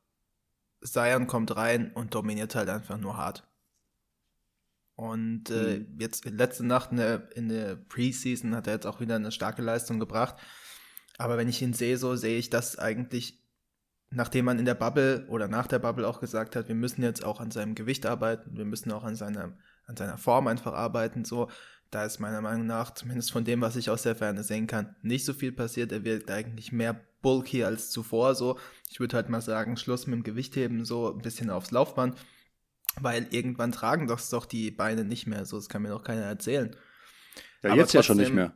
Zion 0.83 1.27
kommt 1.27 1.57
rein 1.57 1.92
und 1.92 2.14
dominiert 2.14 2.55
halt 2.55 2.68
einfach 2.68 2.99
nur 2.99 3.16
hart. 3.16 3.49
Und 4.97 5.51
äh, 5.51 5.79
Mhm. 5.79 5.99
jetzt 6.01 6.25
letzte 6.25 6.66
Nacht 6.66 6.90
in 6.90 6.97
der, 6.97 7.37
in 7.37 7.49
der 7.49 7.77
Preseason 7.77 8.55
hat 8.55 8.66
er 8.66 8.75
jetzt 8.75 8.87
auch 8.87 9.01
wieder 9.01 9.14
eine 9.16 9.31
starke 9.31 9.62
Leistung 9.62 10.01
gebracht. 10.01 10.37
Aber 11.18 11.37
wenn 11.38 11.49
ich 11.49 11.62
ihn 11.62 11.73
sehe, 11.73 11.97
so 11.99 12.16
sehe 12.16 12.38
ich 12.38 12.51
das 12.51 12.79
eigentlich, 12.79 13.44
nachdem 14.11 14.47
man 14.47 14.59
in 14.59 14.64
der 14.64 14.75
Bubble 14.75 15.27
oder 15.29 15.49
nach 15.49 15.66
der 15.68 15.79
Bubble 15.81 16.07
auch 16.07 16.21
gesagt 16.21 16.57
hat, 16.57 16.68
wir 16.68 16.75
müssen 16.75 17.03
jetzt 17.03 17.25
auch 17.25 17.40
an 17.40 17.51
seinem 17.51 17.75
Gewicht 17.75 18.07
arbeiten, 18.07 18.57
wir 18.57 18.64
müssen 18.64 18.92
auch 18.92 19.05
an 19.05 19.16
seiner, 19.16 19.57
an 19.88 19.96
seiner 19.96 20.18
Form 20.18 20.46
einfach 20.46 20.72
arbeiten, 20.74 21.24
so, 21.24 21.51
da 21.90 22.05
ist 22.05 22.20
meiner 22.20 22.40
Meinung 22.42 22.66
nach, 22.66 22.92
zumindest 22.94 23.33
von 23.33 23.44
dem, 23.44 23.61
was 23.62 23.74
ich 23.74 23.90
aus 23.90 24.03
der 24.03 24.14
Ferne 24.14 24.44
sehen 24.44 24.66
kann, 24.66 24.94
nicht 25.03 25.24
so 25.24 25.33
viel 25.33 25.53
passiert. 25.53 25.90
Er 25.90 26.05
wirkt 26.05 26.31
eigentlich 26.31 26.70
mehr 26.70 27.01
bulky 27.22 27.64
als 27.64 27.90
zuvor, 27.90 28.35
so. 28.35 28.59
Ich 28.90 29.01
würde 29.01 29.16
halt 29.16 29.29
mal 29.31 29.40
sagen, 29.40 29.77
Schluss 29.77 30.07
mit 30.07 30.14
dem 30.16 30.22
Gewichtheben, 30.22 30.85
so 30.85 31.12
ein 31.12 31.22
bisschen 31.22 31.51
aufs 31.51 31.70
Laufband, 31.70 32.16
weil 33.01 33.27
irgendwann 33.31 33.72
tragen 33.72 34.07
das 34.07 34.29
doch 34.31 34.44
die 34.46 34.70
Beine 34.70 35.05
nicht 35.05 35.27
mehr, 35.27 35.44
so, 35.46 35.57
das 35.57 35.68
kann 35.68 35.83
mir 35.83 35.88
doch 35.88 36.05
keiner 36.05 36.22
erzählen. 36.22 36.77
Ja, 37.62 37.70
Aber 37.70 37.81
jetzt 37.81 37.94
ja 37.94 38.03
schon 38.03 38.18
nicht 38.18 38.35
mehr. 38.35 38.55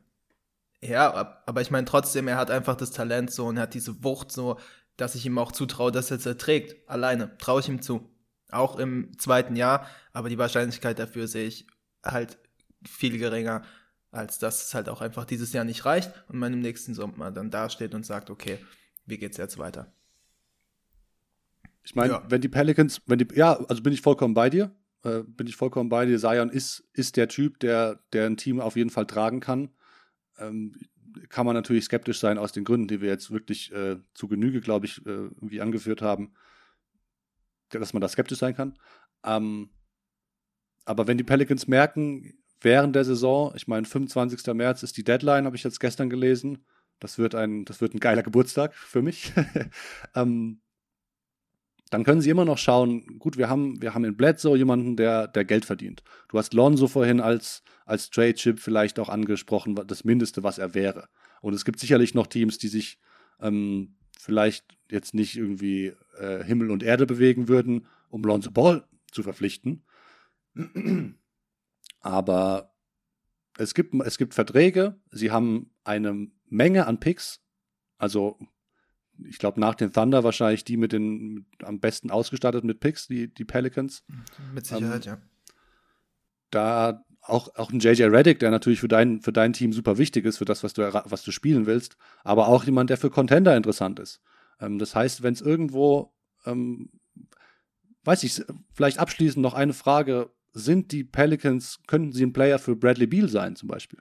Ja, 0.83 1.12
ab- 1.14 1.45
aber 1.47 1.61
ich 1.62 1.71
meine 1.71 1.87
trotzdem, 1.87 2.29
er 2.29 2.37
hat 2.37 2.51
einfach 2.51 2.77
das 2.77 2.90
Talent 2.90 3.31
so 3.31 3.47
und 3.47 3.57
er 3.57 3.62
hat 3.64 3.75
diese 3.75 4.05
Wucht 4.05 4.31
so, 4.31 4.59
dass 4.97 5.14
ich 5.14 5.25
ihm 5.25 5.38
auch 5.38 5.53
zutraue, 5.53 5.90
dass 5.90 6.11
er 6.11 6.18
es 6.18 6.27
erträgt. 6.27 6.88
Alleine. 6.88 7.37
Traue 7.38 7.61
ich 7.61 7.68
ihm 7.68 7.81
zu. 7.81 8.11
Auch 8.53 8.79
im 8.79 9.19
zweiten 9.19 9.57
Jahr, 9.57 9.87
aber 10.12 10.29
die 10.29 10.38
Wahrscheinlichkeit 10.38 10.99
dafür 10.99 11.27
sehe 11.27 11.47
ich 11.47 11.67
halt 12.05 12.38
viel 12.87 13.19
geringer, 13.19 13.62
als 14.11 14.38
dass 14.38 14.67
es 14.67 14.75
halt 14.75 14.88
auch 14.88 15.01
einfach 15.01 15.25
dieses 15.25 15.53
Jahr 15.53 15.65
nicht 15.65 15.85
reicht 15.85 16.12
und 16.29 16.38
man 16.38 16.53
im 16.53 16.61
nächsten 16.61 16.95
Sommer 16.95 17.31
dann 17.31 17.51
dasteht 17.51 17.95
und 17.95 18.05
sagt, 18.05 18.31
okay, 18.31 18.59
wie 19.07 19.19
geht's 19.19 19.38
jetzt 19.38 19.59
weiter? 19.59 19.93
Ich 21.85 21.95
meine, 21.95 22.12
Ja. 22.15 22.23
wenn 22.29 22.41
die 22.41 22.49
Pelicans, 22.49 23.01
wenn 23.07 23.19
die, 23.19 23.29
ja, 23.35 23.55
also 23.69 23.83
bin 23.83 23.93
ich 23.93 24.03
vollkommen 24.03 24.35
bei 24.35 24.51
dir. 24.51 24.71
Äh, 25.05 25.23
bin 25.27 25.49
ich 25.49 25.57
vollkommen 25.57 25.88
bei 25.88 26.07
dir. 26.07 26.19
Zion 26.19 26.51
ist, 26.51 26.85
ist 26.93 27.17
der 27.17 27.29
Typ, 27.29 27.59
der, 27.59 27.99
der 28.12 28.27
ein 28.27 28.37
Team 28.37 28.61
auf 28.61 28.77
jeden 28.77 28.91
Fall 28.91 29.07
tragen 29.07 29.41
kann. 29.41 29.71
Ähm, 30.38 30.77
kann 31.29 31.45
man 31.45 31.55
natürlich 31.55 31.85
skeptisch 31.85 32.21
sein 32.21 32.38
aus 32.38 32.53
den 32.53 32.65
Gründen, 32.65 32.87
die 32.88 33.01
wir 33.01 33.09
jetzt 33.09 33.31
wirklich 33.33 33.73
äh, 33.73 33.97
zu 34.15 34.29
Genüge, 34.29 34.61
glaube 34.61 34.87
ich, 34.87 35.05
äh, 35.05 35.11
irgendwie 35.11 35.61
angeführt 35.61 36.03
haben, 36.03 36.33
dass 37.81 37.93
man 37.93 38.01
da 38.01 38.09
skeptisch 38.09 38.39
sein 38.39 38.55
kann. 38.55 38.79
Ähm, 39.25 39.71
aber 40.85 41.07
wenn 41.07 41.19
die 41.19 41.25
Pelicans 41.25 41.69
merken, 41.69 42.35
während 42.61 42.97
der 42.97 43.05
Saison, 43.05 43.53
ich 43.57 43.69
meine, 43.69 43.87
25. 43.87 44.55
März 44.55 44.83
ist 44.83 44.97
die 44.97 45.05
Deadline, 45.05 45.47
habe 45.47 45.57
ich 45.57 45.65
jetzt 45.65 45.81
gestern 45.81 46.11
gelesen. 46.11 46.65
Das 46.99 47.19
wird 47.19 47.35
ein, 47.35 47.65
das 47.65 47.81
wird 47.81 47.95
ein 47.95 48.01
geiler 48.01 48.23
Geburtstag 48.23 48.75
für 48.75 49.03
mich. 49.03 49.33
ähm, 50.15 50.61
dann 51.91 52.05
können 52.05 52.23
sie 52.23 52.31
immer 52.31 52.47
noch 52.47 52.59
schauen, 52.59 53.19
gut, 53.19 53.37
wir 53.37 53.51
haben, 53.51 53.83
wir 53.83 53.93
haben 53.93 54.05
in 54.05 54.17
Bledsoe 54.17 54.57
jemanden, 54.57 54.97
der, 54.97 55.29
der 55.29 55.45
Geld 55.45 55.67
verdient. 55.67 56.03
Du 56.29 56.39
hast 56.39 56.55
Lonzo 56.55 56.89
vorhin 56.89 57.21
als, 57.21 57.63
als 57.85 58.09
Trade-Chip 58.09 58.61
vielleicht 58.61 58.99
auch 58.99 59.11
angesprochen, 59.11 59.75
das 59.75 60.05
Mindeste, 60.05 60.43
was 60.43 60.57
er 60.57 60.75
wäre. 60.75 61.09
Und 61.43 61.53
es 61.53 61.67
gibt 61.67 61.81
sicherlich 61.81 62.15
noch 62.15 62.29
Teams, 62.29 62.57
die 62.57 62.69
sich 62.69 62.99
ähm, 63.41 63.97
vielleicht 64.23 64.79
jetzt 64.89 65.15
nicht 65.15 65.37
irgendwie 65.37 65.95
äh, 66.17 66.45
Himmel 66.45 66.71
und 66.71 66.85
Erde 66.85 67.07
bewegen 67.07 67.49
würden, 67.49 67.89
um 68.09 68.23
Lonzo 68.23 68.53
Ball 68.53 68.87
zu 69.11 69.25
verpflichten. 69.25 69.85
Aber 72.01 72.73
es 73.59 73.75
gibt, 73.75 73.94
es 73.94 74.19
gibt 74.19 74.35
Verträge, 74.35 75.01
sie 75.11 75.33
haben 75.33 75.73
eine 75.83 76.29
Menge 76.46 76.87
an 76.87 77.01
Picks, 77.01 77.40
also 77.99 78.38
ich 79.25 79.38
glaube 79.38 79.61
nach 79.61 79.75
den 79.75 79.92
Thunder 79.92 80.25
wahrscheinlich 80.25 80.65
die 80.65 80.77
mit 80.77 80.92
den 80.92 81.35
mit, 81.35 81.46
am 81.65 81.81
besten 81.81 82.11
ausgestattet 82.11 82.65
mit 82.65 82.79
Picks, 82.79 83.09
die, 83.09 83.33
die 83.33 83.44
Pelicans. 83.44 84.05
Mit 84.55 84.67
Sicherheit, 84.67 85.05
ja. 85.05 85.21
Da 86.51 87.05
auch, 87.23 87.54
auch 87.56 87.70
ein 87.70 87.79
JJ 87.79 88.04
Reddick, 88.04 88.40
der 88.40 88.50
natürlich 88.50 88.81
für 88.81 88.88
dein, 88.88 89.20
für 89.20 89.33
dein 89.33 89.52
Team 89.52 89.73
super 89.73 89.98
wichtig 89.98 90.25
ist, 90.25 90.38
für 90.38 90.44
das, 90.44 90.62
was 90.64 90.73
du, 90.75 90.83
was 90.83 91.23
du 91.23 91.31
spielen 91.31 91.66
willst, 91.66 91.96
aber 92.25 92.48
auch 92.48 92.64
jemand, 92.64 92.90
der 92.90 92.96
für 92.96 93.10
Contender 93.10 93.56
interessant 93.56 94.00
ist. 94.00 94.20
Ähm, 94.60 94.79
das 94.79 94.94
heißt, 94.94 95.23
wenn 95.23 95.35
es 95.35 95.40
irgendwo, 95.40 96.12
ähm, 96.44 96.90
weiß 98.04 98.25
ich, 98.25 98.42
vielleicht 98.73 98.98
abschließend 98.98 99.42
noch 99.42 99.54
eine 99.54 99.73
Frage, 99.73 100.31
sind 100.52 100.92
die 100.92 101.04
Pelicans, 101.04 101.81
könnten 101.87 102.12
sie 102.12 102.27
ein 102.27 102.33
Player 102.33 102.58
für 102.58 102.77
Bradley 102.77 103.06
Beal 103.06 103.29
sein 103.29 103.56
zum 103.56 103.68
Beispiel? 103.68 104.00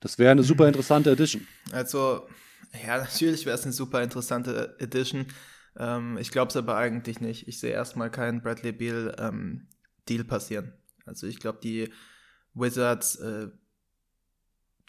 Das 0.00 0.18
wäre 0.18 0.32
eine 0.32 0.42
super 0.42 0.68
interessante 0.68 1.10
Edition. 1.10 1.46
Also, 1.72 2.28
ja, 2.84 2.98
natürlich 3.04 3.46
wäre 3.46 3.56
es 3.56 3.64
eine 3.64 3.72
super 3.72 4.02
interessante 4.02 4.76
Edition. 4.78 5.26
Ähm, 5.78 6.18
ich 6.18 6.30
glaube 6.30 6.48
es 6.48 6.56
aber 6.56 6.76
eigentlich 6.76 7.20
nicht. 7.20 7.48
Ich 7.48 7.60
sehe 7.60 7.72
erstmal 7.72 8.10
keinen 8.10 8.40
Bradley 8.40 8.72
Beal 8.72 9.14
ähm, 9.18 9.68
Deal 10.08 10.24
passieren. 10.24 10.72
Also 11.04 11.26
ich 11.26 11.38
glaube, 11.38 11.58
die 11.62 11.92
Wizards, 12.54 13.16
äh, 13.16 13.48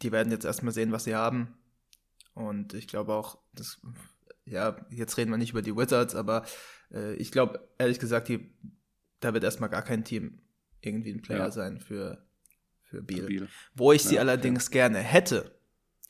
die 0.02 0.12
werden 0.12 0.32
jetzt 0.32 0.46
erstmal 0.46 0.74
sehen, 0.74 0.92
was 0.92 1.04
sie 1.04 1.16
haben. 1.16 1.58
Und 2.34 2.74
ich 2.74 2.88
glaube 2.88 3.14
auch, 3.14 3.40
das, 3.54 3.82
ja, 4.46 4.78
jetzt 4.90 5.18
reden 5.18 5.32
wir 5.32 5.38
nicht 5.38 5.52
über 5.52 5.62
die 5.62 5.76
Wizards, 5.76 6.16
aber 6.16 6.46
äh, 6.92 7.14
ich 7.16 7.32
glaube, 7.32 7.68
ehrlich 7.78 8.00
gesagt, 8.00 8.28
die, 8.30 8.54
da 9.20 9.34
wird 9.34 9.44
erstmal 9.44 9.70
gar 9.70 9.82
kein 9.82 10.04
Team 10.04 10.42
irgendwie 10.82 11.12
ein 11.12 11.22
Player 11.22 11.40
ja. 11.40 11.52
sein 11.52 11.80
für, 11.80 12.26
für 12.84 13.02
Beal. 13.02 13.48
Wo 13.74 13.92
ich 13.92 14.04
ja, 14.04 14.10
sie 14.10 14.20
allerdings 14.20 14.66
ja. 14.66 14.72
gerne 14.72 15.00
hätte 15.00 15.60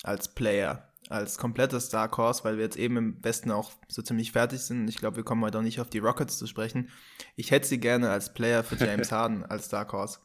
als 0.03 0.33
Player, 0.33 0.86
als 1.09 1.37
komplettes 1.37 1.89
Dark 1.89 2.17
Horse, 2.17 2.43
weil 2.43 2.57
wir 2.57 2.63
jetzt 2.63 2.77
eben 2.77 2.97
im 2.97 3.23
Westen 3.23 3.51
auch 3.51 3.71
so 3.87 4.01
ziemlich 4.01 4.31
fertig 4.31 4.61
sind. 4.61 4.87
Ich 4.87 4.97
glaube, 4.97 5.17
wir 5.17 5.23
kommen 5.23 5.43
heute 5.43 5.59
auch 5.59 5.63
nicht 5.63 5.79
auf 5.79 5.89
die 5.89 5.99
Rockets 5.99 6.37
zu 6.37 6.47
sprechen. 6.47 6.89
Ich 7.35 7.51
hätte 7.51 7.67
sie 7.67 7.79
gerne 7.79 8.09
als 8.09 8.33
Player 8.33 8.63
für 8.63 8.75
James 8.75 9.11
Harden 9.13 9.45
als 9.45 9.69
Dark 9.69 9.93
Horse. 9.93 10.19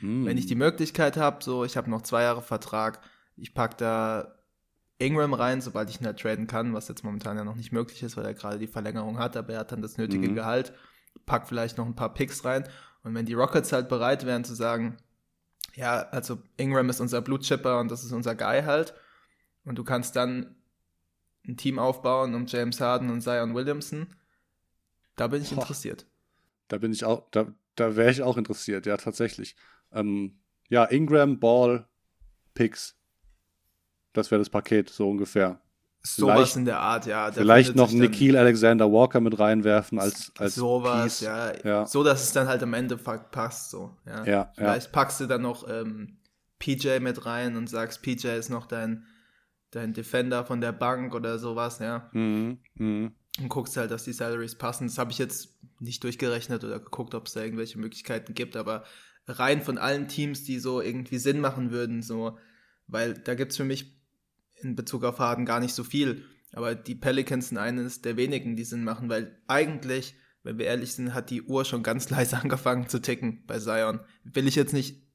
Mm. 0.00 0.26
Wenn 0.26 0.38
ich 0.38 0.46
die 0.46 0.54
Möglichkeit 0.54 1.16
habe, 1.16 1.42
so, 1.42 1.64
ich 1.64 1.76
habe 1.76 1.90
noch 1.90 2.02
zwei 2.02 2.22
Jahre 2.22 2.42
Vertrag, 2.42 3.00
ich 3.36 3.54
packe 3.54 3.76
da 3.76 4.34
Ingram 4.98 5.34
rein, 5.34 5.60
sobald 5.60 5.90
ich 5.90 6.00
ihn 6.00 6.06
halt 6.06 6.20
traden 6.20 6.46
kann, 6.46 6.74
was 6.74 6.88
jetzt 6.88 7.04
momentan 7.04 7.36
ja 7.36 7.44
noch 7.44 7.54
nicht 7.54 7.72
möglich 7.72 8.02
ist, 8.02 8.16
weil 8.16 8.24
er 8.24 8.34
gerade 8.34 8.58
die 8.58 8.66
Verlängerung 8.66 9.18
hat, 9.18 9.36
aber 9.36 9.54
er 9.54 9.60
hat 9.60 9.72
dann 9.72 9.82
das 9.82 9.96
nötige 9.96 10.28
mm. 10.28 10.34
Gehalt, 10.34 10.72
pack 11.26 11.48
vielleicht 11.48 11.78
noch 11.78 11.86
ein 11.86 11.96
paar 11.96 12.14
Picks 12.14 12.44
rein. 12.44 12.64
Und 13.02 13.14
wenn 13.14 13.26
die 13.26 13.34
Rockets 13.34 13.72
halt 13.72 13.88
bereit 13.88 14.26
wären 14.26 14.44
zu 14.44 14.54
sagen, 14.54 14.96
ja, 15.74 16.00
also 16.10 16.38
Ingram 16.56 16.90
ist 16.90 17.00
unser 17.00 17.20
Blutchipper 17.20 17.78
und 17.78 17.90
das 17.90 18.02
ist 18.02 18.12
unser 18.12 18.34
Guy 18.34 18.62
halt, 18.62 18.94
und 19.68 19.76
du 19.76 19.84
kannst 19.84 20.16
dann 20.16 20.56
ein 21.46 21.56
Team 21.56 21.78
aufbauen 21.78 22.34
um 22.34 22.46
James 22.46 22.80
Harden 22.80 23.10
und 23.10 23.20
Zion 23.20 23.54
Williamson. 23.54 24.06
Da 25.16 25.28
bin 25.28 25.42
ich 25.42 25.50
Boah. 25.50 25.60
interessiert. 25.60 26.06
Da 26.68 26.78
bin 26.78 26.92
ich 26.92 27.04
auch, 27.04 27.28
da, 27.30 27.46
da 27.76 27.96
wäre 27.96 28.10
ich 28.10 28.22
auch 28.22 28.36
interessiert, 28.36 28.86
ja, 28.86 28.96
tatsächlich. 28.96 29.56
Ähm, 29.92 30.38
ja, 30.68 30.84
Ingram, 30.84 31.38
Ball, 31.38 31.86
Picks. 32.54 32.96
Das 34.12 34.30
wäre 34.30 34.40
das 34.40 34.50
Paket, 34.50 34.90
so 34.90 35.08
ungefähr. 35.10 35.60
Sowas 36.02 36.56
in 36.56 36.64
der 36.64 36.80
Art, 36.80 37.06
ja. 37.06 37.30
Vielleicht 37.32 37.74
noch 37.74 37.90
Nikhil 37.90 38.36
Alexander 38.36 38.90
Walker 38.90 39.20
mit 39.20 39.38
reinwerfen 39.38 39.98
als, 39.98 40.32
als 40.38 40.54
Sowas, 40.54 41.20
ja, 41.20 41.52
ja, 41.64 41.86
So, 41.86 42.04
dass 42.04 42.22
es 42.22 42.32
dann 42.32 42.48
halt 42.48 42.62
am 42.62 42.72
Ende 42.72 42.96
passt, 42.96 43.70
so. 43.70 43.96
Ja. 44.06 44.24
ja 44.24 44.52
Vielleicht 44.54 44.86
ja. 44.86 44.92
packst 44.92 45.20
du 45.20 45.26
dann 45.26 45.42
noch 45.42 45.68
ähm, 45.68 46.18
PJ 46.58 47.00
mit 47.00 47.26
rein 47.26 47.56
und 47.56 47.68
sagst, 47.68 48.02
PJ 48.02 48.28
ist 48.28 48.48
noch 48.48 48.66
dein 48.66 49.04
dein 49.70 49.92
Defender 49.92 50.44
von 50.44 50.60
der 50.60 50.72
Bank 50.72 51.14
oder 51.14 51.38
sowas, 51.38 51.78
ja. 51.78 52.10
Mhm. 52.12 52.58
Mhm. 52.74 53.12
Und 53.40 53.48
guckst 53.48 53.76
halt, 53.76 53.90
dass 53.90 54.04
die 54.04 54.12
Salaries 54.12 54.56
passen. 54.56 54.88
Das 54.88 54.98
habe 54.98 55.12
ich 55.12 55.18
jetzt 55.18 55.56
nicht 55.78 56.02
durchgerechnet 56.02 56.64
oder 56.64 56.80
geguckt, 56.80 57.14
ob 57.14 57.26
es 57.26 57.34
da 57.34 57.42
irgendwelche 57.42 57.78
Möglichkeiten 57.78 58.34
gibt, 58.34 58.56
aber 58.56 58.84
rein 59.26 59.62
von 59.62 59.78
allen 59.78 60.08
Teams, 60.08 60.44
die 60.44 60.58
so 60.58 60.80
irgendwie 60.80 61.18
Sinn 61.18 61.40
machen 61.40 61.70
würden, 61.70 62.02
so, 62.02 62.38
weil 62.86 63.14
da 63.14 63.34
gibt 63.34 63.52
es 63.52 63.56
für 63.56 63.64
mich 63.64 63.96
in 64.60 64.74
Bezug 64.74 65.04
auf 65.04 65.18
Harden 65.18 65.44
gar 65.44 65.60
nicht 65.60 65.74
so 65.74 65.84
viel. 65.84 66.24
Aber 66.52 66.74
die 66.74 66.94
Pelicans 66.94 67.50
sind 67.50 67.58
eines 67.58 68.00
der 68.00 68.16
wenigen, 68.16 68.56
die 68.56 68.64
Sinn 68.64 68.82
machen, 68.82 69.08
weil 69.08 69.38
eigentlich, 69.46 70.16
wenn 70.42 70.58
wir 70.58 70.66
ehrlich 70.66 70.94
sind, 70.94 71.14
hat 71.14 71.30
die 71.30 71.42
Uhr 71.42 71.64
schon 71.64 71.82
ganz 71.82 72.10
leise 72.10 72.38
angefangen 72.38 72.88
zu 72.88 73.00
ticken 73.00 73.44
bei 73.46 73.58
Zion. 73.58 74.00
Will 74.24 74.48
ich 74.48 74.56
jetzt 74.56 74.72
nicht 74.72 75.07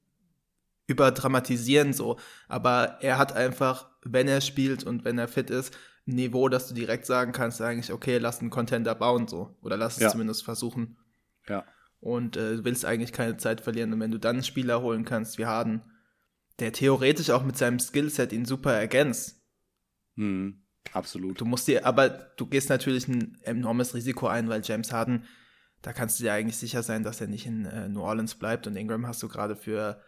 überdramatisieren 0.87 1.93
so, 1.93 2.17
aber 2.47 2.97
er 3.01 3.17
hat 3.17 3.33
einfach, 3.33 3.89
wenn 4.03 4.27
er 4.27 4.41
spielt 4.41 4.83
und 4.83 5.05
wenn 5.05 5.17
er 5.17 5.27
fit 5.27 5.49
ist, 5.49 5.75
ein 6.07 6.15
Niveau, 6.15 6.49
dass 6.49 6.67
du 6.67 6.73
direkt 6.73 7.05
sagen 7.05 7.31
kannst, 7.31 7.61
eigentlich, 7.61 7.93
okay, 7.93 8.17
lass 8.17 8.41
einen 8.41 8.49
Contender 8.49 8.93
bauen 8.95 9.27
so 9.27 9.55
oder 9.61 9.77
lass 9.77 9.95
es 9.95 10.03
ja. 10.03 10.09
zumindest 10.09 10.43
versuchen. 10.43 10.97
Ja. 11.47 11.63
Und 11.99 12.35
äh, 12.35 12.57
du 12.57 12.65
willst 12.65 12.83
eigentlich 12.83 13.13
keine 13.13 13.37
Zeit 13.37 13.61
verlieren 13.61 13.93
und 13.93 13.99
wenn 14.01 14.11
du 14.11 14.19
dann 14.19 14.37
einen 14.37 14.43
Spieler 14.43 14.81
holen 14.81 15.05
kannst 15.05 15.37
wie 15.37 15.45
Harden, 15.45 15.81
der 16.59 16.73
theoretisch 16.73 17.29
auch 17.29 17.43
mit 17.43 17.57
seinem 17.57 17.79
Skillset 17.79 18.33
ihn 18.33 18.45
super 18.45 18.73
ergänzt. 18.73 19.41
Hm, 20.17 20.61
absolut. 20.91 21.39
Du 21.39 21.45
musst 21.45 21.67
dir, 21.67 21.85
aber 21.85 22.09
du 22.09 22.45
gehst 22.45 22.69
natürlich 22.69 23.07
ein 23.07 23.37
enormes 23.41 23.95
Risiko 23.95 24.27
ein, 24.27 24.49
weil 24.49 24.61
James 24.63 24.91
Harden, 24.91 25.23
da 25.81 25.93
kannst 25.93 26.19
du 26.19 26.25
dir 26.25 26.33
eigentlich 26.33 26.57
sicher 26.57 26.83
sein, 26.83 27.03
dass 27.03 27.21
er 27.21 27.27
nicht 27.27 27.45
in 27.45 27.65
äh, 27.65 27.87
New 27.87 28.01
Orleans 28.01 28.35
bleibt 28.35 28.67
und 28.67 28.75
Ingram 28.75 29.07
hast 29.07 29.23
du 29.23 29.29
gerade 29.29 29.55
für 29.55 30.01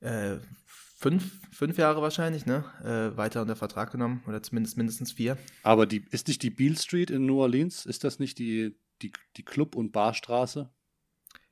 äh, 0.00 0.36
fünf, 0.64 1.32
fünf 1.52 1.78
Jahre 1.78 2.02
wahrscheinlich, 2.02 2.46
ne? 2.46 2.64
Äh, 2.84 3.16
weiter 3.16 3.42
unter 3.42 3.56
Vertrag 3.56 3.92
genommen 3.92 4.22
oder 4.26 4.42
zumindest 4.42 4.76
mindestens 4.76 5.12
vier. 5.12 5.36
Aber 5.62 5.86
die, 5.86 6.04
ist 6.10 6.28
nicht 6.28 6.42
die 6.42 6.50
Beale 6.50 6.76
Street 6.76 7.10
in 7.10 7.26
New 7.26 7.40
Orleans, 7.40 7.86
ist 7.86 8.04
das 8.04 8.18
nicht 8.18 8.38
die, 8.38 8.76
die, 9.02 9.12
die 9.36 9.44
Club- 9.44 9.76
und 9.76 9.92
Barstraße? 9.92 10.70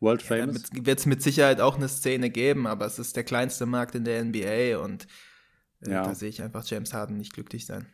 World 0.01 0.23
ja, 0.23 0.29
Famous? 0.29 0.63
Wird 0.73 0.99
es 0.99 1.07
mit 1.07 1.23
Sicherheit 1.23 1.61
auch 1.61 1.77
eine 1.77 1.89
Szene 1.89 2.31
geben, 2.31 2.67
aber 2.67 2.87
es 2.87 2.99
ist 2.99 3.17
der 3.17 3.25
kleinste 3.25 3.67
Markt 3.67 3.95
in 3.95 4.05
der 4.05 4.25
NBA 4.25 4.79
und 4.79 5.07
äh, 5.85 5.91
ja. 5.91 6.05
da 6.05 6.15
sehe 6.15 6.29
ich 6.29 6.43
einfach 6.43 6.67
James 6.67 6.93
Harden 6.93 7.17
nicht 7.17 7.33
glücklich 7.33 7.67
sein. 7.67 7.87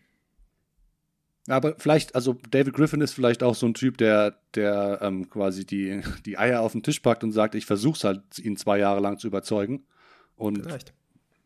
Aber 1.48 1.74
vielleicht, 1.76 2.14
also 2.14 2.36
David 2.50 2.74
Griffin 2.74 3.00
ist 3.00 3.14
vielleicht 3.14 3.42
auch 3.42 3.56
so 3.56 3.66
ein 3.66 3.74
Typ, 3.74 3.98
der, 3.98 4.38
der 4.54 5.00
ähm, 5.02 5.28
quasi 5.28 5.66
die, 5.66 6.02
die 6.24 6.38
Eier 6.38 6.60
auf 6.60 6.72
den 6.72 6.82
Tisch 6.82 7.00
packt 7.00 7.24
und 7.24 7.32
sagt, 7.32 7.54
ich 7.54 7.66
versuche 7.66 7.96
es 7.96 8.04
halt, 8.04 8.38
ihn 8.38 8.56
zwei 8.56 8.78
Jahre 8.78 9.00
lang 9.00 9.18
zu 9.18 9.26
überzeugen. 9.26 9.84
Und 10.36 10.62
Vielleicht. 10.62 10.94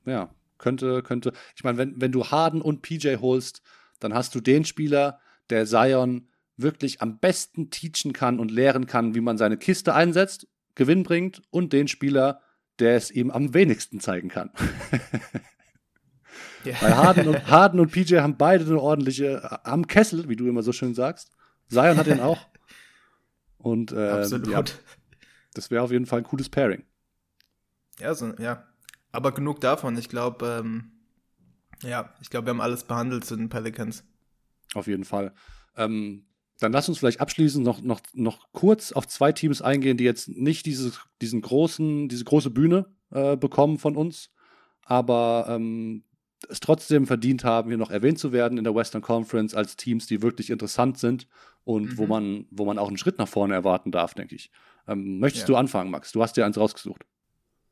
ja, 0.04 0.30
könnte, 0.58 1.02
könnte. 1.02 1.32
Ich 1.54 1.64
meine, 1.64 1.78
wenn, 1.78 2.00
wenn 2.00 2.12
du 2.12 2.26
Harden 2.26 2.62
und 2.62 2.82
PJ 2.82 3.16
holst, 3.16 3.62
dann 4.00 4.14
hast 4.14 4.34
du 4.34 4.40
den 4.40 4.64
Spieler, 4.64 5.20
der 5.50 5.66
Zion 5.66 6.28
wirklich 6.56 7.02
am 7.02 7.18
besten 7.18 7.70
teachen 7.70 8.12
kann 8.12 8.40
und 8.40 8.50
lehren 8.50 8.86
kann, 8.86 9.14
wie 9.14 9.20
man 9.20 9.38
seine 9.38 9.58
Kiste 9.58 9.94
einsetzt, 9.94 10.48
Gewinn 10.74 11.02
bringt 11.02 11.42
und 11.50 11.72
den 11.72 11.88
Spieler, 11.88 12.40
der 12.78 12.96
es 12.96 13.10
ihm 13.10 13.30
am 13.30 13.54
wenigsten 13.54 14.00
zeigen 14.00 14.28
kann. 14.28 14.50
yeah. 16.64 16.80
Weil 16.80 16.96
Harden 16.96 17.28
und, 17.28 17.46
Harden 17.48 17.80
und 17.80 17.92
PJ 17.92 18.18
haben 18.18 18.36
beide 18.36 18.64
eine 18.64 18.80
ordentliche, 18.80 19.64
am 19.64 19.86
Kessel, 19.86 20.28
wie 20.28 20.36
du 20.36 20.48
immer 20.48 20.62
so 20.62 20.72
schön 20.72 20.94
sagst. 20.94 21.30
Zion 21.68 21.96
hat 21.96 22.06
den 22.06 22.20
auch. 22.20 22.38
Und 23.58 23.92
äh, 23.92 24.10
Absolut. 24.10 24.48
Ja, 24.48 24.64
das 25.54 25.70
wäre 25.70 25.82
auf 25.82 25.90
jeden 25.90 26.06
Fall 26.06 26.20
ein 26.20 26.24
cooles 26.24 26.48
Pairing. 26.48 26.84
Ja, 27.98 28.14
so, 28.14 28.34
ja, 28.38 28.64
aber 29.16 29.32
genug 29.32 29.60
davon. 29.60 29.96
Ich 29.96 30.08
glaube, 30.08 30.62
ähm, 30.62 30.92
ja, 31.82 32.14
ich 32.20 32.30
glaube, 32.30 32.46
wir 32.46 32.50
haben 32.50 32.60
alles 32.60 32.84
behandelt 32.84 33.24
zu 33.24 33.36
den 33.36 33.48
Pelicans. 33.48 34.04
Auf 34.74 34.86
jeden 34.86 35.04
Fall. 35.04 35.32
Ähm, 35.76 36.26
dann 36.58 36.72
lass 36.72 36.88
uns 36.88 36.98
vielleicht 36.98 37.20
abschließend 37.20 37.64
noch, 37.64 37.82
noch, 37.82 38.00
noch 38.14 38.52
kurz 38.52 38.92
auf 38.92 39.06
zwei 39.06 39.32
Teams 39.32 39.60
eingehen, 39.60 39.96
die 39.96 40.04
jetzt 40.04 40.28
nicht 40.28 40.64
dieses, 40.66 41.00
diesen 41.20 41.42
großen, 41.42 42.08
diese 42.08 42.24
große 42.24 42.50
Bühne 42.50 42.86
äh, 43.10 43.36
bekommen 43.36 43.78
von 43.78 43.96
uns, 43.96 44.30
aber 44.84 45.46
ähm, 45.48 46.04
es 46.48 46.60
trotzdem 46.60 47.06
verdient 47.06 47.44
haben, 47.44 47.68
hier 47.68 47.78
noch 47.78 47.90
erwähnt 47.90 48.18
zu 48.18 48.32
werden 48.32 48.58
in 48.58 48.64
der 48.64 48.74
Western 48.74 49.02
Conference 49.02 49.54
als 49.54 49.76
Teams, 49.76 50.06
die 50.06 50.22
wirklich 50.22 50.50
interessant 50.50 50.98
sind 50.98 51.26
und 51.64 51.92
mhm. 51.92 51.98
wo, 51.98 52.06
man, 52.06 52.46
wo 52.50 52.64
man 52.64 52.78
auch 52.78 52.88
einen 52.88 52.98
Schritt 52.98 53.18
nach 53.18 53.28
vorne 53.28 53.54
erwarten 53.54 53.90
darf, 53.90 54.14
denke 54.14 54.34
ich. 54.34 54.50
Ähm, 54.86 55.18
möchtest 55.18 55.48
ja. 55.48 55.54
du 55.54 55.56
anfangen, 55.56 55.90
Max? 55.90 56.12
Du 56.12 56.22
hast 56.22 56.36
dir 56.36 56.46
eins 56.46 56.58
rausgesucht. 56.58 57.04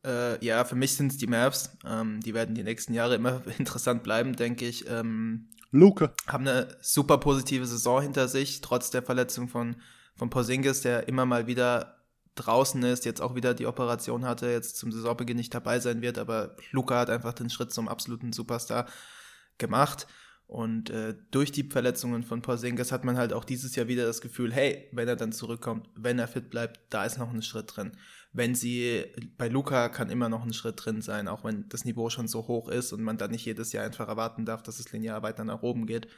Äh, 0.04 0.44
ja, 0.44 0.64
für 0.64 0.74
mich 0.74 0.94
sind 0.94 1.12
es 1.12 1.18
die 1.18 1.26
Mavs. 1.26 1.76
Ähm, 1.86 2.20
die 2.20 2.34
werden 2.34 2.54
die 2.54 2.62
nächsten 2.62 2.94
Jahre 2.94 3.14
immer 3.14 3.42
interessant 3.58 4.02
bleiben, 4.02 4.36
denke 4.36 4.66
ich. 4.66 4.88
Ähm, 4.88 5.48
Luke. 5.70 6.12
Haben 6.26 6.46
eine 6.46 6.76
super 6.80 7.18
positive 7.18 7.66
Saison 7.66 8.02
hinter 8.02 8.28
sich, 8.28 8.60
trotz 8.60 8.90
der 8.90 9.02
Verletzung 9.02 9.48
von, 9.48 9.76
von 10.14 10.30
Porzingis, 10.30 10.82
der 10.82 11.08
immer 11.08 11.26
mal 11.26 11.46
wieder 11.46 11.98
draußen 12.36 12.82
ist, 12.82 13.04
jetzt 13.04 13.20
auch 13.20 13.34
wieder 13.34 13.54
die 13.54 13.66
Operation 13.66 14.24
hatte, 14.24 14.50
jetzt 14.50 14.76
zum 14.76 14.92
Saisonbeginn 14.92 15.36
nicht 15.36 15.54
dabei 15.54 15.78
sein 15.78 16.02
wird, 16.02 16.18
aber 16.18 16.56
Luca 16.72 16.98
hat 16.98 17.10
einfach 17.10 17.32
den 17.32 17.48
Schritt 17.48 17.72
zum 17.72 17.88
absoluten 17.88 18.32
Superstar 18.32 18.86
gemacht. 19.58 20.06
Und 20.46 20.90
äh, 20.90 21.14
durch 21.30 21.52
die 21.52 21.64
Verletzungen 21.64 22.22
von 22.22 22.42
Porzingis 22.42 22.92
hat 22.92 23.04
man 23.04 23.16
halt 23.16 23.32
auch 23.32 23.44
dieses 23.44 23.74
Jahr 23.76 23.88
wieder 23.88 24.04
das 24.04 24.20
Gefühl, 24.20 24.52
hey, 24.52 24.88
wenn 24.92 25.08
er 25.08 25.16
dann 25.16 25.32
zurückkommt, 25.32 25.88
wenn 25.96 26.18
er 26.18 26.28
fit 26.28 26.50
bleibt, 26.50 26.80
da 26.90 27.04
ist 27.04 27.18
noch 27.18 27.32
ein 27.32 27.42
Schritt 27.42 27.74
drin 27.74 27.92
wenn 28.34 28.56
sie, 28.56 29.04
bei 29.38 29.46
Luca 29.46 29.88
kann 29.88 30.10
immer 30.10 30.28
noch 30.28 30.44
ein 30.44 30.52
Schritt 30.52 30.84
drin 30.84 31.00
sein, 31.02 31.28
auch 31.28 31.44
wenn 31.44 31.68
das 31.68 31.84
Niveau 31.84 32.10
schon 32.10 32.26
so 32.26 32.48
hoch 32.48 32.68
ist 32.68 32.92
und 32.92 33.00
man 33.00 33.16
dann 33.16 33.30
nicht 33.30 33.44
jedes 33.44 33.72
Jahr 33.72 33.84
einfach 33.84 34.08
erwarten 34.08 34.44
darf, 34.44 34.62
dass 34.62 34.80
es 34.80 34.92
linear 34.92 35.22
weiter 35.22 35.44
nach 35.44 35.62
oben 35.62 35.86
geht. 35.86 36.08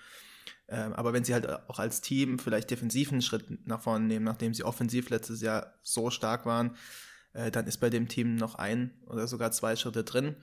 Ähm, 0.69 0.95
aber 0.95 1.13
wenn 1.13 1.25
sie 1.25 1.35
halt 1.35 1.47
auch 1.69 1.79
als 1.79 2.01
Team 2.01 2.39
vielleicht 2.39 2.71
defensiven 2.71 3.21
Schritt 3.21 3.67
nach 3.67 3.83
vorne 3.83 4.07
nehmen, 4.07 4.25
nachdem 4.25 4.55
sie 4.55 4.65
offensiv 4.65 5.11
letztes 5.11 5.43
Jahr 5.43 5.75
so 5.83 6.09
stark 6.09 6.47
waren, 6.47 6.75
äh, 7.35 7.51
dann 7.51 7.67
ist 7.67 7.79
bei 7.79 7.91
dem 7.91 8.09
Team 8.09 8.37
noch 8.37 8.55
ein 8.55 8.95
oder 9.07 9.27
sogar 9.29 9.53
zwei 9.53 9.77
Schritte 9.77 10.03
drin. 10.03 10.37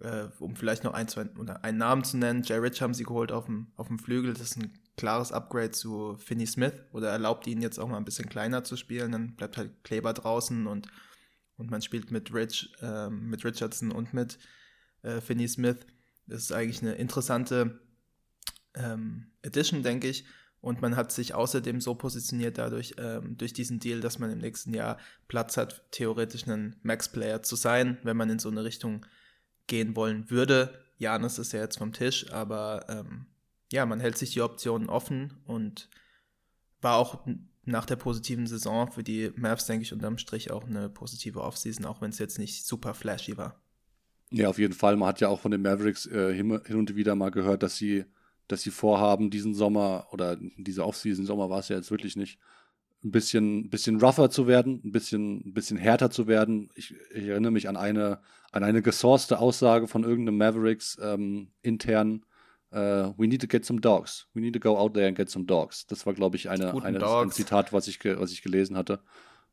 Äh, 0.00 0.28
um 0.38 0.54
vielleicht 0.54 0.84
noch 0.84 0.94
ein, 0.94 1.08
zwei 1.08 1.24
oder 1.36 1.64
einen 1.64 1.78
Namen 1.78 2.04
zu 2.04 2.16
nennen. 2.16 2.44
Jay 2.44 2.58
Rich 2.58 2.80
haben 2.80 2.94
sie 2.94 3.02
geholt 3.02 3.32
auf 3.32 3.46
dem, 3.46 3.72
auf 3.74 3.88
dem 3.88 3.98
Flügel. 3.98 4.32
Das 4.32 4.42
ist 4.42 4.56
ein 4.56 4.78
klares 4.96 5.32
Upgrade 5.32 5.72
zu 5.72 6.16
Finney 6.18 6.46
Smith 6.46 6.74
oder 6.92 7.08
erlaubt 7.08 7.48
ihnen 7.48 7.62
jetzt 7.62 7.80
auch 7.80 7.88
mal 7.88 7.96
ein 7.96 8.04
bisschen 8.04 8.28
kleiner 8.28 8.62
zu 8.62 8.76
spielen. 8.76 9.10
Dann 9.10 9.34
bleibt 9.34 9.56
halt 9.56 9.82
Kleber 9.82 10.12
draußen 10.12 10.68
und 10.68 10.86
und 11.58 11.70
man 11.70 11.82
spielt 11.82 12.10
mit 12.10 12.32
Rich, 12.32 12.72
äh, 12.80 13.10
mit 13.10 13.44
Richardson 13.44 13.92
und 13.92 14.14
mit 14.14 14.38
äh, 15.02 15.20
Finney 15.20 15.48
Smith. 15.48 15.78
das 16.26 16.44
ist 16.44 16.52
eigentlich 16.52 16.82
eine 16.82 16.94
interessante 16.94 17.80
ähm, 18.74 19.32
Edition, 19.42 19.82
denke 19.82 20.08
ich. 20.08 20.24
Und 20.60 20.82
man 20.82 20.96
hat 20.96 21.12
sich 21.12 21.34
außerdem 21.34 21.80
so 21.80 21.94
positioniert 21.94 22.58
dadurch, 22.58 22.94
ähm, 22.98 23.36
durch 23.36 23.52
diesen 23.52 23.78
Deal, 23.78 24.00
dass 24.00 24.18
man 24.18 24.30
im 24.30 24.38
nächsten 24.38 24.74
Jahr 24.74 24.98
Platz 25.28 25.56
hat, 25.56 25.84
theoretisch 25.92 26.46
ein 26.48 26.76
Max-Player 26.82 27.42
zu 27.42 27.54
sein, 27.54 27.98
wenn 28.02 28.16
man 28.16 28.28
in 28.30 28.40
so 28.40 28.48
eine 28.48 28.64
Richtung 28.64 29.06
gehen 29.68 29.94
wollen 29.94 30.30
würde. 30.30 30.84
Janis 30.96 31.38
ist 31.38 31.52
ja 31.52 31.60
jetzt 31.60 31.78
vom 31.78 31.92
Tisch, 31.92 32.32
aber 32.32 32.86
ähm, 32.88 33.26
ja, 33.70 33.86
man 33.86 34.00
hält 34.00 34.18
sich 34.18 34.32
die 34.32 34.40
Optionen 34.40 34.88
offen 34.88 35.34
und 35.46 35.88
war 36.80 36.96
auch 36.96 37.24
nach 37.68 37.86
der 37.86 37.96
positiven 37.96 38.46
Saison 38.46 38.90
für 38.90 39.02
die 39.02 39.30
Mavs, 39.36 39.66
denke 39.66 39.82
ich, 39.82 39.92
unterm 39.92 40.18
Strich 40.18 40.50
auch 40.50 40.64
eine 40.64 40.88
positive 40.88 41.40
Offseason, 41.40 41.84
auch 41.84 42.00
wenn 42.00 42.10
es 42.10 42.18
jetzt 42.18 42.38
nicht 42.38 42.66
super 42.66 42.94
flashy 42.94 43.36
war. 43.36 43.60
Ja, 44.30 44.48
auf 44.48 44.58
jeden 44.58 44.74
Fall. 44.74 44.96
Man 44.96 45.08
hat 45.08 45.20
ja 45.20 45.28
auch 45.28 45.40
von 45.40 45.50
den 45.50 45.62
Mavericks 45.62 46.06
äh, 46.06 46.34
hin, 46.34 46.50
und 46.50 46.96
wieder 46.96 47.14
mal 47.14 47.30
gehört, 47.30 47.62
dass 47.62 47.76
sie, 47.76 48.04
dass 48.46 48.62
sie 48.62 48.70
vorhaben, 48.70 49.30
diesen 49.30 49.54
Sommer 49.54 50.06
oder 50.12 50.36
diese 50.56 50.84
Offseason, 50.84 51.24
Sommer 51.24 51.48
war 51.50 51.60
es 51.60 51.68
ja 51.68 51.76
jetzt 51.76 51.90
wirklich 51.90 52.16
nicht, 52.16 52.38
ein 53.04 53.10
bisschen, 53.12 53.70
bisschen 53.70 54.00
rougher 54.00 54.28
zu 54.28 54.46
werden, 54.46 54.80
ein 54.84 54.92
bisschen, 54.92 55.46
ein 55.46 55.54
bisschen 55.54 55.76
härter 55.76 56.10
zu 56.10 56.26
werden. 56.26 56.70
Ich, 56.74 56.94
ich 57.14 57.26
erinnere 57.26 57.52
mich 57.52 57.68
an 57.68 57.76
eine, 57.76 58.20
an 58.50 58.64
eine 58.64 58.82
gesourcete 58.82 59.38
Aussage 59.38 59.86
von 59.86 60.02
irgendeinem 60.04 60.38
Mavericks 60.38 60.98
ähm, 61.00 61.52
intern. 61.62 62.24
Uh, 62.70 63.14
we 63.16 63.26
need 63.26 63.40
to 63.40 63.46
get 63.46 63.64
some 63.64 63.80
dogs. 63.80 64.26
We 64.34 64.42
need 64.42 64.52
to 64.52 64.60
go 64.60 64.76
out 64.76 64.92
there 64.92 65.06
and 65.06 65.16
get 65.16 65.30
some 65.30 65.46
dogs. 65.46 65.86
Das 65.86 66.04
war, 66.04 66.12
glaube 66.12 66.36
ich, 66.36 66.50
eine, 66.50 66.74
eine, 66.82 67.06
ein 67.06 67.30
Zitat, 67.30 67.72
was 67.72 67.88
ich, 67.88 68.04
was 68.04 68.30
ich 68.30 68.42
gelesen 68.42 68.76
hatte. 68.76 69.00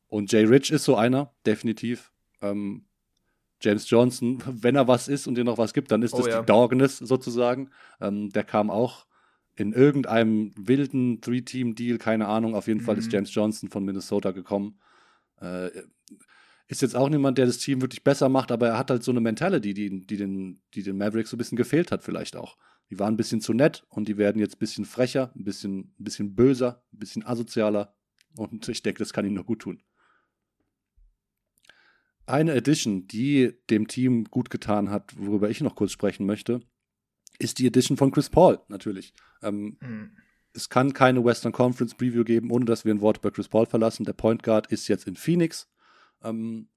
Und 0.07 0.31
Jay 0.31 0.43
Rich 0.43 0.71
ist 0.71 0.83
so 0.83 0.95
einer, 0.95 1.33
definitiv. 1.45 2.11
Ähm, 2.41 2.85
James 3.61 3.89
Johnson, 3.89 4.43
wenn 4.45 4.75
er 4.75 4.87
was 4.87 5.07
ist 5.07 5.27
und 5.27 5.35
dir 5.35 5.45
noch 5.45 5.57
was 5.57 5.73
gibt, 5.73 5.91
dann 5.91 6.01
ist 6.01 6.13
oh, 6.13 6.17
das 6.17 6.27
ja. 6.27 6.39
die 6.41 6.45
Dogness 6.45 6.97
sozusagen. 6.97 7.69
Ähm, 8.01 8.31
der 8.31 8.43
kam 8.43 8.69
auch 8.69 9.05
in 9.55 9.71
irgendeinem 9.71 10.51
wilden 10.57 11.21
Three-Team-Deal, 11.21 11.97
keine 11.97 12.27
Ahnung. 12.27 12.55
Auf 12.55 12.67
jeden 12.67 12.81
mhm. 12.81 12.85
Fall 12.85 12.97
ist 12.97 13.07
mhm. 13.07 13.11
James 13.11 13.33
Johnson 13.33 13.69
von 13.69 13.85
Minnesota 13.85 14.31
gekommen. 14.31 14.79
Äh, 15.39 15.69
ist 16.67 16.81
jetzt 16.81 16.95
auch 16.95 17.09
niemand, 17.09 17.37
der 17.37 17.45
das 17.45 17.59
Team 17.59 17.81
wirklich 17.81 18.03
besser 18.03 18.27
macht, 18.27 18.51
aber 18.51 18.69
er 18.69 18.77
hat 18.77 18.89
halt 18.89 19.03
so 19.03 19.11
eine 19.11 19.21
Mentality, 19.21 19.73
die, 19.73 20.05
die, 20.05 20.17
den, 20.17 20.61
die 20.73 20.83
den 20.83 20.97
Mavericks 20.97 21.29
so 21.29 21.35
ein 21.35 21.37
bisschen 21.37 21.57
gefehlt 21.57 21.91
hat, 21.91 22.03
vielleicht 22.03 22.35
auch. 22.35 22.57
Die 22.89 22.99
waren 22.99 23.13
ein 23.13 23.17
bisschen 23.17 23.41
zu 23.41 23.53
nett 23.53 23.85
und 23.89 24.07
die 24.07 24.17
werden 24.17 24.39
jetzt 24.39 24.55
ein 24.55 24.59
bisschen 24.59 24.85
frecher, 24.85 25.31
ein 25.35 25.43
bisschen, 25.43 25.95
ein 25.99 26.03
bisschen 26.03 26.35
böser, 26.35 26.83
ein 26.93 26.99
bisschen 26.99 27.25
asozialer. 27.25 27.95
Und 28.35 28.67
ich 28.67 28.83
denke, 28.83 28.99
das 28.99 29.13
kann 29.13 29.25
ihnen 29.25 29.35
nur 29.35 29.45
gut 29.45 29.61
tun. 29.61 29.81
Eine 32.27 32.53
Edition, 32.53 33.07
die 33.07 33.53
dem 33.69 33.87
Team 33.87 34.25
gut 34.25 34.49
getan 34.49 34.89
hat, 34.89 35.17
worüber 35.17 35.49
ich 35.49 35.61
noch 35.61 35.75
kurz 35.75 35.91
sprechen 35.91 36.25
möchte, 36.25 36.61
ist 37.37 37.59
die 37.59 37.67
Edition 37.67 37.97
von 37.97 38.11
Chris 38.11 38.29
Paul, 38.29 38.59
natürlich. 38.67 39.13
Ähm, 39.41 39.77
mhm. 39.79 40.17
Es 40.53 40.69
kann 40.69 40.93
keine 40.93 41.23
Western 41.23 41.51
Conference 41.51 41.95
Preview 41.95 42.23
geben, 42.23 42.49
ohne 42.49 42.65
dass 42.65 42.85
wir 42.85 42.93
ein 42.93 43.01
Wort 43.01 43.17
über 43.17 43.31
Chris 43.31 43.49
Paul 43.49 43.65
verlassen. 43.65 44.05
Der 44.05 44.13
Point 44.13 44.41
Guard 44.41 44.67
ist 44.71 44.87
jetzt 44.87 45.05
in 45.05 45.15
Phoenix 45.15 45.69
ähm, 46.23 46.69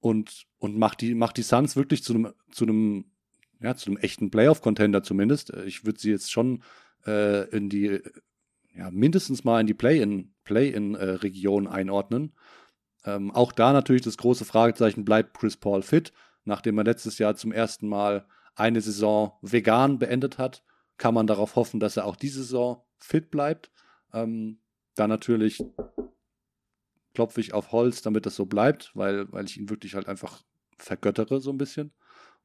und, 0.00 0.46
und 0.58 0.76
macht, 0.76 1.00
die, 1.00 1.14
macht 1.14 1.36
die 1.36 1.42
Suns 1.42 1.76
wirklich 1.76 2.02
zu 2.02 2.14
einem, 2.14 2.34
zu 2.50 2.64
einem, 2.64 3.11
ja, 3.62 3.74
zu 3.76 3.90
einem 3.90 3.98
echten 3.98 4.30
Playoff-Contender 4.30 5.02
zumindest. 5.02 5.50
Ich 5.66 5.84
würde 5.84 6.00
sie 6.00 6.10
jetzt 6.10 6.32
schon 6.32 6.62
äh, 7.06 7.48
in 7.50 7.68
die, 7.68 8.00
ja, 8.74 8.90
mindestens 8.90 9.44
mal 9.44 9.60
in 9.60 9.66
die 9.66 9.74
Play-in-Region 9.74 11.64
Play 11.64 11.72
äh, 11.72 11.74
einordnen. 11.74 12.32
Ähm, 13.04 13.30
auch 13.30 13.52
da 13.52 13.72
natürlich 13.72 14.02
das 14.02 14.16
große 14.16 14.44
Fragezeichen, 14.44 15.04
bleibt 15.04 15.38
Chris 15.38 15.56
Paul 15.56 15.82
fit, 15.82 16.12
nachdem 16.44 16.78
er 16.78 16.84
letztes 16.84 17.18
Jahr 17.18 17.34
zum 17.36 17.52
ersten 17.52 17.88
Mal 17.88 18.26
eine 18.54 18.80
Saison 18.80 19.32
vegan 19.42 19.98
beendet 19.98 20.38
hat, 20.38 20.62
kann 20.98 21.14
man 21.14 21.26
darauf 21.26 21.56
hoffen, 21.56 21.80
dass 21.80 21.96
er 21.96 22.04
auch 22.04 22.16
diese 22.16 22.42
Saison 22.42 22.84
fit 22.98 23.30
bleibt. 23.30 23.70
Ähm, 24.12 24.58
dann 24.94 25.08
natürlich 25.08 25.64
klopfe 27.14 27.40
ich 27.40 27.54
auf 27.54 27.72
Holz, 27.72 28.02
damit 28.02 28.26
das 28.26 28.36
so 28.36 28.46
bleibt, 28.46 28.90
weil, 28.94 29.30
weil 29.32 29.46
ich 29.46 29.56
ihn 29.56 29.70
wirklich 29.70 29.94
halt 29.94 30.08
einfach 30.08 30.42
vergöttere 30.78 31.40
so 31.40 31.50
ein 31.50 31.58
bisschen. 31.58 31.92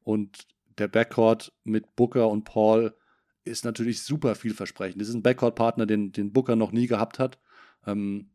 Und 0.02 0.46
der 0.78 0.88
Backcourt 0.88 1.52
mit 1.64 1.96
Booker 1.96 2.28
und 2.28 2.44
Paul 2.44 2.94
ist 3.44 3.64
natürlich 3.64 4.02
super 4.02 4.34
vielversprechend. 4.34 5.00
Das 5.00 5.08
ist 5.08 5.14
ein 5.14 5.22
Backcourt-Partner, 5.22 5.86
den, 5.86 6.12
den 6.12 6.32
Booker 6.32 6.56
noch 6.56 6.72
nie 6.72 6.86
gehabt 6.86 7.18
hat. 7.18 7.38
Ähm, 7.86 8.30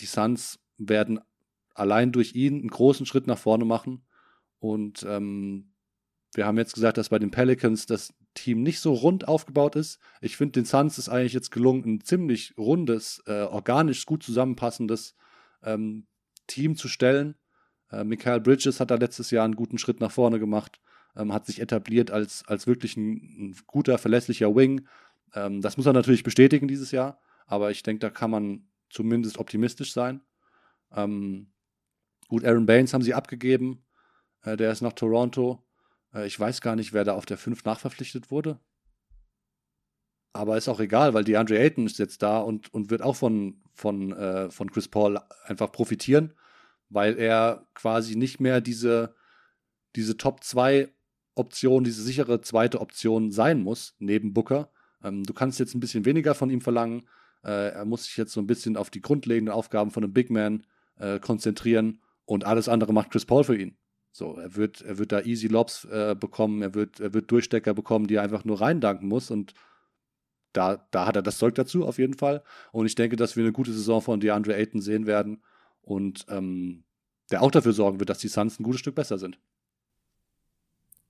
die 0.00 0.06
Suns 0.06 0.60
werden 0.78 1.20
allein 1.74 2.12
durch 2.12 2.34
ihn 2.34 2.60
einen 2.60 2.68
großen 2.68 3.06
Schritt 3.06 3.26
nach 3.26 3.38
vorne 3.38 3.64
machen. 3.64 4.04
Und 4.58 5.04
ähm, 5.08 5.72
wir 6.34 6.46
haben 6.46 6.58
jetzt 6.58 6.74
gesagt, 6.74 6.98
dass 6.98 7.08
bei 7.08 7.18
den 7.18 7.30
Pelicans 7.30 7.86
das 7.86 8.14
Team 8.34 8.62
nicht 8.62 8.80
so 8.80 8.94
rund 8.94 9.28
aufgebaut 9.28 9.76
ist. 9.76 9.98
Ich 10.20 10.36
finde, 10.36 10.52
den 10.52 10.64
Suns 10.64 10.98
ist 10.98 11.08
eigentlich 11.08 11.34
jetzt 11.34 11.50
gelungen, 11.50 11.84
ein 11.84 12.00
ziemlich 12.00 12.54
rundes, 12.56 13.22
äh, 13.26 13.42
organisch 13.42 14.06
gut 14.06 14.22
zusammenpassendes 14.22 15.14
ähm, 15.62 16.06
Team 16.46 16.76
zu 16.76 16.88
stellen. 16.88 17.34
Äh, 17.92 18.04
Michael 18.04 18.40
Bridges 18.40 18.80
hat 18.80 18.90
da 18.90 18.96
letztes 18.96 19.30
Jahr 19.30 19.44
einen 19.44 19.56
guten 19.56 19.78
Schritt 19.78 20.00
nach 20.00 20.10
vorne 20.10 20.38
gemacht, 20.38 20.80
ähm, 21.16 21.32
hat 21.32 21.46
sich 21.46 21.60
etabliert 21.60 22.10
als, 22.10 22.44
als 22.48 22.66
wirklich 22.66 22.96
ein, 22.96 23.12
ein 23.50 23.56
guter, 23.66 23.98
verlässlicher 23.98 24.54
Wing. 24.56 24.86
Ähm, 25.34 25.60
das 25.60 25.76
muss 25.76 25.86
er 25.86 25.92
natürlich 25.92 26.24
bestätigen 26.24 26.68
dieses 26.68 26.90
Jahr, 26.90 27.20
aber 27.46 27.70
ich 27.70 27.82
denke, 27.82 28.00
da 28.00 28.10
kann 28.10 28.30
man 28.30 28.66
zumindest 28.90 29.38
optimistisch 29.38 29.92
sein. 29.92 30.20
Ähm, 30.94 31.52
gut, 32.28 32.44
Aaron 32.44 32.66
Baines 32.66 32.94
haben 32.94 33.02
sie 33.02 33.14
abgegeben. 33.14 33.84
Äh, 34.42 34.56
der 34.56 34.72
ist 34.72 34.82
nach 34.82 34.92
Toronto. 34.92 35.64
Äh, 36.14 36.26
ich 36.26 36.38
weiß 36.38 36.60
gar 36.60 36.76
nicht, 36.76 36.92
wer 36.92 37.04
da 37.04 37.14
auf 37.14 37.26
der 37.26 37.38
5 37.38 37.64
nachverpflichtet 37.64 38.30
wurde. 38.30 38.58
Aber 40.34 40.56
ist 40.56 40.68
auch 40.68 40.80
egal, 40.80 41.12
weil 41.12 41.24
DeAndre 41.24 41.58
Ayton 41.58 41.86
ist 41.86 41.98
jetzt 41.98 42.22
da 42.22 42.38
und, 42.38 42.72
und 42.72 42.90
wird 42.90 43.02
auch 43.02 43.16
von, 43.16 43.62
von, 43.74 44.12
äh, 44.12 44.50
von 44.50 44.70
Chris 44.70 44.88
Paul 44.88 45.20
einfach 45.44 45.70
profitieren, 45.70 46.32
weil 46.92 47.18
er 47.18 47.66
quasi 47.74 48.16
nicht 48.16 48.40
mehr 48.40 48.60
diese, 48.60 49.14
diese 49.96 50.16
Top 50.16 50.44
2 50.44 50.92
Option, 51.34 51.84
diese 51.84 52.02
sichere 52.02 52.40
zweite 52.42 52.80
Option 52.80 53.30
sein 53.30 53.62
muss, 53.62 53.94
neben 53.98 54.34
Booker. 54.34 54.70
Ähm, 55.02 55.24
du 55.24 55.32
kannst 55.32 55.58
jetzt 55.58 55.74
ein 55.74 55.80
bisschen 55.80 56.04
weniger 56.04 56.34
von 56.34 56.50
ihm 56.50 56.60
verlangen. 56.60 57.08
Äh, 57.42 57.70
er 57.70 57.84
muss 57.84 58.04
sich 58.04 58.16
jetzt 58.16 58.32
so 58.32 58.40
ein 58.40 58.46
bisschen 58.46 58.76
auf 58.76 58.90
die 58.90 59.00
grundlegenden 59.00 59.54
Aufgaben 59.54 59.90
von 59.90 60.04
einem 60.04 60.12
Big 60.12 60.30
Man 60.30 60.66
äh, 60.98 61.18
konzentrieren 61.18 62.00
und 62.26 62.44
alles 62.44 62.68
andere 62.68 62.92
macht 62.92 63.10
Chris 63.10 63.24
Paul 63.24 63.44
für 63.44 63.56
ihn. 63.56 63.76
So, 64.12 64.36
er 64.36 64.56
wird, 64.56 64.82
er 64.82 64.98
wird 64.98 65.10
da 65.10 65.22
easy 65.22 65.48
Lobs 65.48 65.86
äh, 65.86 66.14
bekommen, 66.18 66.60
er 66.60 66.74
wird, 66.74 67.00
er 67.00 67.14
wird 67.14 67.30
Durchstecker 67.30 67.72
bekommen, 67.72 68.08
die 68.08 68.16
er 68.16 68.22
einfach 68.22 68.44
nur 68.44 68.60
reindanken 68.60 69.08
muss 69.08 69.30
und 69.30 69.54
da, 70.52 70.86
da 70.90 71.06
hat 71.06 71.16
er 71.16 71.22
das 71.22 71.38
Zeug 71.38 71.54
dazu 71.54 71.86
auf 71.86 71.96
jeden 71.96 72.12
Fall. 72.12 72.42
Und 72.72 72.84
ich 72.84 72.94
denke, 72.94 73.16
dass 73.16 73.36
wir 73.36 73.42
eine 73.42 73.52
gute 73.52 73.72
Saison 73.72 74.02
von 74.02 74.20
DeAndre 74.20 74.54
Ayton 74.54 74.82
sehen 74.82 75.06
werden 75.06 75.42
und 75.82 76.24
ähm, 76.28 76.84
der 77.30 77.42
auch 77.42 77.50
dafür 77.50 77.72
sorgen 77.72 77.98
wird, 77.98 78.10
dass 78.10 78.18
die 78.18 78.28
Suns 78.28 78.58
ein 78.58 78.64
gutes 78.64 78.80
Stück 78.80 78.94
besser 78.94 79.18
sind. 79.18 79.38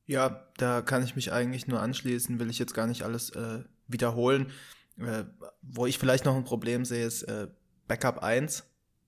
Ja, 0.06 0.46
da 0.56 0.82
kann 0.82 1.04
ich 1.04 1.16
mich 1.16 1.32
eigentlich 1.32 1.68
nur 1.68 1.80
anschließen, 1.80 2.38
will 2.38 2.50
ich 2.50 2.58
jetzt 2.58 2.74
gar 2.74 2.86
nicht 2.86 3.02
alles 3.02 3.30
äh, 3.30 3.60
wiederholen. 3.86 4.50
Äh, 4.98 5.24
wo 5.62 5.86
ich 5.86 5.98
vielleicht 5.98 6.24
noch 6.24 6.36
ein 6.36 6.44
Problem 6.44 6.84
sehe, 6.84 7.06
ist 7.06 7.22
äh, 7.22 7.48
Backup 7.88 8.22
1. 8.22 8.64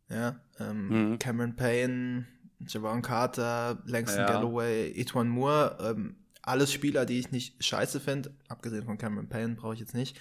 Ja, 0.08 0.40
ähm, 0.58 1.10
mhm. 1.12 1.18
Cameron 1.18 1.56
Payne, 1.56 2.26
Javon 2.60 3.02
Carter, 3.02 3.82
Langston 3.86 4.20
ja. 4.20 4.26
Galloway, 4.26 4.92
Etwan 4.92 5.28
Moore, 5.28 5.78
ähm, 5.80 6.16
alles 6.42 6.72
Spieler, 6.72 7.06
die 7.06 7.18
ich 7.18 7.32
nicht 7.32 7.62
scheiße 7.64 8.00
finde, 8.00 8.34
abgesehen 8.48 8.84
von 8.84 8.98
Cameron 8.98 9.28
Payne 9.28 9.54
brauche 9.54 9.74
ich 9.74 9.80
jetzt 9.80 9.94
nicht. 9.94 10.20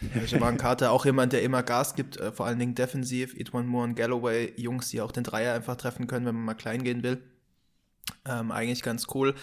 Javon 0.00 0.56
Carter 0.56 0.90
auch 0.90 1.04
jemand, 1.04 1.32
der 1.32 1.42
immer 1.42 1.62
Gas 1.62 1.94
gibt, 1.94 2.16
äh, 2.18 2.32
vor 2.32 2.46
allen 2.46 2.58
Dingen 2.58 2.74
defensiv. 2.74 3.34
Etwan 3.34 3.66
Moore 3.66 3.84
und 3.84 3.94
Galloway, 3.94 4.52
Jungs, 4.56 4.88
die 4.88 5.00
auch 5.00 5.12
den 5.12 5.24
Dreier 5.24 5.54
einfach 5.54 5.76
treffen 5.76 6.06
können, 6.06 6.26
wenn 6.26 6.34
man 6.34 6.44
mal 6.44 6.54
klein 6.54 6.84
gehen 6.84 7.02
will. 7.02 7.22
Ähm, 8.24 8.50
eigentlich 8.50 8.82
ganz 8.82 9.06
cool. 9.14 9.34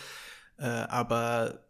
Äh, 0.58 0.66
aber 0.66 1.66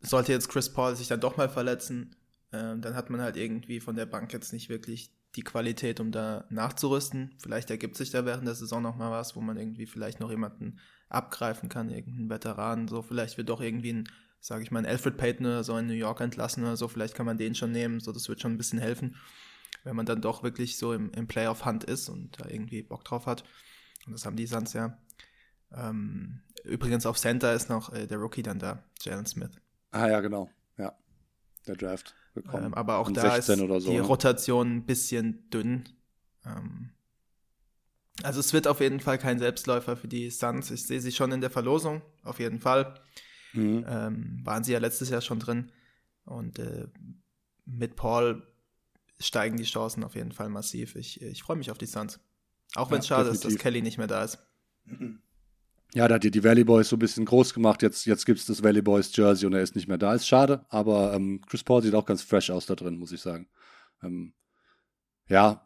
sollte 0.00 0.32
jetzt 0.32 0.48
Chris 0.48 0.72
Paul 0.72 0.96
sich 0.96 1.08
dann 1.08 1.20
doch 1.20 1.36
mal 1.36 1.48
verletzen, 1.48 2.16
äh, 2.52 2.76
dann 2.76 2.94
hat 2.94 3.10
man 3.10 3.20
halt 3.20 3.36
irgendwie 3.36 3.80
von 3.80 3.96
der 3.96 4.06
Bank 4.06 4.32
jetzt 4.32 4.52
nicht 4.52 4.68
wirklich 4.68 5.12
die 5.36 5.42
Qualität, 5.42 6.00
um 6.00 6.12
da 6.12 6.44
nachzurüsten. 6.50 7.34
Vielleicht 7.38 7.70
ergibt 7.70 7.96
sich 7.96 8.10
da 8.10 8.24
während 8.24 8.46
der 8.46 8.54
Saison 8.54 8.82
noch 8.82 8.96
mal 8.96 9.10
was, 9.10 9.36
wo 9.36 9.40
man 9.40 9.56
irgendwie 9.56 9.86
vielleicht 9.86 10.20
noch 10.20 10.30
jemanden 10.30 10.78
abgreifen 11.08 11.68
kann, 11.68 11.90
irgendeinen 11.90 12.30
Veteran. 12.30 12.88
So, 12.88 13.02
vielleicht 13.02 13.36
wird 13.36 13.50
doch 13.50 13.60
irgendwie 13.60 13.92
ein, 13.92 14.08
sage 14.46 14.62
ich 14.62 14.70
mal, 14.70 14.78
ein 14.78 14.86
Alfred 14.86 15.16
Payton 15.16 15.44
oder 15.44 15.64
so 15.64 15.76
in 15.76 15.88
New 15.88 15.92
York 15.92 16.20
entlassen 16.20 16.62
oder 16.62 16.76
so. 16.76 16.86
Vielleicht 16.86 17.14
kann 17.16 17.26
man 17.26 17.36
den 17.36 17.56
schon 17.56 17.72
nehmen. 17.72 17.98
So, 17.98 18.12
das 18.12 18.28
wird 18.28 18.40
schon 18.40 18.52
ein 18.52 18.58
bisschen 18.58 18.78
helfen, 18.78 19.16
wenn 19.82 19.96
man 19.96 20.06
dann 20.06 20.20
doch 20.20 20.44
wirklich 20.44 20.78
so 20.78 20.92
im, 20.92 21.10
im 21.12 21.26
Playoff-Hand 21.26 21.82
ist 21.82 22.08
und 22.08 22.40
da 22.40 22.48
irgendwie 22.48 22.82
Bock 22.82 23.02
drauf 23.04 23.26
hat. 23.26 23.42
Und 24.06 24.12
das 24.12 24.24
haben 24.24 24.36
die 24.36 24.46
Suns 24.46 24.72
ja. 24.72 24.96
Ähm, 25.72 26.42
übrigens 26.62 27.06
auf 27.06 27.18
Center 27.18 27.52
ist 27.54 27.68
noch 27.68 27.92
äh, 27.92 28.06
der 28.06 28.18
Rookie 28.18 28.44
dann 28.44 28.60
da, 28.60 28.84
Jalen 29.00 29.26
Smith. 29.26 29.50
Ah 29.90 30.06
ja, 30.06 30.20
genau. 30.20 30.48
Ja, 30.78 30.96
der 31.66 31.74
Draft 31.74 32.14
bekommen. 32.32 32.66
Ähm, 32.66 32.74
aber 32.74 32.98
auch 32.98 33.10
da 33.10 33.34
ist 33.34 33.46
so, 33.46 33.54
die 33.56 33.94
ne? 33.94 34.00
Rotation 34.00 34.76
ein 34.76 34.86
bisschen 34.86 35.50
dünn. 35.50 35.88
Ähm, 36.44 36.90
Also 38.22 38.38
es 38.38 38.52
wird 38.52 38.68
auf 38.68 38.80
jeden 38.80 39.00
Fall 39.00 39.18
kein 39.18 39.40
Selbstläufer 39.40 39.96
für 39.96 40.06
die 40.08 40.30
Suns. 40.30 40.70
Ich 40.70 40.86
sehe 40.86 41.00
sie 41.00 41.10
schon 41.10 41.32
in 41.32 41.40
der 41.40 41.50
Verlosung, 41.50 42.02
auf 42.22 42.38
jeden 42.38 42.60
Fall. 42.60 42.94
Mhm. 43.52 43.84
Ähm, 43.88 44.40
waren 44.44 44.64
sie 44.64 44.72
ja 44.72 44.78
letztes 44.78 45.10
Jahr 45.10 45.20
schon 45.20 45.38
drin. 45.38 45.72
Und 46.24 46.58
äh, 46.58 46.88
mit 47.64 47.96
Paul 47.96 48.46
steigen 49.18 49.56
die 49.56 49.64
Chancen 49.64 50.04
auf 50.04 50.14
jeden 50.14 50.32
Fall 50.32 50.48
massiv. 50.48 50.96
Ich, 50.96 51.22
ich 51.22 51.42
freue 51.42 51.56
mich 51.56 51.70
auf 51.70 51.78
die 51.78 51.86
Suns. 51.86 52.20
Auch 52.74 52.90
wenn 52.90 52.98
es 52.98 53.08
ja, 53.08 53.16
schade 53.16 53.30
definitiv. 53.30 53.48
ist, 53.48 53.56
dass 53.56 53.62
Kelly 53.62 53.82
nicht 53.82 53.98
mehr 53.98 54.06
da 54.06 54.24
ist. 54.24 54.38
Ja, 55.94 56.08
da 56.08 56.16
hat 56.16 56.24
ja 56.24 56.30
die 56.30 56.44
Valley 56.44 56.64
Boys 56.64 56.88
so 56.88 56.96
ein 56.96 56.98
bisschen 56.98 57.24
groß 57.24 57.54
gemacht. 57.54 57.82
Jetzt, 57.82 58.04
jetzt 58.06 58.26
gibt 58.26 58.38
es 58.38 58.46
das 58.46 58.62
Valley 58.62 58.82
Boys 58.82 59.14
Jersey 59.16 59.46
und 59.46 59.54
er 59.54 59.62
ist 59.62 59.76
nicht 59.76 59.88
mehr 59.88 59.98
da. 59.98 60.14
Ist 60.14 60.26
schade, 60.26 60.66
aber 60.68 61.14
ähm, 61.14 61.40
Chris 61.46 61.64
Paul 61.64 61.82
sieht 61.82 61.94
auch 61.94 62.04
ganz 62.04 62.22
fresh 62.22 62.50
aus 62.50 62.66
da 62.66 62.74
drin, 62.74 62.98
muss 62.98 63.12
ich 63.12 63.20
sagen. 63.20 63.48
Ähm, 64.02 64.34
ja, 65.28 65.64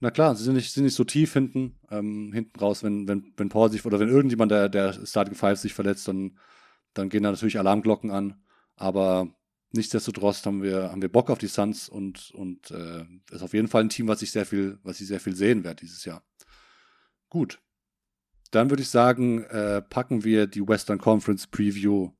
na 0.00 0.10
klar, 0.10 0.34
sie 0.34 0.44
sind 0.44 0.54
nicht, 0.54 0.72
sind 0.72 0.84
nicht 0.84 0.96
so 0.96 1.04
tief 1.04 1.32
hinten, 1.32 1.78
ähm, 1.90 2.32
hinten 2.32 2.58
raus, 2.58 2.82
wenn, 2.82 3.06
wenn, 3.06 3.32
wenn 3.36 3.48
Paul 3.48 3.70
sich 3.70 3.84
oder 3.84 4.00
wenn 4.00 4.08
irgendjemand 4.08 4.50
der, 4.50 4.68
der 4.68 5.06
Starting 5.06 5.34
Five 5.34 5.58
sich 5.58 5.74
verletzt, 5.74 6.08
dann, 6.08 6.38
dann 6.94 7.08
gehen 7.08 7.22
da 7.22 7.30
natürlich 7.30 7.58
Alarmglocken 7.58 8.10
an. 8.10 8.42
Aber 8.76 9.28
nichtsdestotrotz 9.72 10.44
haben 10.44 10.62
wir, 10.62 10.90
haben 10.90 11.02
wir 11.02 11.10
Bock 11.10 11.30
auf 11.30 11.38
die 11.38 11.46
Suns 11.46 11.88
und, 11.88 12.30
und 12.32 12.70
äh, 12.70 13.04
ist 13.30 13.42
auf 13.42 13.54
jeden 13.54 13.68
Fall 13.68 13.82
ein 13.82 13.88
Team, 13.88 14.08
was 14.08 14.22
ich 14.22 14.32
sehr 14.32 14.46
viel, 14.46 14.78
was 14.82 15.00
ich 15.00 15.06
sehr 15.06 15.20
viel 15.20 15.34
sehen 15.34 15.64
werde 15.64 15.80
dieses 15.80 16.04
Jahr. 16.04 16.22
Gut. 17.28 17.60
Dann 18.50 18.68
würde 18.68 18.82
ich 18.82 18.90
sagen, 18.90 19.44
äh, 19.44 19.80
packen 19.80 20.24
wir 20.24 20.46
die 20.46 20.66
Western 20.66 20.98
Conference 20.98 21.46
Preview 21.46 22.10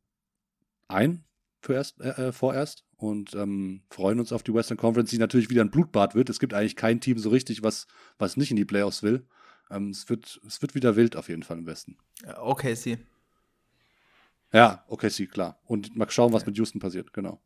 ein 0.89 1.25
vorerst, 1.61 2.01
äh, 2.01 2.29
äh, 2.29 2.33
vorerst 2.33 2.85
und 2.97 3.35
ähm, 3.35 3.83
freuen 3.91 4.19
uns 4.19 4.33
auf 4.33 4.43
die 4.43 4.55
Western 4.55 4.79
Conference, 4.79 5.11
die 5.11 5.19
natürlich 5.19 5.51
wieder 5.51 5.63
ein 5.63 5.71
Blutbad 5.71 6.15
wird. 6.15 6.31
Es 6.31 6.41
gibt 6.41 6.55
eigentlich 6.55 6.77
kein 6.77 7.01
Team 7.01 7.19
so 7.19 7.31
richtig, 7.31 7.63
was, 7.63 7.87
was 8.19 8.37
nicht 8.37 8.51
in 8.51 8.57
die 8.57 8.65
Playoffs 8.65 9.03
will. 9.03 9.27
Ähm, 9.71 9.91
es, 9.91 10.09
wird, 10.09 10.41
es 10.47 10.63
wird 10.63 10.75
wieder 10.75 10.97
wild 10.97 11.17
auf 11.17 11.29
jeden 11.29 11.43
Fall 11.43 11.59
im 11.59 11.67
Westen. 11.67 11.99
Okay, 12.37 12.75
sie. 12.75 12.99
Ja, 14.53 14.85
okay, 14.87 15.09
sie, 15.09 15.27
klar. 15.27 15.59
Und 15.65 15.97
mal 15.97 16.11
schauen, 16.11 16.33
was 16.33 16.43
ja. 16.43 16.49
mit 16.49 16.59
Houston 16.59 16.79
passiert, 16.79 17.13
genau. 17.13 17.41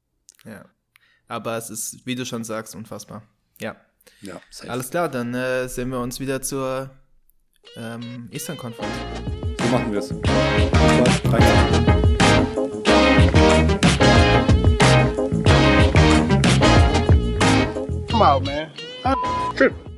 Ja. 0.44 0.64
Aber 1.28 1.56
es 1.56 1.70
ist, 1.70 2.04
wie 2.04 2.16
du 2.16 2.26
schon 2.26 2.42
sagst, 2.42 2.74
unfassbar. 2.74 3.22
Ja. 3.60 3.76
Ja, 4.20 4.40
safe. 4.50 4.70
Alles 4.70 4.90
klar, 4.90 5.08
dann 5.08 5.34
äh, 5.34 5.68
sehen 5.68 5.90
wir 5.90 6.00
uns 6.00 6.20
wieder 6.20 6.42
zur 6.42 6.90
ähm, 7.76 8.28
Eastern 8.32 8.56
Conference. 8.56 8.92
So 9.58 9.66
machen 9.68 9.92
wir 9.92 9.98
es. 9.98 10.08
Danke. 10.08 11.46
Come 18.10 18.22
out, 18.24 18.44
man. 18.44 18.70
I'm 19.04 19.56
tripping. 19.56 19.95